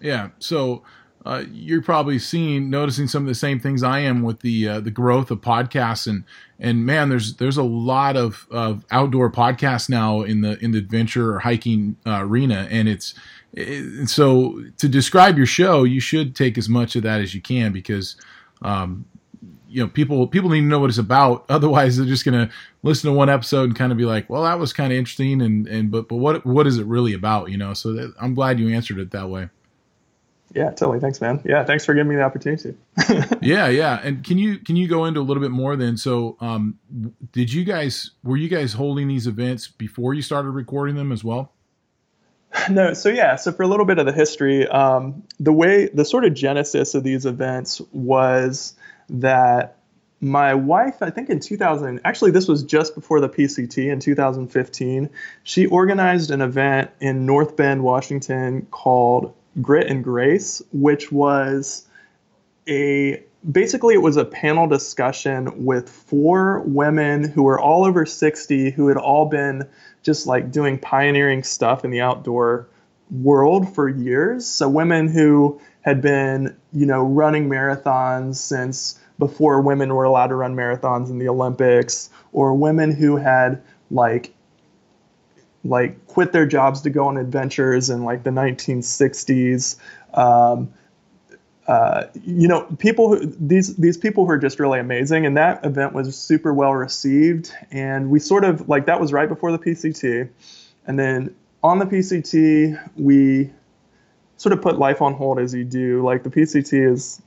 Yeah, 0.00 0.30
so 0.38 0.82
uh, 1.26 1.44
you're 1.52 1.82
probably 1.82 2.18
seeing 2.18 2.70
noticing 2.70 3.06
some 3.06 3.22
of 3.22 3.28
the 3.28 3.34
same 3.34 3.60
things 3.60 3.82
I 3.82 3.98
am 3.98 4.22
with 4.22 4.40
the 4.40 4.66
uh, 4.66 4.80
the 4.80 4.90
growth 4.90 5.30
of 5.30 5.42
podcasts 5.42 6.06
and 6.06 6.24
and 6.58 6.86
man 6.86 7.10
there's 7.10 7.36
there's 7.36 7.58
a 7.58 7.62
lot 7.62 8.16
of, 8.16 8.46
of 8.50 8.86
outdoor 8.90 9.30
podcasts 9.30 9.90
now 9.90 10.22
in 10.22 10.40
the 10.40 10.58
in 10.64 10.70
the 10.70 10.78
adventure 10.78 11.34
or 11.34 11.40
hiking 11.40 11.96
uh, 12.06 12.22
arena 12.22 12.66
and 12.70 12.88
it's 12.88 13.12
it, 13.52 14.08
so 14.08 14.64
to 14.78 14.88
describe 14.88 15.36
your 15.36 15.44
show 15.44 15.84
you 15.84 16.00
should 16.00 16.34
take 16.34 16.56
as 16.56 16.70
much 16.70 16.96
of 16.96 17.02
that 17.02 17.20
as 17.20 17.34
you 17.34 17.42
can 17.42 17.72
because 17.72 18.16
um, 18.62 19.04
you 19.70 19.82
know 19.82 19.88
people 19.88 20.26
people 20.26 20.50
need 20.50 20.60
to 20.60 20.66
know 20.66 20.78
what 20.78 20.90
it's 20.90 20.98
about 20.98 21.44
otherwise 21.48 21.96
they're 21.96 22.06
just 22.06 22.24
going 22.24 22.48
to 22.48 22.52
listen 22.82 23.10
to 23.10 23.16
one 23.16 23.30
episode 23.30 23.64
and 23.64 23.76
kind 23.76 23.92
of 23.92 23.98
be 23.98 24.04
like 24.04 24.28
well 24.28 24.42
that 24.42 24.58
was 24.58 24.72
kind 24.72 24.92
of 24.92 24.98
interesting 24.98 25.40
and 25.40 25.66
and 25.68 25.90
but 25.90 26.08
but 26.08 26.16
what 26.16 26.44
what 26.44 26.66
is 26.66 26.78
it 26.78 26.86
really 26.86 27.14
about 27.14 27.50
you 27.50 27.56
know 27.56 27.72
so 27.74 27.92
that, 27.92 28.12
I'm 28.20 28.34
glad 28.34 28.58
you 28.58 28.74
answered 28.74 28.98
it 28.98 29.10
that 29.12 29.28
way. 29.28 29.48
Yeah, 30.52 30.70
totally. 30.70 30.98
Thanks, 30.98 31.20
man. 31.20 31.40
Yeah, 31.44 31.64
thanks 31.64 31.84
for 31.84 31.94
giving 31.94 32.08
me 32.08 32.16
the 32.16 32.22
opportunity. 32.22 32.74
yeah, 33.40 33.68
yeah. 33.68 34.00
And 34.02 34.24
can 34.24 34.36
you 34.36 34.58
can 34.58 34.74
you 34.74 34.88
go 34.88 35.04
into 35.04 35.20
a 35.20 35.22
little 35.22 35.40
bit 35.40 35.52
more 35.52 35.76
then? 35.76 35.96
So, 35.96 36.36
um, 36.40 36.78
did 37.32 37.52
you 37.52 37.64
guys 37.64 38.10
were 38.24 38.36
you 38.36 38.48
guys 38.48 38.72
holding 38.72 39.06
these 39.06 39.28
events 39.28 39.68
before 39.68 40.12
you 40.12 40.22
started 40.22 40.50
recording 40.50 40.96
them 40.96 41.12
as 41.12 41.22
well? 41.22 41.52
No, 42.68 42.94
so 42.94 43.08
yeah, 43.08 43.36
so 43.36 43.52
for 43.52 43.62
a 43.62 43.68
little 43.68 43.86
bit 43.86 43.98
of 43.98 44.06
the 44.06 44.12
history, 44.12 44.66
um, 44.66 45.22
the 45.38 45.52
way 45.52 45.86
the 45.86 46.04
sort 46.04 46.24
of 46.24 46.34
genesis 46.34 46.94
of 46.94 47.04
these 47.04 47.24
events 47.24 47.80
was 47.92 48.74
that 49.10 49.76
my 50.20 50.54
wife, 50.54 51.02
I 51.02 51.10
think 51.10 51.30
in 51.30 51.40
2000, 51.40 52.00
actually, 52.04 52.30
this 52.30 52.46
was 52.46 52.62
just 52.62 52.94
before 52.94 53.20
the 53.20 53.28
PCT 53.28 53.90
in 53.90 54.00
2015, 54.00 55.08
she 55.42 55.66
organized 55.66 56.30
an 56.30 56.42
event 56.42 56.90
in 57.00 57.24
North 57.24 57.56
Bend, 57.56 57.82
Washington 57.82 58.66
called 58.70 59.34
Grit 59.62 59.88
and 59.88 60.04
Grace, 60.04 60.62
which 60.72 61.10
was 61.10 61.86
a 62.68 63.22
basically 63.50 63.94
it 63.94 64.02
was 64.02 64.18
a 64.18 64.24
panel 64.24 64.66
discussion 64.66 65.64
with 65.64 65.88
four 65.88 66.60
women 66.60 67.24
who 67.24 67.42
were 67.42 67.58
all 67.58 67.86
over 67.86 68.04
60 68.04 68.70
who 68.70 68.88
had 68.88 68.98
all 68.98 69.26
been 69.26 69.66
just 70.02 70.26
like 70.26 70.50
doing 70.50 70.78
pioneering 70.78 71.42
stuff 71.42 71.84
in 71.84 71.90
the 71.90 72.02
outdoor 72.02 72.68
world 73.10 73.74
for 73.74 73.88
years. 73.88 74.46
So 74.46 74.68
women 74.68 75.08
who 75.08 75.60
had 75.82 76.00
been, 76.02 76.56
you 76.72 76.86
know, 76.86 77.02
running 77.02 77.48
marathons 77.48 78.36
since 78.36 78.98
before 79.18 79.60
women 79.60 79.94
were 79.94 80.04
allowed 80.04 80.28
to 80.28 80.34
run 80.34 80.54
marathons 80.54 81.10
in 81.10 81.18
the 81.18 81.28
Olympics 81.28 82.10
or 82.32 82.54
women 82.54 82.90
who 82.90 83.16
had 83.16 83.62
like 83.90 84.32
like 85.64 86.06
quit 86.06 86.32
their 86.32 86.46
jobs 86.46 86.80
to 86.82 86.90
go 86.90 87.06
on 87.06 87.16
adventures 87.16 87.90
in 87.90 88.04
like 88.04 88.22
the 88.22 88.30
1960s. 88.30 89.76
Um, 90.14 90.72
uh, 91.66 92.06
you 92.24 92.48
know, 92.48 92.62
people 92.78 93.10
who, 93.10 93.26
these 93.38 93.76
these 93.76 93.96
people 93.96 94.24
who 94.24 94.32
are 94.32 94.38
just 94.38 94.58
really 94.58 94.80
amazing, 94.80 95.24
and 95.24 95.36
that 95.36 95.64
event 95.64 95.92
was 95.92 96.18
super 96.18 96.52
well 96.52 96.74
received. 96.74 97.52
And 97.70 98.10
we 98.10 98.18
sort 98.18 98.44
of 98.44 98.68
like 98.68 98.86
that 98.86 99.00
was 99.00 99.12
right 99.12 99.28
before 99.28 99.52
the 99.52 99.58
PCT, 99.58 100.28
and 100.86 100.98
then 100.98 101.34
on 101.62 101.78
the 101.78 101.84
PCT 101.84 102.90
we 102.96 103.50
sort 104.40 104.52
of 104.52 104.62
put 104.62 104.78
life 104.78 105.02
on 105.02 105.14
hold 105.14 105.38
as 105.38 105.52
you 105.52 105.64
do. 105.64 106.02
Like 106.02 106.22
the 106.22 106.30
PCT 106.30 106.92
is 106.92 107.20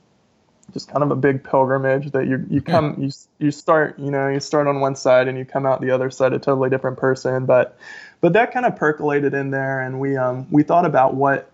just 0.74 0.88
kind 0.88 1.04
of 1.04 1.12
a 1.12 1.16
big 1.16 1.44
pilgrimage 1.44 2.12
that 2.12 2.26
you 2.26 2.46
you 2.50 2.62
come 2.62 2.96
you 2.98 3.12
you 3.38 3.52
start 3.52 4.00
you 4.00 4.10
know 4.10 4.30
you 4.30 4.40
start 4.40 4.66
on 4.66 4.80
one 4.80 4.96
side 4.96 5.28
and 5.28 5.38
you 5.38 5.44
come 5.44 5.66
out 5.66 5.82
the 5.82 5.92
other 5.92 6.10
side 6.10 6.32
a 6.32 6.40
totally 6.40 6.70
different 6.70 6.98
person 6.98 7.46
but 7.46 7.78
but 8.24 8.32
that 8.32 8.54
kind 8.54 8.66
of 8.66 8.78
percolated 8.78 9.34
in 9.34 9.52
there, 9.52 9.82
and 9.82 10.00
we 10.00 10.16
um, 10.16 10.48
we 10.50 10.64
thought 10.64 10.86
about 10.86 11.14
what 11.14 11.52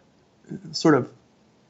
sort 0.71 0.93
of 0.93 1.11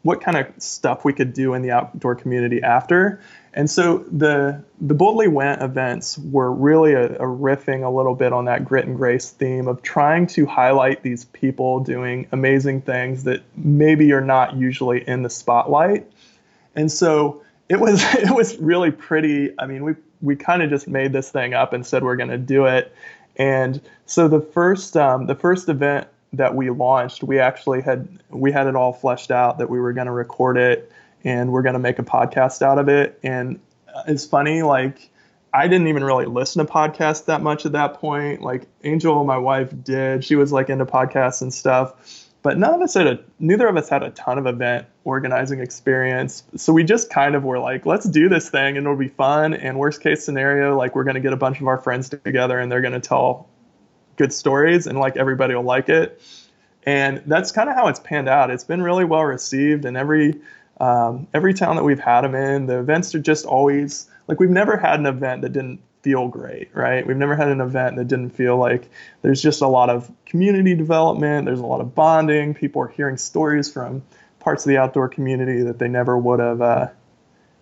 what 0.02 0.20
kind 0.20 0.36
of 0.36 0.48
stuff 0.62 1.06
we 1.06 1.14
could 1.14 1.32
do 1.32 1.54
in 1.54 1.62
the 1.62 1.72
outdoor 1.72 2.16
community 2.16 2.62
after. 2.62 3.22
And 3.54 3.70
so 3.70 4.00
the 4.12 4.64
the 4.80 4.94
Boldly 4.94 5.28
Went 5.28 5.62
events 5.62 6.18
were 6.18 6.52
really 6.52 6.94
a, 6.94 7.16
a, 7.16 7.26
riffing 7.26 7.84
a 7.84 7.90
little 7.90 8.16
bit 8.16 8.32
on 8.32 8.46
that 8.46 8.64
grit 8.64 8.86
and 8.86 8.96
grace 8.96 9.32
theme 9.32 9.68
of 9.68 9.82
trying 9.82 10.28
to 10.28 10.46
highlight 10.46 11.02
these 11.02 11.26
people 11.26 11.80
doing 11.80 12.28
amazing 12.32 12.82
things 12.82 13.24
that 13.24 13.42
maybe 13.56 14.14
are 14.14 14.22
not 14.22 14.56
usually 14.56 15.08
in 15.08 15.24
the 15.24 15.30
spotlight. 15.30 16.10
And 16.76 16.92
so 16.92 17.42
it 17.70 17.80
was 17.80 18.04
it 18.16 18.36
was 18.36 18.58
really 18.58 18.92
pretty. 18.92 19.52
I 19.58 19.66
mean, 19.66 19.84
we 19.84 19.96
we 20.22 20.36
kind 20.36 20.62
of 20.62 20.70
just 20.70 20.88
made 20.88 21.12
this 21.12 21.32
thing 21.32 21.54
up 21.54 21.74
and 21.74 21.86
said 21.86 22.04
we're 22.04 22.18
going 22.18 22.30
to 22.30 22.38
do 22.38 22.66
it. 22.66 22.94
And 23.38 23.82
so 24.06 24.28
the 24.28 24.42
first 24.42 24.96
um, 24.96 25.26
the 25.26 25.36
first 25.36 25.70
event 25.70 26.08
that 26.34 26.54
we 26.54 26.70
launched, 26.70 27.24
we 27.24 27.40
actually 27.40 27.82
had 27.82 28.08
we 28.30 28.52
had 28.52 28.68
it 28.68 28.76
all 28.76 28.94
fleshed 28.94 29.32
out 29.32 29.58
that 29.58 29.70
we 29.72 29.80
were 29.80 29.94
going 29.94 30.08
to 30.08 30.14
record 30.14 30.58
it 30.58 30.92
and 31.24 31.52
we're 31.52 31.62
going 31.62 31.74
to 31.74 31.80
make 31.80 32.00
a 32.00 32.04
podcast 32.04 32.62
out 32.62 32.80
of 32.80 32.90
it. 32.90 33.20
And 33.24 33.60
it's 34.08 34.26
funny, 34.26 34.64
like 34.64 35.10
I 35.54 35.68
didn't 35.68 35.88
even 35.88 36.04
really 36.04 36.26
listen 36.26 36.66
to 36.66 36.72
podcasts 36.72 37.26
that 37.26 37.42
much 37.42 37.66
at 37.66 37.72
that 37.74 37.96
point. 37.96 38.42
Like 38.42 38.68
Angel, 38.84 39.24
my 39.24 39.38
wife, 39.38 39.74
did. 39.84 40.24
She 40.24 40.36
was 40.36 40.52
like 40.52 40.70
into 40.70 40.86
podcasts 40.86 41.42
and 41.42 41.54
stuff 41.54 42.28
but 42.42 42.58
none 42.58 42.74
of 42.74 42.82
us 42.82 42.94
had 42.94 43.08
a 43.08 43.20
neither 43.40 43.68
of 43.68 43.76
us 43.76 43.90
had 43.90 44.04
a 44.04 44.12
ton 44.12 44.38
of 44.38 44.46
event 44.46 44.88
organizing 45.04 45.60
experience 45.60 46.44
so 46.56 46.72
we 46.72 46.84
just 46.84 47.10
kind 47.10 47.36
of 47.36 47.44
were 47.44 47.60
like 47.60 47.86
let's 47.86 48.08
do 48.08 48.30
this 48.30 48.50
thing 48.50 48.78
and 48.78 48.86
it'll 48.86 48.96
be 48.96 49.08
fun 49.08 49.54
and 49.54 49.78
worst 49.78 50.02
case 50.02 50.24
scenario 50.24 50.78
like 50.78 50.96
we're 50.96 51.04
going 51.04 51.16
to 51.16 51.22
get 51.22 51.34
a 51.34 51.38
bunch 51.38 51.60
of 51.60 51.68
our 51.68 51.78
friends 51.78 52.10
together 52.10 52.60
and 52.60 52.72
they're 52.72 52.82
going 52.82 52.94
to 52.94 53.00
tell 53.00 53.48
good 54.18 54.34
stories 54.34 54.88
and 54.88 55.00
like 55.00 55.18
everybody 55.18 55.56
will 55.56 55.64
like 55.64 55.90
it 55.90 56.22
and 56.84 57.22
that's 57.26 57.52
kind 57.52 57.70
of 57.70 57.76
how 57.76 57.88
it's 57.88 58.00
panned 58.00 58.30
out 58.30 58.50
it's 58.50 58.64
been 58.64 58.82
really 58.82 59.06
well 59.06 59.24
received 59.24 59.86
and 59.86 59.98
every 59.98 60.40
um, 60.80 61.28
every 61.34 61.54
town 61.54 61.76
that 61.76 61.84
we've 61.84 62.00
had 62.00 62.22
them 62.22 62.36
in 62.36 62.66
the 62.66 62.80
events 62.80 63.14
are 63.16 63.20
just 63.20 63.46
always 63.46 64.10
like 64.28 64.40
we've 64.40 64.50
never 64.50 64.78
had 64.78 65.00
an 65.00 65.06
event 65.06 65.42
that 65.42 65.54
didn't 65.54 65.82
feel 66.02 66.28
great, 66.28 66.70
right? 66.74 67.06
We've 67.06 67.18
never 67.18 67.36
had 67.36 67.50
an 67.50 67.60
event 67.60 67.98
that 67.98 68.08
didn't 68.08 68.30
feel 68.30 68.58
like 68.58 68.90
there's 69.22 69.42
just 69.42 69.62
a 69.62 69.68
lot 69.68 69.90
of 69.90 70.10
community 70.26 70.76
development, 70.76 71.46
there's 71.46 71.60
a 71.60 71.66
lot 71.66 71.82
of 71.82 71.94
bonding, 71.94 72.54
people 72.54 72.82
are 72.82 72.88
hearing 72.88 73.18
stories 73.18 73.72
from 73.72 74.04
parts 74.40 74.66
of 74.66 74.70
the 74.70 74.78
outdoor 74.78 75.10
community 75.10 75.62
that 75.64 75.80
they 75.80 75.90
never 75.90 76.18
would 76.18 76.40
have 76.40 76.62
uh, 76.62 76.88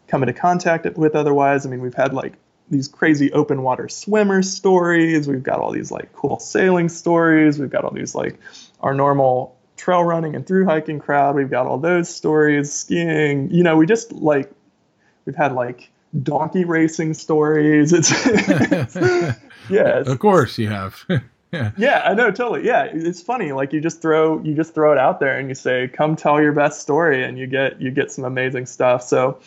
come 0.08 0.22
into 0.22 0.34
contact 0.34 0.86
with 0.98 1.16
otherwise. 1.16 1.66
I 1.66 1.70
mean, 1.70 1.82
we've 1.82 1.96
had 1.96 2.14
like 2.14 2.34
these 2.70 2.88
crazy 2.88 3.32
open 3.32 3.64
water 3.64 3.90
swimmer 3.90 4.44
stories, 4.44 5.28
we've 5.28 5.44
got 5.44 5.60
all 5.60 5.72
these 5.72 5.90
like 5.90 6.14
cool 6.14 6.38
sailing 6.40 6.90
stories, 6.90 7.58
we've 7.58 7.72
got 7.72 7.86
all 7.86 7.92
these 7.92 8.14
like 8.14 8.40
our 8.82 8.94
normal 8.94 9.57
trail 9.78 10.04
running 10.04 10.36
and 10.36 10.46
through 10.46 10.66
hiking 10.66 11.00
crowd, 11.00 11.36
we've 11.36 11.50
got 11.50 11.68
all 11.68 11.78
those 11.78 12.14
stories, 12.14 12.74
skiing, 12.74 13.50
you 13.52 13.64
know, 13.64 13.78
we 13.78 13.86
just 13.86 14.12
like 14.12 14.52
we've 15.26 15.36
had 15.36 15.54
like 15.54 15.90
donkey 16.24 16.66
racing 16.66 17.14
stories. 17.14 17.94
It's, 17.94 18.12
it's 18.26 18.96
yeah, 19.70 20.00
of 20.00 20.20
course 20.20 20.58
you 20.58 20.68
have. 20.70 21.06
Yeah. 21.52 21.72
yeah, 21.78 22.02
I 22.06 22.14
know 22.14 22.32
totally. 22.32 22.66
Yeah, 22.66 22.86
it's 22.92 23.22
funny. 23.22 23.52
Like 23.52 23.74
you 23.74 23.82
just 23.82 24.02
throw 24.02 24.42
you 24.44 24.56
just 24.56 24.74
throw 24.74 24.92
it 24.92 24.98
out 24.98 25.20
there 25.20 25.38
and 25.38 25.50
you 25.50 25.56
say, 25.56 25.88
"Come 25.88 26.16
tell 26.16 26.42
your 26.42 26.54
best 26.54 26.82
story," 26.82 27.24
and 27.24 27.38
you 27.38 27.48
get 27.48 27.80
you 27.82 27.92
get 27.92 28.12
some 28.12 28.26
amazing 28.26 28.66
stuff. 28.66 29.04
So, 29.04 29.40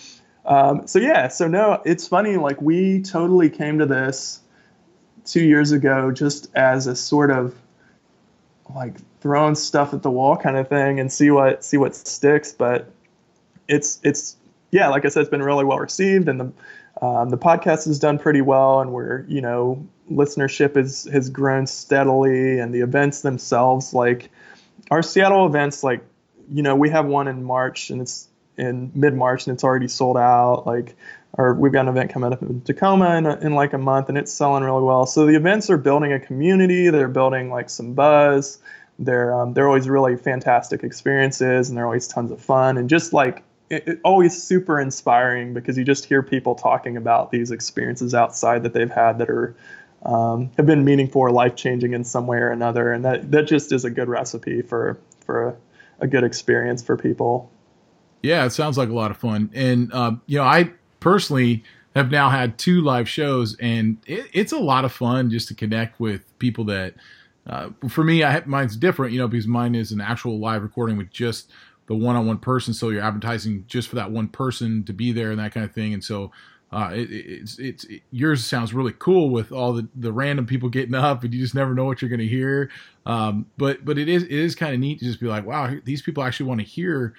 um, 0.45 0.87
so 0.87 0.99
yeah. 0.99 1.29
So 1.29 1.49
no, 1.49 1.83
it's 1.85 2.07
funny. 2.07 2.37
Like 2.37 2.61
we 2.63 3.03
totally 3.03 3.51
came 3.51 3.79
to 3.79 3.87
this 3.87 4.41
two 5.25 5.45
years 5.45 5.73
ago 5.73 6.11
just 6.11 6.49
as 6.55 6.87
a 6.87 6.97
sort 6.97 7.31
of 7.31 7.55
like 8.75 8.97
throwing 9.21 9.55
stuff 9.55 9.95
at 9.95 10.03
the 10.03 10.11
wall 10.11 10.37
kind 10.37 10.57
of 10.57 10.69
thing 10.69 11.01
and 11.01 11.13
see 11.13 11.31
what 11.31 11.65
see 11.65 11.77
what 11.77 11.95
sticks. 11.95 12.53
But 12.53 12.91
it's 13.69 14.01
it's 14.03 14.37
yeah, 14.71 14.89
like 14.89 15.05
I 15.05 15.09
said, 15.09 15.23
it's 15.23 15.31
been 15.31 15.43
really 15.43 15.65
well 15.65 15.79
received, 15.79 16.29
and 16.29 16.41
the 16.41 16.53
um, 17.05 17.31
the 17.31 17.39
podcast 17.39 17.87
has 17.87 17.99
done 17.99 18.19
pretty 18.19 18.41
well, 18.41 18.81
and 18.81 18.93
we're 18.93 19.25
you 19.29 19.41
know 19.41 19.87
listenership 20.11 20.77
is 20.77 21.05
has 21.13 21.31
grown 21.31 21.67
steadily, 21.67 22.59
and 22.59 22.75
the 22.75 22.81
events 22.81 23.23
themselves, 23.23 23.95
like 23.95 24.31
our 24.91 25.03
Seattle 25.03 25.47
events, 25.47 25.83
like 25.83 26.05
you 26.51 26.63
know 26.63 26.77
we 26.77 26.91
have 26.91 27.07
one 27.07 27.29
in 27.29 27.43
March, 27.43 27.91
and 27.91 28.01
it's 28.01 28.29
in 28.57 28.91
mid 28.95 29.15
March, 29.15 29.47
and 29.47 29.55
it's 29.55 29.65
already 29.65 29.89
sold 29.89 30.17
out. 30.17 30.65
Like 30.67 30.97
or 31.41 31.55
we've 31.55 31.73
got 31.73 31.83
an 31.83 31.89
event 31.89 32.11
coming 32.11 32.33
up 32.33 32.43
in 32.43 32.61
Tacoma 32.61 33.17
in, 33.17 33.27
in 33.27 33.55
like 33.55 33.73
a 33.73 33.79
month, 33.79 34.11
and 34.11 34.19
it's 34.19 34.31
selling 34.31 34.63
really 34.63 34.83
well. 34.83 35.07
So 35.07 35.25
the 35.25 35.37
events 35.37 35.71
are 35.71 35.79
building 35.79 36.13
a 36.13 36.21
community. 36.21 36.91
They're 36.91 37.09
building 37.09 37.51
like 37.51 37.71
some 37.71 37.95
buzz. 37.95 38.59
They're 38.99 39.33
um, 39.35 39.55
they're 39.55 39.67
always 39.67 39.89
really 39.89 40.17
fantastic 40.17 40.83
experiences, 40.83 41.71
and 41.71 41.79
they're 41.79 41.87
always 41.87 42.07
tons 42.07 42.31
of 42.31 42.43
fun, 42.43 42.77
and 42.77 42.91
just 42.91 43.15
like 43.15 43.43
it, 43.71 43.89
it, 43.89 44.01
always 44.05 44.41
super 44.41 44.79
inspiring 44.79 45.55
because 45.55 45.79
you 45.79 45.85
just 45.85 46.05
hear 46.05 46.23
people 46.23 46.55
talking 46.55 46.99
about 46.99 47.31
these 47.31 47.51
experiences 47.51 48.15
outside 48.15 48.63
that 48.65 48.75
they've 48.75 48.91
had 48.91 49.17
that 49.19 49.31
are 49.31 49.57
um, 50.05 50.51
have 50.59 50.67
been 50.67 50.85
meaningful 50.85 51.23
or 51.23 51.31
life 51.31 51.57
changing 51.57 51.95
in 51.95 52.05
some 52.05 52.27
way 52.27 52.37
or 52.37 52.51
another, 52.51 52.93
and 52.93 53.03
that 53.07 53.31
that 53.31 53.47
just 53.47 53.73
is 53.73 53.87
a 53.87 53.91
good 53.91 54.09
recipe 54.11 54.61
for 54.61 54.99
for 55.25 55.49
a, 55.49 55.57
a 56.01 56.07
good 56.07 56.25
experience 56.25 56.83
for 56.83 56.99
people. 56.99 57.51
Yeah, 58.23 58.45
it 58.45 58.51
sounds 58.51 58.77
like 58.77 58.91
a 58.91 58.95
lot 58.95 59.11
of 59.11 59.17
fun, 59.17 59.49
and 59.55 59.91
uh, 59.95 60.13
you 60.27 60.37
know, 60.37 60.45
I 60.45 60.73
personally 61.01 61.65
have 61.97 62.11
now 62.11 62.31
had 62.31 62.57
two 62.57 62.81
live 62.83 63.09
shows, 63.09 63.57
and 63.59 63.99
it, 64.07 64.27
it's 64.33 64.53
a 64.53 64.59
lot 64.59 64.85
of 64.85 64.93
fun 64.93 65.31
just 65.31 65.49
to 65.49 65.55
connect 65.55 66.01
with 66.01 66.39
people 66.39 66.65
that. 66.67 66.95
Uh, 67.47 67.71
for 67.89 68.05
me, 68.05 68.23
I 68.23 68.43
mine's 68.45 68.77
different, 68.77 69.13
you 69.13 69.19
know, 69.19 69.27
because 69.27 69.47
mine 69.47 69.75
is 69.75 69.91
an 69.91 70.01
actual 70.01 70.39
live 70.39 70.63
recording 70.63 70.97
with 70.97 71.11
just 71.11 71.51
the 71.87 71.97
one-on-one 71.97 72.39
person. 72.39 72.73
So 72.73 72.91
you're 72.91 73.03
advertising 73.03 73.65
just 73.67 73.89
for 73.89 73.97
that 73.97 74.13
one 74.13 74.29
person 74.29 74.85
to 74.85 74.93
be 74.93 75.11
there 75.11 75.31
and 75.33 75.41
that 75.41 75.53
kind 75.53 75.65
of 75.65 75.73
thing. 75.73 75.93
And 75.93 76.05
so 76.05 76.31
uh, 76.71 76.91
it, 76.93 77.11
it's 77.11 77.59
it's 77.59 77.85
it, 77.85 78.03
yours 78.13 78.45
sounds 78.45 78.73
really 78.73 78.95
cool 78.97 79.31
with 79.31 79.51
all 79.51 79.73
the, 79.73 79.89
the 79.97 80.13
random 80.13 80.47
people 80.47 80.69
getting 80.69 80.95
up 80.95 81.25
and 81.25 81.35
you 81.35 81.41
just 81.41 81.55
never 81.55 81.75
know 81.75 81.85
what 81.85 82.01
you're 82.01 82.09
going 82.09 82.21
to 82.21 82.29
hear. 82.29 82.71
Um, 83.07 83.47
but 83.57 83.85
but 83.85 83.99
it 83.99 84.09
is 84.09 84.23
it 84.23 84.31
is 84.31 84.55
kind 84.55 84.73
of 84.73 84.79
neat 84.79 85.01
to 85.01 85.05
just 85.05 85.19
be 85.19 85.27
like, 85.27 85.45
wow, 85.45 85.75
these 85.85 86.03
people 86.03 86.23
actually 86.23 86.47
want 86.47 86.61
to 86.61 86.67
hear 86.67 87.15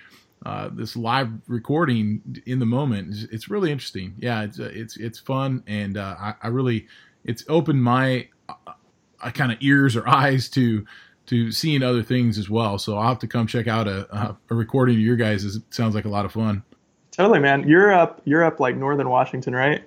uh, 0.46 0.70
this 0.72 0.96
live 0.96 1.30
recording 1.48 2.42
in 2.46 2.60
the 2.60 2.66
moment. 2.66 3.10
It's, 3.10 3.24
it's 3.34 3.50
really 3.50 3.72
interesting. 3.72 4.16
Yeah, 4.18 4.44
it's 4.44 4.60
uh, 4.60 4.72
it's 4.74 4.98
it's 4.98 5.20
fun 5.20 5.64
and 5.68 5.98
uh, 5.98 6.16
I, 6.20 6.34
I 6.44 6.48
really 6.48 6.88
it's 7.24 7.44
opened 7.48 7.84
my 7.84 8.28
uh, 8.50 9.32
kind 9.32 9.52
of 9.52 9.58
ears 9.62 9.96
or 9.96 10.08
eyes 10.10 10.50
to 10.50 10.86
to 11.28 11.52
seeing 11.52 11.84
other 11.84 12.04
things 12.04 12.38
as 12.38 12.50
well. 12.50 12.78
So 12.78 12.98
I'll 12.98 13.10
have 13.10 13.20
to 13.20 13.28
come 13.28 13.48
check 13.48 13.68
out 13.68 13.88
a, 13.88 14.36
a 14.50 14.56
recording 14.56 14.96
of 14.96 15.02
your 15.02 15.16
guys. 15.16 15.46
It 15.46 15.62
sounds 15.70 15.96
like 15.96 16.06
a 16.06 16.10
lot 16.10 16.26
of 16.26 16.32
fun. 16.34 16.64
Totally, 17.12 17.40
man. 17.40 17.68
You're 17.68 17.94
up. 17.94 18.22
You're 18.26 18.44
up 18.44 18.60
like 18.60 18.76
northern 18.76 19.10
Washington, 19.10 19.54
right? 19.54 19.84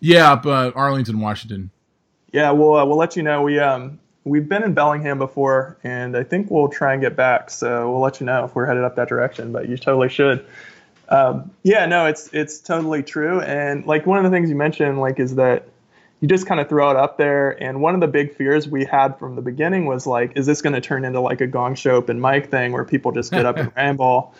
Yeah, 0.00 0.32
up 0.32 0.46
uh, 0.46 0.72
Arlington, 0.74 1.20
Washington. 1.20 1.70
Yeah, 2.32 2.50
we'll 2.50 2.74
uh, 2.74 2.84
we'll 2.84 2.96
let 2.96 3.14
you 3.16 3.22
know. 3.22 3.42
We 3.42 3.58
um 3.58 4.00
we've 4.24 4.48
been 4.48 4.62
in 4.62 4.74
Bellingham 4.74 5.18
before, 5.18 5.78
and 5.82 6.16
I 6.16 6.22
think 6.22 6.50
we'll 6.50 6.68
try 6.68 6.92
and 6.92 7.02
get 7.02 7.16
back. 7.16 7.50
So 7.50 7.90
we'll 7.90 8.00
let 8.00 8.20
you 8.20 8.26
know 8.26 8.44
if 8.44 8.54
we're 8.54 8.66
headed 8.66 8.84
up 8.84 8.96
that 8.96 9.08
direction. 9.08 9.52
But 9.52 9.68
you 9.68 9.76
totally 9.76 10.08
should. 10.08 10.46
Um, 11.08 11.50
yeah, 11.62 11.86
no, 11.86 12.06
it's 12.06 12.30
it's 12.32 12.58
totally 12.58 13.02
true. 13.02 13.40
And 13.40 13.84
like 13.86 14.06
one 14.06 14.18
of 14.18 14.24
the 14.24 14.30
things 14.30 14.48
you 14.48 14.56
mentioned, 14.56 15.00
like, 15.00 15.18
is 15.20 15.34
that 15.34 15.68
you 16.20 16.28
just 16.28 16.46
kind 16.46 16.60
of 16.60 16.68
throw 16.68 16.90
it 16.90 16.96
up 16.96 17.18
there. 17.18 17.60
And 17.62 17.82
one 17.82 17.94
of 17.94 18.00
the 18.00 18.06
big 18.06 18.34
fears 18.34 18.68
we 18.68 18.84
had 18.84 19.18
from 19.18 19.34
the 19.34 19.42
beginning 19.42 19.86
was 19.86 20.06
like, 20.06 20.32
is 20.36 20.46
this 20.46 20.62
going 20.62 20.72
to 20.72 20.80
turn 20.80 21.04
into 21.04 21.20
like 21.20 21.40
a 21.40 21.48
gong 21.48 21.74
show 21.74 21.96
open 21.96 22.20
mic 22.20 22.48
thing 22.48 22.70
where 22.70 22.84
people 22.84 23.10
just 23.10 23.32
get 23.32 23.44
up 23.44 23.56
and 23.56 23.72
ramble? 23.76 24.32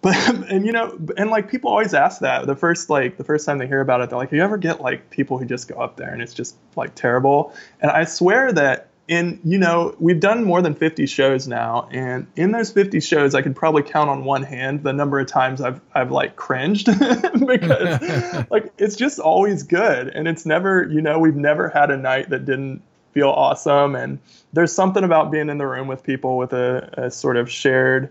But 0.00 0.16
and 0.50 0.66
you 0.66 0.72
know, 0.72 0.98
and 1.16 1.30
like 1.30 1.48
people 1.48 1.70
always 1.70 1.94
ask 1.94 2.20
that 2.20 2.46
the 2.46 2.56
first 2.56 2.90
like 2.90 3.16
the 3.16 3.24
first 3.24 3.46
time 3.46 3.58
they 3.58 3.66
hear 3.66 3.80
about 3.80 4.00
it, 4.00 4.10
they're 4.10 4.18
like, 4.18 4.32
you 4.32 4.42
ever 4.42 4.56
get 4.56 4.80
like 4.80 5.10
people 5.10 5.38
who 5.38 5.44
just 5.44 5.68
go 5.68 5.76
up 5.76 5.96
there 5.96 6.10
and 6.10 6.20
it's 6.20 6.34
just 6.34 6.56
like 6.76 6.94
terrible? 6.94 7.54
And 7.80 7.90
I 7.90 8.04
swear 8.04 8.52
that 8.52 8.87
in 9.08 9.40
you 9.42 9.56
know 9.58 9.96
we've 9.98 10.20
done 10.20 10.44
more 10.44 10.60
than 10.60 10.74
50 10.74 11.06
shows 11.06 11.48
now 11.48 11.88
and 11.90 12.26
in 12.36 12.52
those 12.52 12.70
50 12.70 13.00
shows 13.00 13.34
i 13.34 13.40
could 13.40 13.56
probably 13.56 13.82
count 13.82 14.10
on 14.10 14.24
one 14.24 14.42
hand 14.42 14.82
the 14.82 14.92
number 14.92 15.18
of 15.18 15.26
times 15.26 15.62
i've 15.62 15.80
i've 15.94 16.12
like 16.12 16.36
cringed. 16.36 16.88
Because 17.48 18.46
like 18.50 18.72
it's 18.76 18.94
just 18.94 19.18
always 19.18 19.62
good 19.62 20.08
and 20.08 20.28
it's 20.28 20.44
never 20.44 20.86
you 20.90 21.00
know 21.00 21.18
we've 21.18 21.36
never 21.36 21.68
had 21.70 21.90
a 21.90 21.96
night 21.96 22.28
that 22.28 22.44
didn't 22.44 22.82
feel 23.12 23.30
awesome 23.30 23.94
and 23.94 24.18
there's 24.52 24.72
something 24.72 25.02
about 25.02 25.30
being 25.30 25.48
in 25.48 25.56
the 25.56 25.66
room 25.66 25.88
with 25.88 26.02
people 26.02 26.36
with 26.36 26.52
a, 26.52 26.90
a 26.94 27.10
sort 27.10 27.38
of 27.38 27.50
shared 27.50 28.10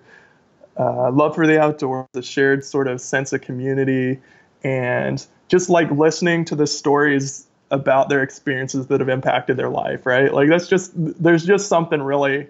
uh, 0.79 1.11
love 1.11 1.35
for 1.35 1.45
the 1.45 1.59
outdoors 1.59 2.07
a 2.15 2.23
shared 2.23 2.63
sort 2.63 2.87
of 2.87 2.99
sense 2.99 3.31
of 3.31 3.41
community 3.41 4.19
and 4.63 5.27
just 5.47 5.69
like 5.69 5.91
listening 5.91 6.45
to 6.45 6.55
the 6.55 6.65
stories 6.65 7.46
about 7.71 8.09
their 8.09 8.23
experiences 8.23 8.87
that 8.87 8.99
have 8.99 9.09
impacted 9.09 9.57
their 9.57 9.69
life, 9.69 10.05
right? 10.05 10.33
Like 10.33 10.49
that's 10.49 10.67
just 10.67 10.91
there's 10.95 11.45
just 11.45 11.67
something 11.67 12.01
really 12.01 12.47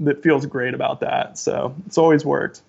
that 0.00 0.22
feels 0.22 0.46
great 0.46 0.74
about 0.74 1.00
that. 1.00 1.38
So 1.38 1.74
it's 1.86 1.98
always 1.98 2.24
worked. 2.24 2.62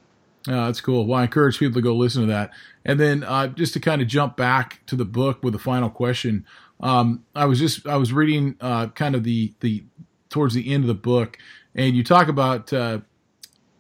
Oh, 0.48 0.66
that's 0.66 0.82
cool. 0.82 1.08
Well, 1.08 1.20
I 1.20 1.24
encourage 1.24 1.58
people 1.58 1.76
to 1.76 1.82
go 1.82 1.96
listen 1.96 2.22
to 2.22 2.28
that. 2.28 2.52
And 2.84 3.00
then 3.00 3.24
uh, 3.24 3.48
just 3.48 3.74
to 3.74 3.80
kind 3.80 4.02
of 4.02 4.08
jump 4.08 4.38
back 4.38 4.82
to 4.88 4.96
the 4.96 5.06
book 5.06 5.44
with 5.44 5.54
the 5.54 5.60
final 5.60 5.90
question, 5.90 6.46
um, 6.82 7.24
I 7.36 7.46
was 7.46 7.60
just 7.60 7.88
I 7.88 7.98
was 7.98 8.14
reading 8.14 8.56
uh, 8.62 8.88
kind 8.88 9.16
of 9.16 9.24
the 9.24 9.54
the 9.62 9.84
towards 10.30 10.54
the 10.54 10.72
end 10.72 10.84
of 10.84 10.88
the 10.88 10.94
book, 10.94 11.38
and 11.74 11.96
you 11.96 12.04
talk 12.04 12.28
about 12.28 12.72
uh, 12.74 13.00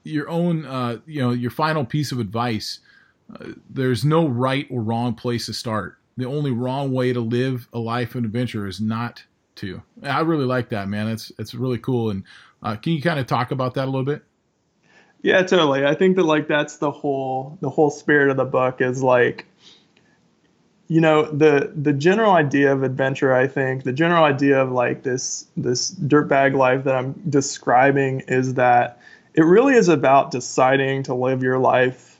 your 0.04 0.30
own 0.30 0.66
uh, 0.66 0.98
you 1.06 1.22
know 1.22 1.32
your 1.32 1.52
final 1.52 1.86
piece 1.86 2.12
of 2.12 2.20
advice. 2.20 2.80
Uh, 3.34 3.50
there's 3.70 4.06
no 4.06 4.28
right 4.28 4.68
or 4.70 4.82
wrong 4.82 5.14
place 5.16 5.48
to 5.48 5.54
start 5.54 5.98
the 6.18 6.26
only 6.26 6.52
wrong 6.52 6.92
way 6.92 7.14
to 7.14 7.20
live 7.20 7.68
a 7.74 7.80
life 7.80 8.16
of 8.16 8.24
adventure 8.24 8.68
is 8.68 8.80
not 8.80 9.24
to. 9.56 9.82
I 10.04 10.22
really 10.22 10.46
like 10.46 10.70
that, 10.70 10.88
man. 10.88 11.08
It's 11.08 11.32
it's 11.38 11.54
really 11.54 11.78
cool. 11.78 12.10
And 12.10 12.24
uh, 12.64 12.76
can 12.76 12.94
you 12.94 13.02
kind 13.02 13.20
of 13.20 13.28
talk 13.28 13.52
about 13.52 13.74
that 13.76 13.86
a 13.86 13.92
little 13.92 14.04
bit? 14.04 14.24
Yeah, 15.22 15.42
totally. 15.42 15.86
I 15.86 15.96
think 15.96 16.16
that 16.18 16.24
like 16.24 16.48
that's 16.48 16.78
the 16.78 16.92
whole 16.92 17.58
the 17.62 17.70
whole 17.70 17.90
spirit 17.90 18.30
of 18.30 18.38
the 18.38 18.46
book 18.46 18.82
is 18.82 19.02
like 19.02 19.46
you 20.88 21.02
know 21.02 21.24
the 21.24 21.72
the 21.76 21.94
general 21.94 22.34
idea 22.34 22.72
of 22.72 22.84
adventure 22.84 23.34
i 23.34 23.48
think 23.48 23.84
the 23.84 23.94
general 23.94 24.24
idea 24.24 24.62
of 24.62 24.72
like 24.72 25.04
this 25.04 25.48
this 25.58 25.92
dirtbag 25.92 26.56
life 26.56 26.84
that 26.84 26.96
i'm 26.96 27.14
describing 27.30 28.22
is 28.28 28.54
that 28.54 29.00
it 29.34 29.42
really 29.42 29.74
is 29.74 29.90
about 29.90 30.32
deciding 30.32 31.02
to 31.04 31.14
live 31.14 31.42
your 31.42 31.58
life 31.58 32.20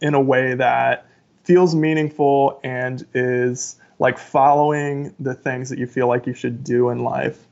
in 0.00 0.14
a 0.14 0.20
way 0.20 0.54
that 0.54 1.06
feels 1.44 1.74
meaningful 1.74 2.60
and 2.62 3.06
is 3.14 3.76
like 3.98 4.18
following 4.18 5.14
the 5.20 5.34
things 5.34 5.68
that 5.70 5.78
you 5.78 5.86
feel 5.86 6.08
like 6.08 6.26
you 6.26 6.34
should 6.34 6.64
do 6.64 6.90
in 6.90 7.02
life. 7.04 7.46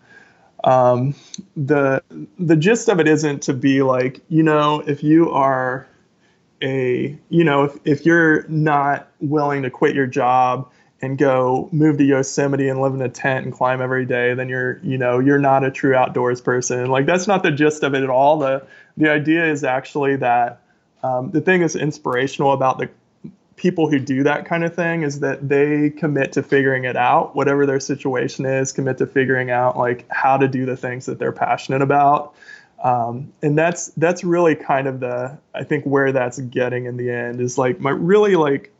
Um, 0.64 1.14
the 1.56 2.02
the 2.38 2.56
gist 2.56 2.88
of 2.88 3.00
it 3.00 3.08
isn't 3.08 3.42
to 3.42 3.54
be 3.54 3.82
like 3.82 4.20
you 4.28 4.42
know 4.42 4.80
if 4.80 5.02
you 5.02 5.30
are 5.30 5.86
a 6.62 7.18
you 7.30 7.44
know 7.44 7.64
if, 7.64 7.78
if 7.84 8.04
you're 8.04 8.46
not 8.48 9.08
willing 9.20 9.62
to 9.62 9.70
quit 9.70 9.94
your 9.94 10.06
job 10.06 10.70
and 11.02 11.16
go 11.16 11.68
move 11.72 11.96
to 11.96 12.04
Yosemite 12.04 12.68
and 12.68 12.80
live 12.80 12.92
in 12.92 13.00
a 13.00 13.08
tent 13.08 13.46
and 13.46 13.54
climb 13.54 13.80
every 13.80 14.04
day, 14.04 14.34
then 14.34 14.48
you're 14.48 14.78
you 14.82 14.98
know 14.98 15.18
you're 15.18 15.38
not 15.38 15.64
a 15.64 15.70
true 15.70 15.94
outdoors 15.94 16.40
person. 16.40 16.90
Like 16.90 17.06
that's 17.06 17.26
not 17.26 17.42
the 17.42 17.50
gist 17.50 17.82
of 17.82 17.94
it 17.94 18.02
at 18.02 18.10
all. 18.10 18.38
The 18.38 18.66
the 18.96 19.10
idea 19.10 19.50
is 19.50 19.64
actually 19.64 20.16
that 20.16 20.60
um, 21.02 21.30
the 21.30 21.40
thing 21.40 21.62
is 21.62 21.74
inspirational 21.74 22.52
about 22.52 22.78
the 22.78 22.90
people 23.60 23.90
who 23.90 23.98
do 23.98 24.22
that 24.22 24.46
kind 24.46 24.64
of 24.64 24.74
thing 24.74 25.02
is 25.02 25.20
that 25.20 25.46
they 25.46 25.90
commit 25.90 26.32
to 26.32 26.42
figuring 26.42 26.84
it 26.84 26.96
out, 26.96 27.36
whatever 27.36 27.66
their 27.66 27.78
situation 27.78 28.46
is, 28.46 28.72
commit 28.72 28.96
to 28.96 29.06
figuring 29.06 29.50
out 29.50 29.76
like 29.76 30.06
how 30.10 30.38
to 30.38 30.48
do 30.48 30.64
the 30.64 30.78
things 30.78 31.04
that 31.04 31.18
they're 31.18 31.30
passionate 31.30 31.82
about. 31.82 32.34
Um, 32.82 33.30
and 33.42 33.58
that's 33.58 33.88
that's 33.98 34.24
really 34.24 34.54
kind 34.54 34.88
of 34.88 35.00
the 35.00 35.38
I 35.54 35.64
think 35.64 35.84
where 35.84 36.10
that's 36.10 36.38
getting 36.38 36.86
in 36.86 36.96
the 36.96 37.10
end 37.10 37.42
is 37.42 37.58
like 37.58 37.78
my 37.80 37.90
really 37.90 38.34
like 38.34 38.72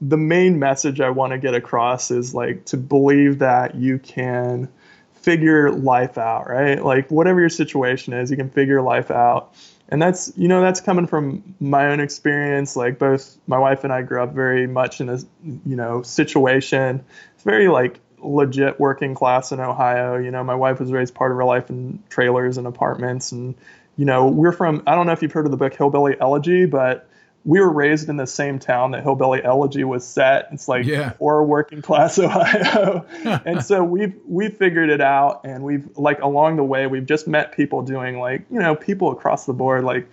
the 0.00 0.16
main 0.16 0.60
message 0.60 1.00
I 1.00 1.10
want 1.10 1.32
to 1.32 1.38
get 1.38 1.54
across 1.54 2.12
is 2.12 2.32
like 2.32 2.66
to 2.66 2.76
believe 2.76 3.40
that 3.40 3.74
you 3.74 3.98
can 3.98 4.68
figure 5.14 5.72
life 5.72 6.16
out, 6.16 6.48
right? 6.48 6.82
Like 6.82 7.10
whatever 7.10 7.40
your 7.40 7.48
situation 7.48 8.12
is, 8.12 8.30
you 8.30 8.36
can 8.36 8.50
figure 8.50 8.80
life 8.80 9.10
out 9.10 9.52
and 9.90 10.00
that's 10.00 10.32
you 10.36 10.48
know 10.48 10.60
that's 10.60 10.80
coming 10.80 11.06
from 11.06 11.54
my 11.60 11.86
own 11.86 12.00
experience 12.00 12.76
like 12.76 12.98
both 12.98 13.36
my 13.46 13.58
wife 13.58 13.84
and 13.84 13.92
i 13.92 14.02
grew 14.02 14.22
up 14.22 14.32
very 14.32 14.66
much 14.66 15.00
in 15.00 15.08
a 15.08 15.18
you 15.44 15.76
know 15.76 16.02
situation 16.02 17.04
it's 17.34 17.44
very 17.44 17.68
like 17.68 18.00
legit 18.22 18.78
working 18.78 19.14
class 19.14 19.52
in 19.52 19.60
Ohio. 19.60 20.16
You 20.16 20.30
know, 20.30 20.44
my 20.44 20.54
wife 20.54 20.80
was 20.80 20.92
raised 20.92 21.14
part 21.14 21.30
of 21.30 21.36
her 21.36 21.44
life 21.44 21.70
in 21.70 22.02
trailers 22.08 22.58
and 22.58 22.66
apartments. 22.66 23.32
And, 23.32 23.54
you 23.96 24.04
know, 24.04 24.26
we're 24.26 24.52
from, 24.52 24.82
I 24.86 24.94
don't 24.94 25.06
know 25.06 25.12
if 25.12 25.22
you've 25.22 25.32
heard 25.32 25.46
of 25.46 25.50
the 25.50 25.56
book 25.56 25.74
Hillbilly 25.74 26.16
Elegy, 26.20 26.66
but 26.66 27.08
we 27.44 27.58
were 27.58 27.70
raised 27.72 28.08
in 28.08 28.16
the 28.18 28.26
same 28.26 28.58
town 28.58 28.90
that 28.90 29.02
Hillbilly 29.02 29.42
Elegy 29.42 29.82
was 29.84 30.06
set. 30.06 30.48
It's 30.52 30.68
like 30.68 30.84
Yeah. 30.84 31.14
or 31.18 31.42
working 31.44 31.80
class 31.80 32.18
Ohio. 32.20 33.04
and 33.44 33.64
so 33.64 33.82
we've 33.82 34.14
we 34.26 34.48
figured 34.48 34.90
it 34.90 35.00
out 35.00 35.40
and 35.44 35.64
we've 35.64 35.88
like 35.96 36.20
along 36.20 36.56
the 36.56 36.64
way 36.64 36.86
we've 36.86 37.06
just 37.06 37.26
met 37.26 37.52
people 37.52 37.82
doing 37.82 38.18
like, 38.18 38.42
you 38.50 38.58
know, 38.58 38.74
people 38.76 39.10
across 39.10 39.46
the 39.46 39.54
board, 39.54 39.84
like 39.84 40.06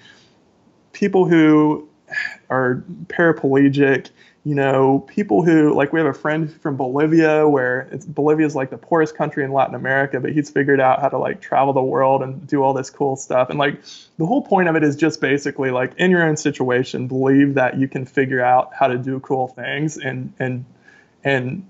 people 0.93 1.25
who 1.27 1.87
are 2.49 2.83
paraplegic, 3.07 4.09
you 4.47 4.55
know, 4.55 4.99
people 4.99 5.43
who 5.43 5.73
like 5.73 5.91
we 5.91 5.99
have 5.99 6.07
a 6.07 6.13
friend 6.13 6.49
from 6.61 6.77
Bolivia 6.77 7.49
where 7.49 7.81
it's 7.91 8.05
Bolivia 8.05 8.45
is 8.45 8.55
like 8.55 8.69
the 8.69 8.77
poorest 8.77 9.13
country 9.13 9.43
in 9.43 9.51
Latin 9.51 9.75
America, 9.75 10.21
but 10.21 10.31
he's 10.31 10.49
figured 10.49 10.79
out 10.79 11.01
how 11.01 11.09
to 11.09 11.17
like 11.17 11.41
travel 11.41 11.73
the 11.73 11.81
world 11.81 12.23
and 12.23 12.47
do 12.47 12.63
all 12.63 12.73
this 12.73 12.89
cool 12.89 13.17
stuff. 13.17 13.49
And 13.49 13.59
like 13.59 13.83
the 14.17 14.25
whole 14.25 14.41
point 14.41 14.69
of 14.69 14.77
it 14.77 14.85
is 14.85 14.95
just 14.95 15.19
basically 15.19 15.69
like 15.69 15.95
in 15.97 16.11
your 16.11 16.23
own 16.23 16.37
situation, 16.37 17.09
believe 17.09 17.55
that 17.55 17.77
you 17.77 17.89
can 17.89 18.05
figure 18.05 18.39
out 18.39 18.71
how 18.73 18.87
to 18.87 18.97
do 18.97 19.19
cool 19.19 19.49
things 19.49 19.97
and 19.97 20.31
and 20.39 20.63
and 21.25 21.67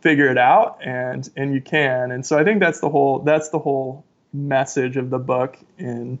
figure 0.00 0.28
it 0.28 0.38
out 0.38 0.78
and 0.84 1.28
and 1.36 1.52
you 1.52 1.60
can. 1.60 2.12
And 2.12 2.24
so 2.24 2.38
I 2.38 2.44
think 2.44 2.60
that's 2.60 2.78
the 2.78 2.90
whole 2.90 3.18
that's 3.18 3.48
the 3.48 3.58
whole 3.58 4.04
message 4.32 4.96
of 4.96 5.10
the 5.10 5.18
book 5.18 5.58
in 5.78 6.20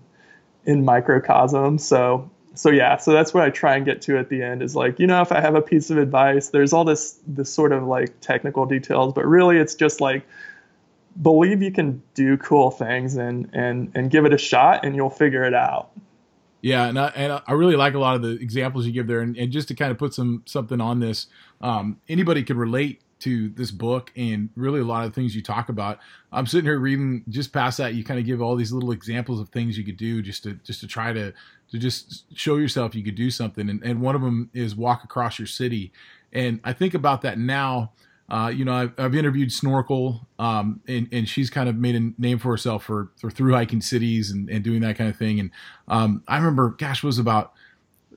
in 0.64 0.84
microcosm. 0.84 1.78
So 1.78 2.32
so 2.60 2.68
yeah, 2.68 2.98
so 2.98 3.12
that's 3.12 3.32
what 3.32 3.42
I 3.42 3.48
try 3.48 3.74
and 3.74 3.86
get 3.86 4.02
to 4.02 4.18
at 4.18 4.28
the 4.28 4.42
end 4.42 4.62
is 4.62 4.76
like, 4.76 5.00
you 5.00 5.06
know, 5.06 5.22
if 5.22 5.32
I 5.32 5.40
have 5.40 5.54
a 5.54 5.62
piece 5.62 5.88
of 5.88 5.96
advice, 5.96 6.50
there's 6.50 6.74
all 6.74 6.84
this 6.84 7.18
this 7.26 7.50
sort 7.50 7.72
of 7.72 7.84
like 7.84 8.20
technical 8.20 8.66
details, 8.66 9.14
but 9.14 9.24
really 9.24 9.56
it's 9.56 9.74
just 9.74 9.98
like 10.02 10.26
believe 11.22 11.62
you 11.62 11.72
can 11.72 12.02
do 12.12 12.36
cool 12.36 12.70
things 12.70 13.16
and 13.16 13.48
and 13.54 13.90
and 13.94 14.10
give 14.10 14.26
it 14.26 14.34
a 14.34 14.38
shot 14.38 14.84
and 14.84 14.94
you'll 14.94 15.08
figure 15.08 15.42
it 15.42 15.54
out. 15.54 15.88
Yeah, 16.60 16.86
and 16.86 16.98
I, 16.98 17.06
and 17.16 17.40
I 17.46 17.52
really 17.54 17.76
like 17.76 17.94
a 17.94 17.98
lot 17.98 18.16
of 18.16 18.20
the 18.20 18.32
examples 18.32 18.84
you 18.84 18.92
give 18.92 19.06
there, 19.06 19.20
and, 19.20 19.34
and 19.38 19.50
just 19.50 19.68
to 19.68 19.74
kind 19.74 19.90
of 19.90 19.96
put 19.96 20.12
some 20.12 20.42
something 20.44 20.82
on 20.82 21.00
this, 21.00 21.28
um, 21.62 21.98
anybody 22.10 22.42
could 22.42 22.58
relate 22.58 23.00
to 23.20 23.50
this 23.50 23.70
book 23.70 24.12
and 24.16 24.50
really 24.56 24.80
a 24.80 24.84
lot 24.84 25.06
of 25.06 25.14
things 25.14 25.34
you 25.34 25.42
talk 25.42 25.68
about. 25.68 25.98
I'm 26.32 26.46
sitting 26.46 26.64
here 26.64 26.78
reading 26.78 27.24
just 27.28 27.52
past 27.52 27.78
that, 27.78 27.94
you 27.94 28.02
kind 28.04 28.18
of 28.18 28.26
give 28.26 28.42
all 28.42 28.56
these 28.56 28.72
little 28.72 28.92
examples 28.92 29.40
of 29.40 29.50
things 29.50 29.78
you 29.78 29.84
could 29.84 29.96
do 29.96 30.20
just 30.20 30.42
to 30.42 30.54
just 30.54 30.80
to 30.80 30.86
try 30.86 31.12
to 31.12 31.32
to 31.70 31.78
just 31.78 32.24
show 32.36 32.56
yourself 32.56 32.94
you 32.94 33.02
could 33.04 33.14
do 33.14 33.30
something, 33.30 33.68
and 33.68 33.82
and 33.82 34.00
one 34.00 34.14
of 34.14 34.22
them 34.22 34.50
is 34.52 34.74
walk 34.74 35.04
across 35.04 35.38
your 35.38 35.46
city, 35.46 35.92
and 36.32 36.60
I 36.64 36.72
think 36.72 36.94
about 36.94 37.22
that 37.22 37.38
now. 37.38 37.92
Uh, 38.28 38.48
you 38.48 38.64
know, 38.64 38.72
I've, 38.72 38.92
I've 38.96 39.14
interviewed 39.16 39.50
Snorkel, 39.50 40.24
um, 40.38 40.80
and, 40.86 41.08
and 41.10 41.28
she's 41.28 41.50
kind 41.50 41.68
of 41.68 41.74
made 41.74 41.96
a 41.96 42.12
name 42.16 42.38
for 42.38 42.52
herself 42.52 42.84
for, 42.84 43.10
for 43.16 43.28
through 43.28 43.54
hiking 43.54 43.80
cities 43.80 44.30
and, 44.30 44.48
and 44.48 44.62
doing 44.62 44.82
that 44.82 44.96
kind 44.96 45.10
of 45.10 45.16
thing. 45.16 45.40
And 45.40 45.50
um, 45.88 46.22
I 46.28 46.36
remember, 46.36 46.68
gosh, 46.78 47.02
was 47.02 47.18
about, 47.18 47.52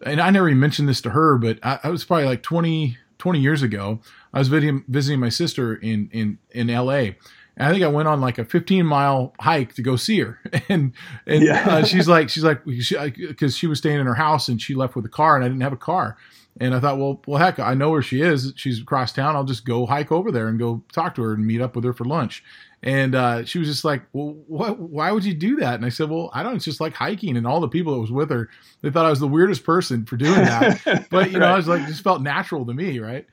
and 0.05 0.21
I 0.21 0.29
never 0.29 0.47
even 0.47 0.59
mentioned 0.59 0.87
this 0.87 1.01
to 1.01 1.09
her, 1.09 1.39
but 1.39 1.57
I, 1.63 1.79
I 1.85 1.89
was 1.89 2.05
probably 2.05 2.25
like 2.25 2.43
20, 2.43 2.95
20 3.17 3.39
years 3.39 3.63
ago. 3.63 4.01
I 4.31 4.37
was 4.37 4.49
visiting, 4.49 4.83
visiting 4.87 5.19
my 5.19 5.29
sister 5.29 5.73
in, 5.73 6.11
in, 6.13 6.37
in 6.51 6.67
LA. 6.67 7.13
And 7.57 7.67
I 7.67 7.71
think 7.71 7.83
I 7.83 7.87
went 7.87 8.07
on 8.07 8.19
like 8.19 8.37
a 8.39 8.45
15 8.45 8.85
mile 8.85 9.33
hike 9.39 9.75
to 9.75 9.81
go 9.81 9.95
see 9.95 10.19
her. 10.19 10.39
And, 10.69 10.93
and 11.27 11.43
Yeah. 11.43 11.65
uh, 11.67 11.83
she's 11.85 12.07
like, 12.07 12.29
she's 12.29 12.43
like, 12.43 12.63
because 12.65 13.55
she 13.57 13.67
was 13.67 13.77
staying 13.79 13.99
in 13.99 14.05
her 14.07 14.15
house 14.15 14.47
and 14.47 14.61
she 14.61 14.73
left 14.75 14.95
with 14.95 15.05
a 15.05 15.09
car 15.09 15.35
and 15.35 15.45
I 15.45 15.47
didn't 15.47 15.61
have 15.61 15.73
a 15.73 15.77
car. 15.77 16.17
And 16.59 16.75
I 16.75 16.79
thought, 16.79 16.99
well, 16.99 17.19
well, 17.25 17.39
heck, 17.39 17.57
I 17.59 17.73
know 17.73 17.89
where 17.89 18.03
she 18.03 18.21
is. 18.21 18.53
She's 18.55 18.79
across 18.79 19.11
town. 19.11 19.35
I'll 19.35 19.43
just 19.43 19.65
go 19.65 19.87
hike 19.87 20.11
over 20.11 20.31
there 20.31 20.47
and 20.47 20.59
go 20.59 20.83
talk 20.91 21.15
to 21.15 21.23
her 21.23 21.33
and 21.33 21.45
meet 21.47 21.61
up 21.61 21.75
with 21.75 21.83
her 21.83 21.93
for 21.93 22.05
lunch. 22.05 22.43
And 22.83 23.15
uh, 23.15 23.43
she 23.45 23.57
was 23.59 23.67
just 23.67 23.83
like, 23.85 24.03
well, 24.13 24.35
what, 24.47 24.77
why 24.77 25.11
would 25.11 25.25
you 25.25 25.33
do 25.33 25.55
that? 25.57 25.75
And 25.75 25.85
I 25.85 25.89
said, 25.89 26.09
well, 26.09 26.29
I 26.33 26.43
don't. 26.43 26.55
It's 26.55 26.65
just 26.65 26.81
like 26.81 26.93
hiking. 26.93 27.37
And 27.37 27.47
all 27.47 27.59
the 27.59 27.69
people 27.69 27.93
that 27.93 28.01
was 28.01 28.11
with 28.11 28.29
her, 28.29 28.49
they 28.81 28.91
thought 28.91 29.05
I 29.05 29.09
was 29.09 29.19
the 29.21 29.27
weirdest 29.27 29.63
person 29.63 30.05
for 30.05 30.15
doing 30.17 30.35
that. 30.41 31.07
but 31.09 31.31
you 31.31 31.39
know, 31.39 31.47
I 31.47 31.55
was 31.55 31.67
like, 31.67 31.81
it 31.81 31.87
just 31.87 32.03
felt 32.03 32.21
natural 32.21 32.65
to 32.65 32.73
me, 32.73 32.99
right? 32.99 33.25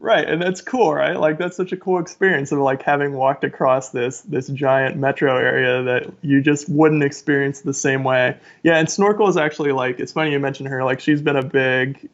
Right, 0.00 0.28
and 0.28 0.40
that's 0.40 0.60
cool, 0.60 0.94
right? 0.94 1.18
Like 1.18 1.38
that's 1.38 1.56
such 1.56 1.72
a 1.72 1.76
cool 1.76 1.98
experience 1.98 2.52
of 2.52 2.60
like 2.60 2.82
having 2.82 3.14
walked 3.14 3.42
across 3.42 3.90
this 3.90 4.20
this 4.20 4.46
giant 4.46 4.96
metro 4.96 5.36
area 5.36 5.82
that 5.82 6.12
you 6.22 6.40
just 6.40 6.68
wouldn't 6.68 7.02
experience 7.02 7.62
the 7.62 7.74
same 7.74 8.04
way. 8.04 8.36
Yeah, 8.62 8.76
and 8.76 8.88
Snorkel 8.88 9.28
is 9.28 9.36
actually 9.36 9.72
like 9.72 9.98
it's 9.98 10.12
funny 10.12 10.30
you 10.30 10.38
mentioned 10.38 10.68
her. 10.68 10.84
Like 10.84 11.00
she's 11.00 11.20
been 11.20 11.34
a 11.34 11.42
big 11.42 12.08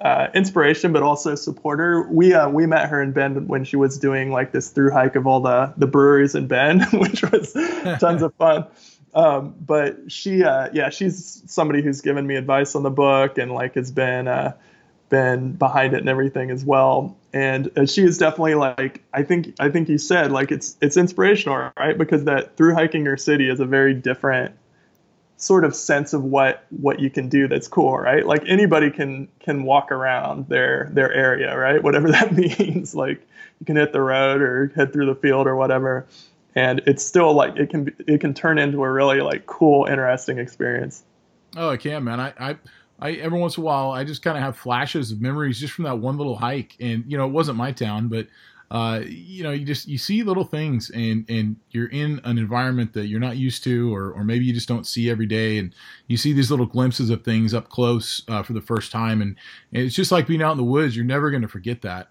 uh, 0.00 0.26
inspiration, 0.34 0.92
but 0.92 1.04
also 1.04 1.36
supporter. 1.36 2.02
We 2.10 2.34
uh, 2.34 2.48
we 2.48 2.66
met 2.66 2.88
her 2.88 3.00
in 3.00 3.12
Bend 3.12 3.48
when 3.48 3.62
she 3.62 3.76
was 3.76 3.96
doing 3.96 4.32
like 4.32 4.50
this 4.50 4.70
through 4.70 4.90
hike 4.90 5.14
of 5.14 5.28
all 5.28 5.40
the 5.40 5.72
the 5.76 5.86
breweries 5.86 6.34
in 6.34 6.48
Bend, 6.48 6.84
which 6.92 7.22
was 7.22 7.52
tons 8.00 8.22
of 8.22 8.34
fun. 8.34 8.66
Um, 9.14 9.54
but 9.60 10.10
she, 10.10 10.44
uh, 10.44 10.68
yeah, 10.72 10.90
she's 10.90 11.42
somebody 11.46 11.82
who's 11.82 12.00
given 12.00 12.26
me 12.26 12.36
advice 12.36 12.74
on 12.74 12.82
the 12.82 12.90
book 12.90 13.38
and 13.38 13.52
like 13.52 13.74
has 13.74 13.90
been 13.90 14.26
uh, 14.26 14.54
been 15.10 15.52
behind 15.52 15.92
it 15.92 15.98
and 15.98 16.08
everything 16.08 16.50
as 16.50 16.64
well. 16.64 17.16
And 17.32 17.70
uh, 17.76 17.84
she 17.84 18.02
is 18.02 18.16
definitely 18.16 18.54
like 18.54 19.02
I 19.12 19.22
think 19.22 19.54
I 19.60 19.68
think 19.68 19.88
you 19.88 19.98
said 19.98 20.32
like 20.32 20.50
it's 20.50 20.76
it's 20.80 20.96
inspirational, 20.96 21.70
right? 21.76 21.98
Because 21.98 22.24
that 22.24 22.56
through 22.56 22.74
hiking 22.74 23.04
your 23.04 23.18
city 23.18 23.50
is 23.50 23.60
a 23.60 23.66
very 23.66 23.92
different 23.92 24.54
sort 25.36 25.64
of 25.64 25.74
sense 25.74 26.12
of 26.12 26.22
what 26.22 26.64
what 26.70 27.00
you 27.00 27.10
can 27.10 27.28
do 27.28 27.48
that's 27.48 27.68
cool, 27.68 27.98
right? 27.98 28.24
Like 28.24 28.42
anybody 28.46 28.90
can 28.90 29.28
can 29.40 29.64
walk 29.64 29.92
around 29.92 30.48
their 30.48 30.88
their 30.92 31.12
area, 31.12 31.56
right? 31.56 31.82
Whatever 31.82 32.10
that 32.12 32.32
means. 32.32 32.94
Like 32.94 33.20
you 33.58 33.66
can 33.66 33.76
hit 33.76 33.92
the 33.92 34.00
road 34.00 34.40
or 34.40 34.72
head 34.74 34.92
through 34.92 35.06
the 35.06 35.14
field 35.14 35.46
or 35.46 35.56
whatever. 35.56 36.06
And 36.54 36.80
it's 36.86 37.04
still 37.04 37.32
like 37.34 37.56
it 37.56 37.70
can 37.70 37.94
it 38.06 38.20
can 38.20 38.34
turn 38.34 38.58
into 38.58 38.82
a 38.82 38.90
really 38.90 39.20
like 39.20 39.46
cool, 39.46 39.86
interesting 39.86 40.38
experience. 40.38 41.02
Oh, 41.56 41.70
I 41.70 41.76
can, 41.76 42.04
man. 42.04 42.20
I, 42.20 42.32
I, 42.38 42.56
I 43.00 43.12
every 43.12 43.38
once 43.38 43.56
in 43.56 43.62
a 43.62 43.66
while, 43.66 43.90
I 43.90 44.04
just 44.04 44.22
kind 44.22 44.36
of 44.36 44.42
have 44.42 44.56
flashes 44.56 45.10
of 45.10 45.20
memories 45.20 45.58
just 45.58 45.72
from 45.72 45.84
that 45.84 45.98
one 45.98 46.18
little 46.18 46.36
hike. 46.36 46.76
And 46.80 47.04
you 47.06 47.16
know, 47.16 47.26
it 47.26 47.32
wasn't 47.32 47.56
my 47.56 47.72
town, 47.72 48.08
but 48.08 48.26
uh, 48.70 49.00
you 49.04 49.42
know, 49.42 49.50
you 49.50 49.64
just 49.64 49.88
you 49.88 49.98
see 49.98 50.22
little 50.22 50.44
things, 50.44 50.90
and 50.90 51.28
and 51.28 51.56
you're 51.70 51.88
in 51.88 52.20
an 52.22 52.38
environment 52.38 52.92
that 52.92 53.06
you're 53.06 53.18
not 53.18 53.36
used 53.36 53.64
to, 53.64 53.92
or 53.92 54.12
or 54.12 54.22
maybe 54.22 54.44
you 54.44 54.52
just 54.52 54.68
don't 54.68 54.86
see 54.86 55.10
every 55.10 55.26
day, 55.26 55.58
and 55.58 55.74
you 56.06 56.16
see 56.16 56.32
these 56.32 56.50
little 56.52 56.66
glimpses 56.66 57.10
of 57.10 57.24
things 57.24 57.52
up 57.52 57.68
close 57.68 58.22
uh, 58.28 58.44
for 58.44 58.52
the 58.52 58.60
first 58.60 58.92
time, 58.92 59.20
and, 59.22 59.34
and 59.72 59.82
it's 59.82 59.96
just 59.96 60.12
like 60.12 60.28
being 60.28 60.42
out 60.42 60.52
in 60.52 60.58
the 60.58 60.64
woods. 60.64 60.94
You're 60.94 61.04
never 61.04 61.30
going 61.30 61.42
to 61.42 61.48
forget 61.48 61.82
that. 61.82 62.10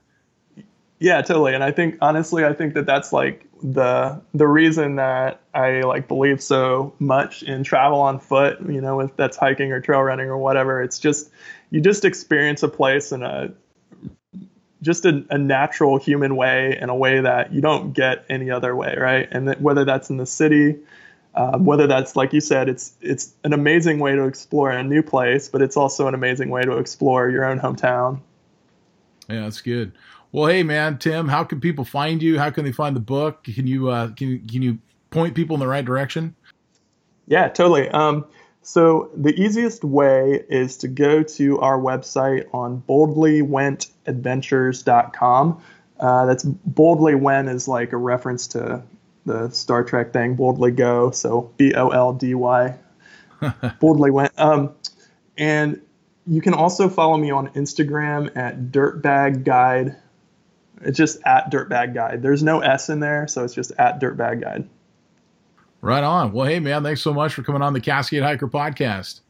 Yeah, 1.00 1.22
totally. 1.22 1.54
And 1.54 1.64
I 1.64 1.72
think 1.72 1.97
honestly, 2.02 2.43
I 2.43 2.54
think 2.54 2.74
that 2.74 2.86
that's 2.86 3.14
like 3.14 3.47
the 3.64 4.22
the 4.34 4.47
reason 4.47 4.97
that 4.97 5.41
I 5.54 5.82
like 5.82 6.08
believe 6.10 6.41
so 6.43 6.93
much 7.00 7.41
in 7.43 7.64
travel 7.64 8.02
on 8.02 8.20
foot. 8.20 8.60
You 8.62 8.82
know, 8.82 9.00
if 9.00 9.16
that's 9.16 9.38
hiking 9.38 9.72
or 9.72 9.80
trail 9.80 10.02
running 10.02 10.28
or 10.28 10.38
whatever, 10.38 10.82
it's 10.82 11.00
just 11.00 11.32
you 11.72 11.80
just 11.80 12.04
experience 12.04 12.64
a 12.64 12.68
place 12.68 13.14
in 13.14 13.24
a 13.24 13.52
just 14.82 15.06
a, 15.06 15.26
a 15.30 15.38
natural 15.38 15.97
human 15.97 16.36
way 16.36 16.78
in 16.80 16.89
a 16.89 16.95
way 16.95 17.22
that 17.22 17.54
you 17.54 17.62
don't 17.62 17.93
get 17.93 18.26
any 18.30 18.52
other 18.52 18.76
way, 18.76 18.95
right? 18.97 19.28
And 19.32 19.47
that 19.47 19.62
whether 19.62 19.86
that's 19.86 20.10
in 20.10 20.18
the 20.18 20.26
city, 20.26 20.78
um, 21.36 21.64
whether 21.64 21.88
that's 21.88 22.18
like 22.18 22.34
you 22.34 22.41
said, 22.41 22.68
it's 22.68 22.93
it's 23.00 23.34
an 23.45 23.54
amazing 23.54 24.00
way 24.00 24.16
to 24.16 24.26
explore 24.26 24.70
a 24.70 24.84
new 24.84 25.02
place, 25.02 25.47
but 25.47 25.62
it's 25.62 25.78
also 25.78 26.08
an 26.08 26.14
amazing 26.14 26.50
way 26.50 26.64
to 26.64 26.78
explore 26.78 27.30
your 27.30 27.45
own 27.45 27.58
hometown. 27.58 28.20
Yeah, 29.30 29.41
that's 29.41 29.62
good. 29.62 29.93
Well, 30.32 30.48
hey, 30.48 30.64
man, 30.64 30.98
Tim, 31.00 31.28
how 31.28 31.44
can 31.44 31.60
people 31.60 31.84
find 31.86 32.22
you? 32.22 32.38
How 32.38 32.52
can 32.52 32.64
they 32.64 32.72
find 32.72 32.96
the 32.96 33.02
book? 33.02 33.44
Can 33.44 33.66
you 33.66 33.90
uh, 33.90 34.12
can 34.12 34.48
can 34.48 34.62
you 34.62 34.78
point 35.10 35.34
people 35.36 35.56
in 35.56 35.60
the 35.60 35.68
right 35.68 35.84
direction? 35.84 36.36
Yeah, 37.28 37.48
totally. 37.48 37.90
Um, 37.90 38.26
so 38.62 39.10
the 39.16 39.34
easiest 39.40 39.84
way 39.84 40.44
is 40.50 40.78
to 40.78 40.88
go 40.88 41.24
to 41.24 41.60
our 41.60 41.80
website 41.80 42.46
on 42.54 42.84
boldlywentadventures.com. 42.88 45.64
Uh, 46.00 46.26
that's 46.26 46.44
boldly 46.44 47.16
went 47.16 47.50
is 47.50 47.68
like 47.68 47.92
a 47.92 47.98
reference 47.98 48.46
to 48.48 48.82
the 49.26 49.50
Star 49.50 49.84
Trek 49.84 50.14
thing, 50.14 50.36
boldly 50.36 50.72
go. 50.72 51.12
So 51.12 51.52
B 51.58 51.74
O 51.74 51.90
L 51.90 52.14
D 52.14 52.36
Y, 52.36 52.78
boldly 53.80 54.12
went. 54.12 54.32
Um, 54.38 54.72
and 55.38 55.82
you 56.28 56.42
can 56.42 56.54
also 56.54 56.90
follow 56.90 57.18
me 57.18 57.32
on 57.32 57.48
Instagram 57.50 58.36
at 58.38 58.72
dirtbag 58.72 59.44
guide. 59.44 59.98
It's 60.82 60.98
just 60.98 61.20
at 61.26 61.52
dirtbag 61.52 61.94
guide. 61.94 62.22
There's 62.22 62.44
no 62.44 62.60
S 62.60 62.90
in 62.90 63.00
there, 63.00 63.28
so 63.28 63.44
it's 63.44 63.54
just 63.54 63.72
at 63.78 64.00
dirtbag 64.00 64.42
guide. 64.42 64.68
Right 65.82 66.04
on. 66.04 66.34
Well, 66.34 66.46
hey, 66.46 66.60
man, 66.60 66.84
thanks 66.84 67.02
so 67.02 67.14
much 67.14 67.34
for 67.34 67.44
coming 67.44 67.62
on 67.62 67.74
the 67.74 67.82
Cascade 67.82 68.24
Hiker 68.24 68.48
podcast. 68.48 69.22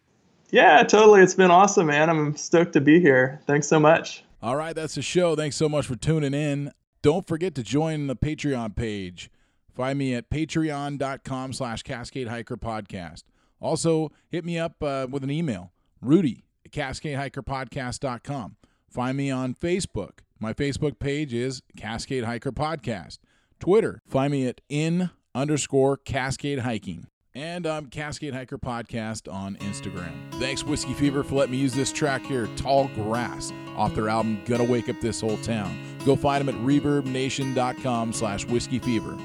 Yeah, 0.51 0.81
totally. 0.83 1.21
It's 1.21 1.35
been 1.35 1.51
awesome, 1.51 1.87
man. 1.87 2.09
I'm 2.09 2.35
stoked 2.35 2.73
to 2.73 2.81
be 2.81 2.99
here. 2.99 3.39
Thanks 3.45 3.67
so 3.67 3.79
much. 3.79 4.23
All 4.41 4.55
right, 4.55 4.75
that's 4.75 4.95
the 4.95 5.01
show. 5.01 5.35
Thanks 5.35 5.55
so 5.55 5.69
much 5.69 5.85
for 5.85 5.95
tuning 5.95 6.33
in. 6.33 6.71
Don't 7.01 7.27
forget 7.27 7.53
to 7.55 7.63
join 7.63 8.07
the 8.07 8.15
Patreon 8.15 8.75
page. 8.75 9.29
Find 9.75 9.97
me 9.99 10.13
at 10.15 10.29
patreon.com 10.29 11.53
slash 11.53 11.83
Cascade 11.83 12.27
Hiker 12.27 12.57
Podcast. 12.57 13.23
Also, 13.61 14.11
hit 14.29 14.43
me 14.43 14.57
up 14.57 14.81
uh, 14.81 15.07
with 15.09 15.23
an 15.23 15.29
email, 15.29 15.71
Rudy 16.01 16.45
at 16.65 16.71
CascadeHikerPodcast.com. 16.71 18.55
Find 18.89 19.17
me 19.17 19.29
on 19.29 19.53
Facebook, 19.53 20.19
My 20.41 20.53
Facebook 20.53 20.99
page 20.99 21.33
is 21.33 21.61
Cascade 21.75 22.23
Hiker 22.23 22.53
Podcast. 22.53 23.17
Twitter, 23.59 24.01
find 24.07 24.31
me 24.31 24.47
at 24.47 24.61
in 24.69 25.09
underscore 25.35 25.97
Cascade 25.97 26.59
Hiking. 26.59 27.07
And 27.35 27.67
I'm 27.67 27.87
Cascade 27.87 28.33
Hiker 28.33 28.57
Podcast 28.57 29.31
on 29.31 29.57
Instagram. 29.57 30.13
Thanks, 30.35 30.63
Whiskey 30.63 30.93
Fever, 30.93 31.23
for 31.25 31.35
letting 31.35 31.51
me 31.51 31.57
use 31.57 31.73
this 31.73 31.91
track 31.91 32.21
here, 32.25 32.47
Tall 32.55 32.87
Grass, 32.95 33.51
off 33.75 33.93
their 33.95 34.07
album 34.07 34.41
Gonna 34.45 34.63
Wake 34.63 34.87
Up 34.87 35.01
This 35.01 35.19
Whole 35.19 35.37
Town. 35.39 35.77
Go 36.05 36.15
find 36.15 36.47
them 36.47 36.55
at 36.55 36.61
reverbnation.com 36.65 38.13
slash 38.13 38.45
whiskey 38.45 38.79
fever. 38.79 39.17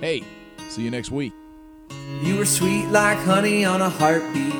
Hey, 0.00 0.22
see 0.68 0.82
you 0.82 0.90
next 0.92 1.10
week. 1.10 1.32
You 2.22 2.36
were 2.36 2.46
sweet 2.46 2.86
like 2.86 3.18
honey 3.18 3.64
on 3.64 3.82
a 3.82 3.90
heartbeat. 3.90 4.54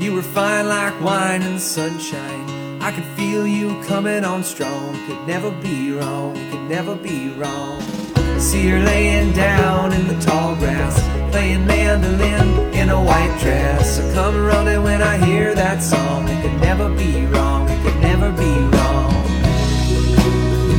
You 0.00 0.14
were 0.14 0.22
fine 0.22 0.68
like 0.68 1.00
wine 1.00 1.42
in 1.42 1.54
the 1.54 1.60
sunshine. 1.60 2.55
I 2.86 2.92
could 2.92 3.16
feel 3.18 3.44
you 3.48 3.82
coming 3.82 4.24
on 4.24 4.44
strong. 4.44 4.94
Could 5.08 5.26
never 5.26 5.50
be 5.50 5.90
wrong. 5.90 6.34
Could 6.52 6.68
never 6.70 6.94
be 6.94 7.30
wrong. 7.30 7.82
I 8.14 8.38
see 8.38 8.68
her 8.68 8.78
laying 8.78 9.32
down 9.32 9.92
in 9.92 10.06
the 10.06 10.14
tall 10.24 10.54
grass, 10.54 10.94
playing 11.32 11.66
mandolin 11.66 12.72
in 12.74 12.90
a 12.90 13.02
white 13.02 13.36
dress. 13.40 13.98
I 13.98 14.14
come 14.14 14.36
running 14.36 14.84
when 14.84 15.02
I 15.02 15.16
hear 15.18 15.52
that 15.52 15.82
song. 15.82 16.28
It 16.28 16.40
could 16.42 16.60
never 16.60 16.88
be 16.90 17.26
wrong. 17.26 17.68
It 17.68 17.82
could 17.82 18.00
never 18.00 18.30
be 18.30 18.54
wrong. 18.76 19.14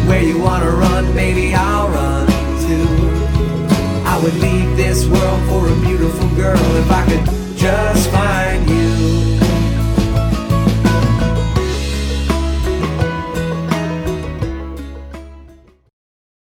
Where 0.08 0.24
you 0.24 0.40
wanna 0.40 0.72
run, 0.72 1.14
baby, 1.14 1.54
I'll 1.54 1.90
run 1.90 2.26
too. 2.66 2.88
I 4.06 4.18
would 4.24 4.36
leave 4.36 4.78
this 4.78 5.06
world 5.08 5.42
for 5.50 5.68
a 5.68 5.76
beautiful 5.82 6.30
girl 6.38 6.64
if 6.78 6.90
I 6.90 7.04
could 7.06 7.38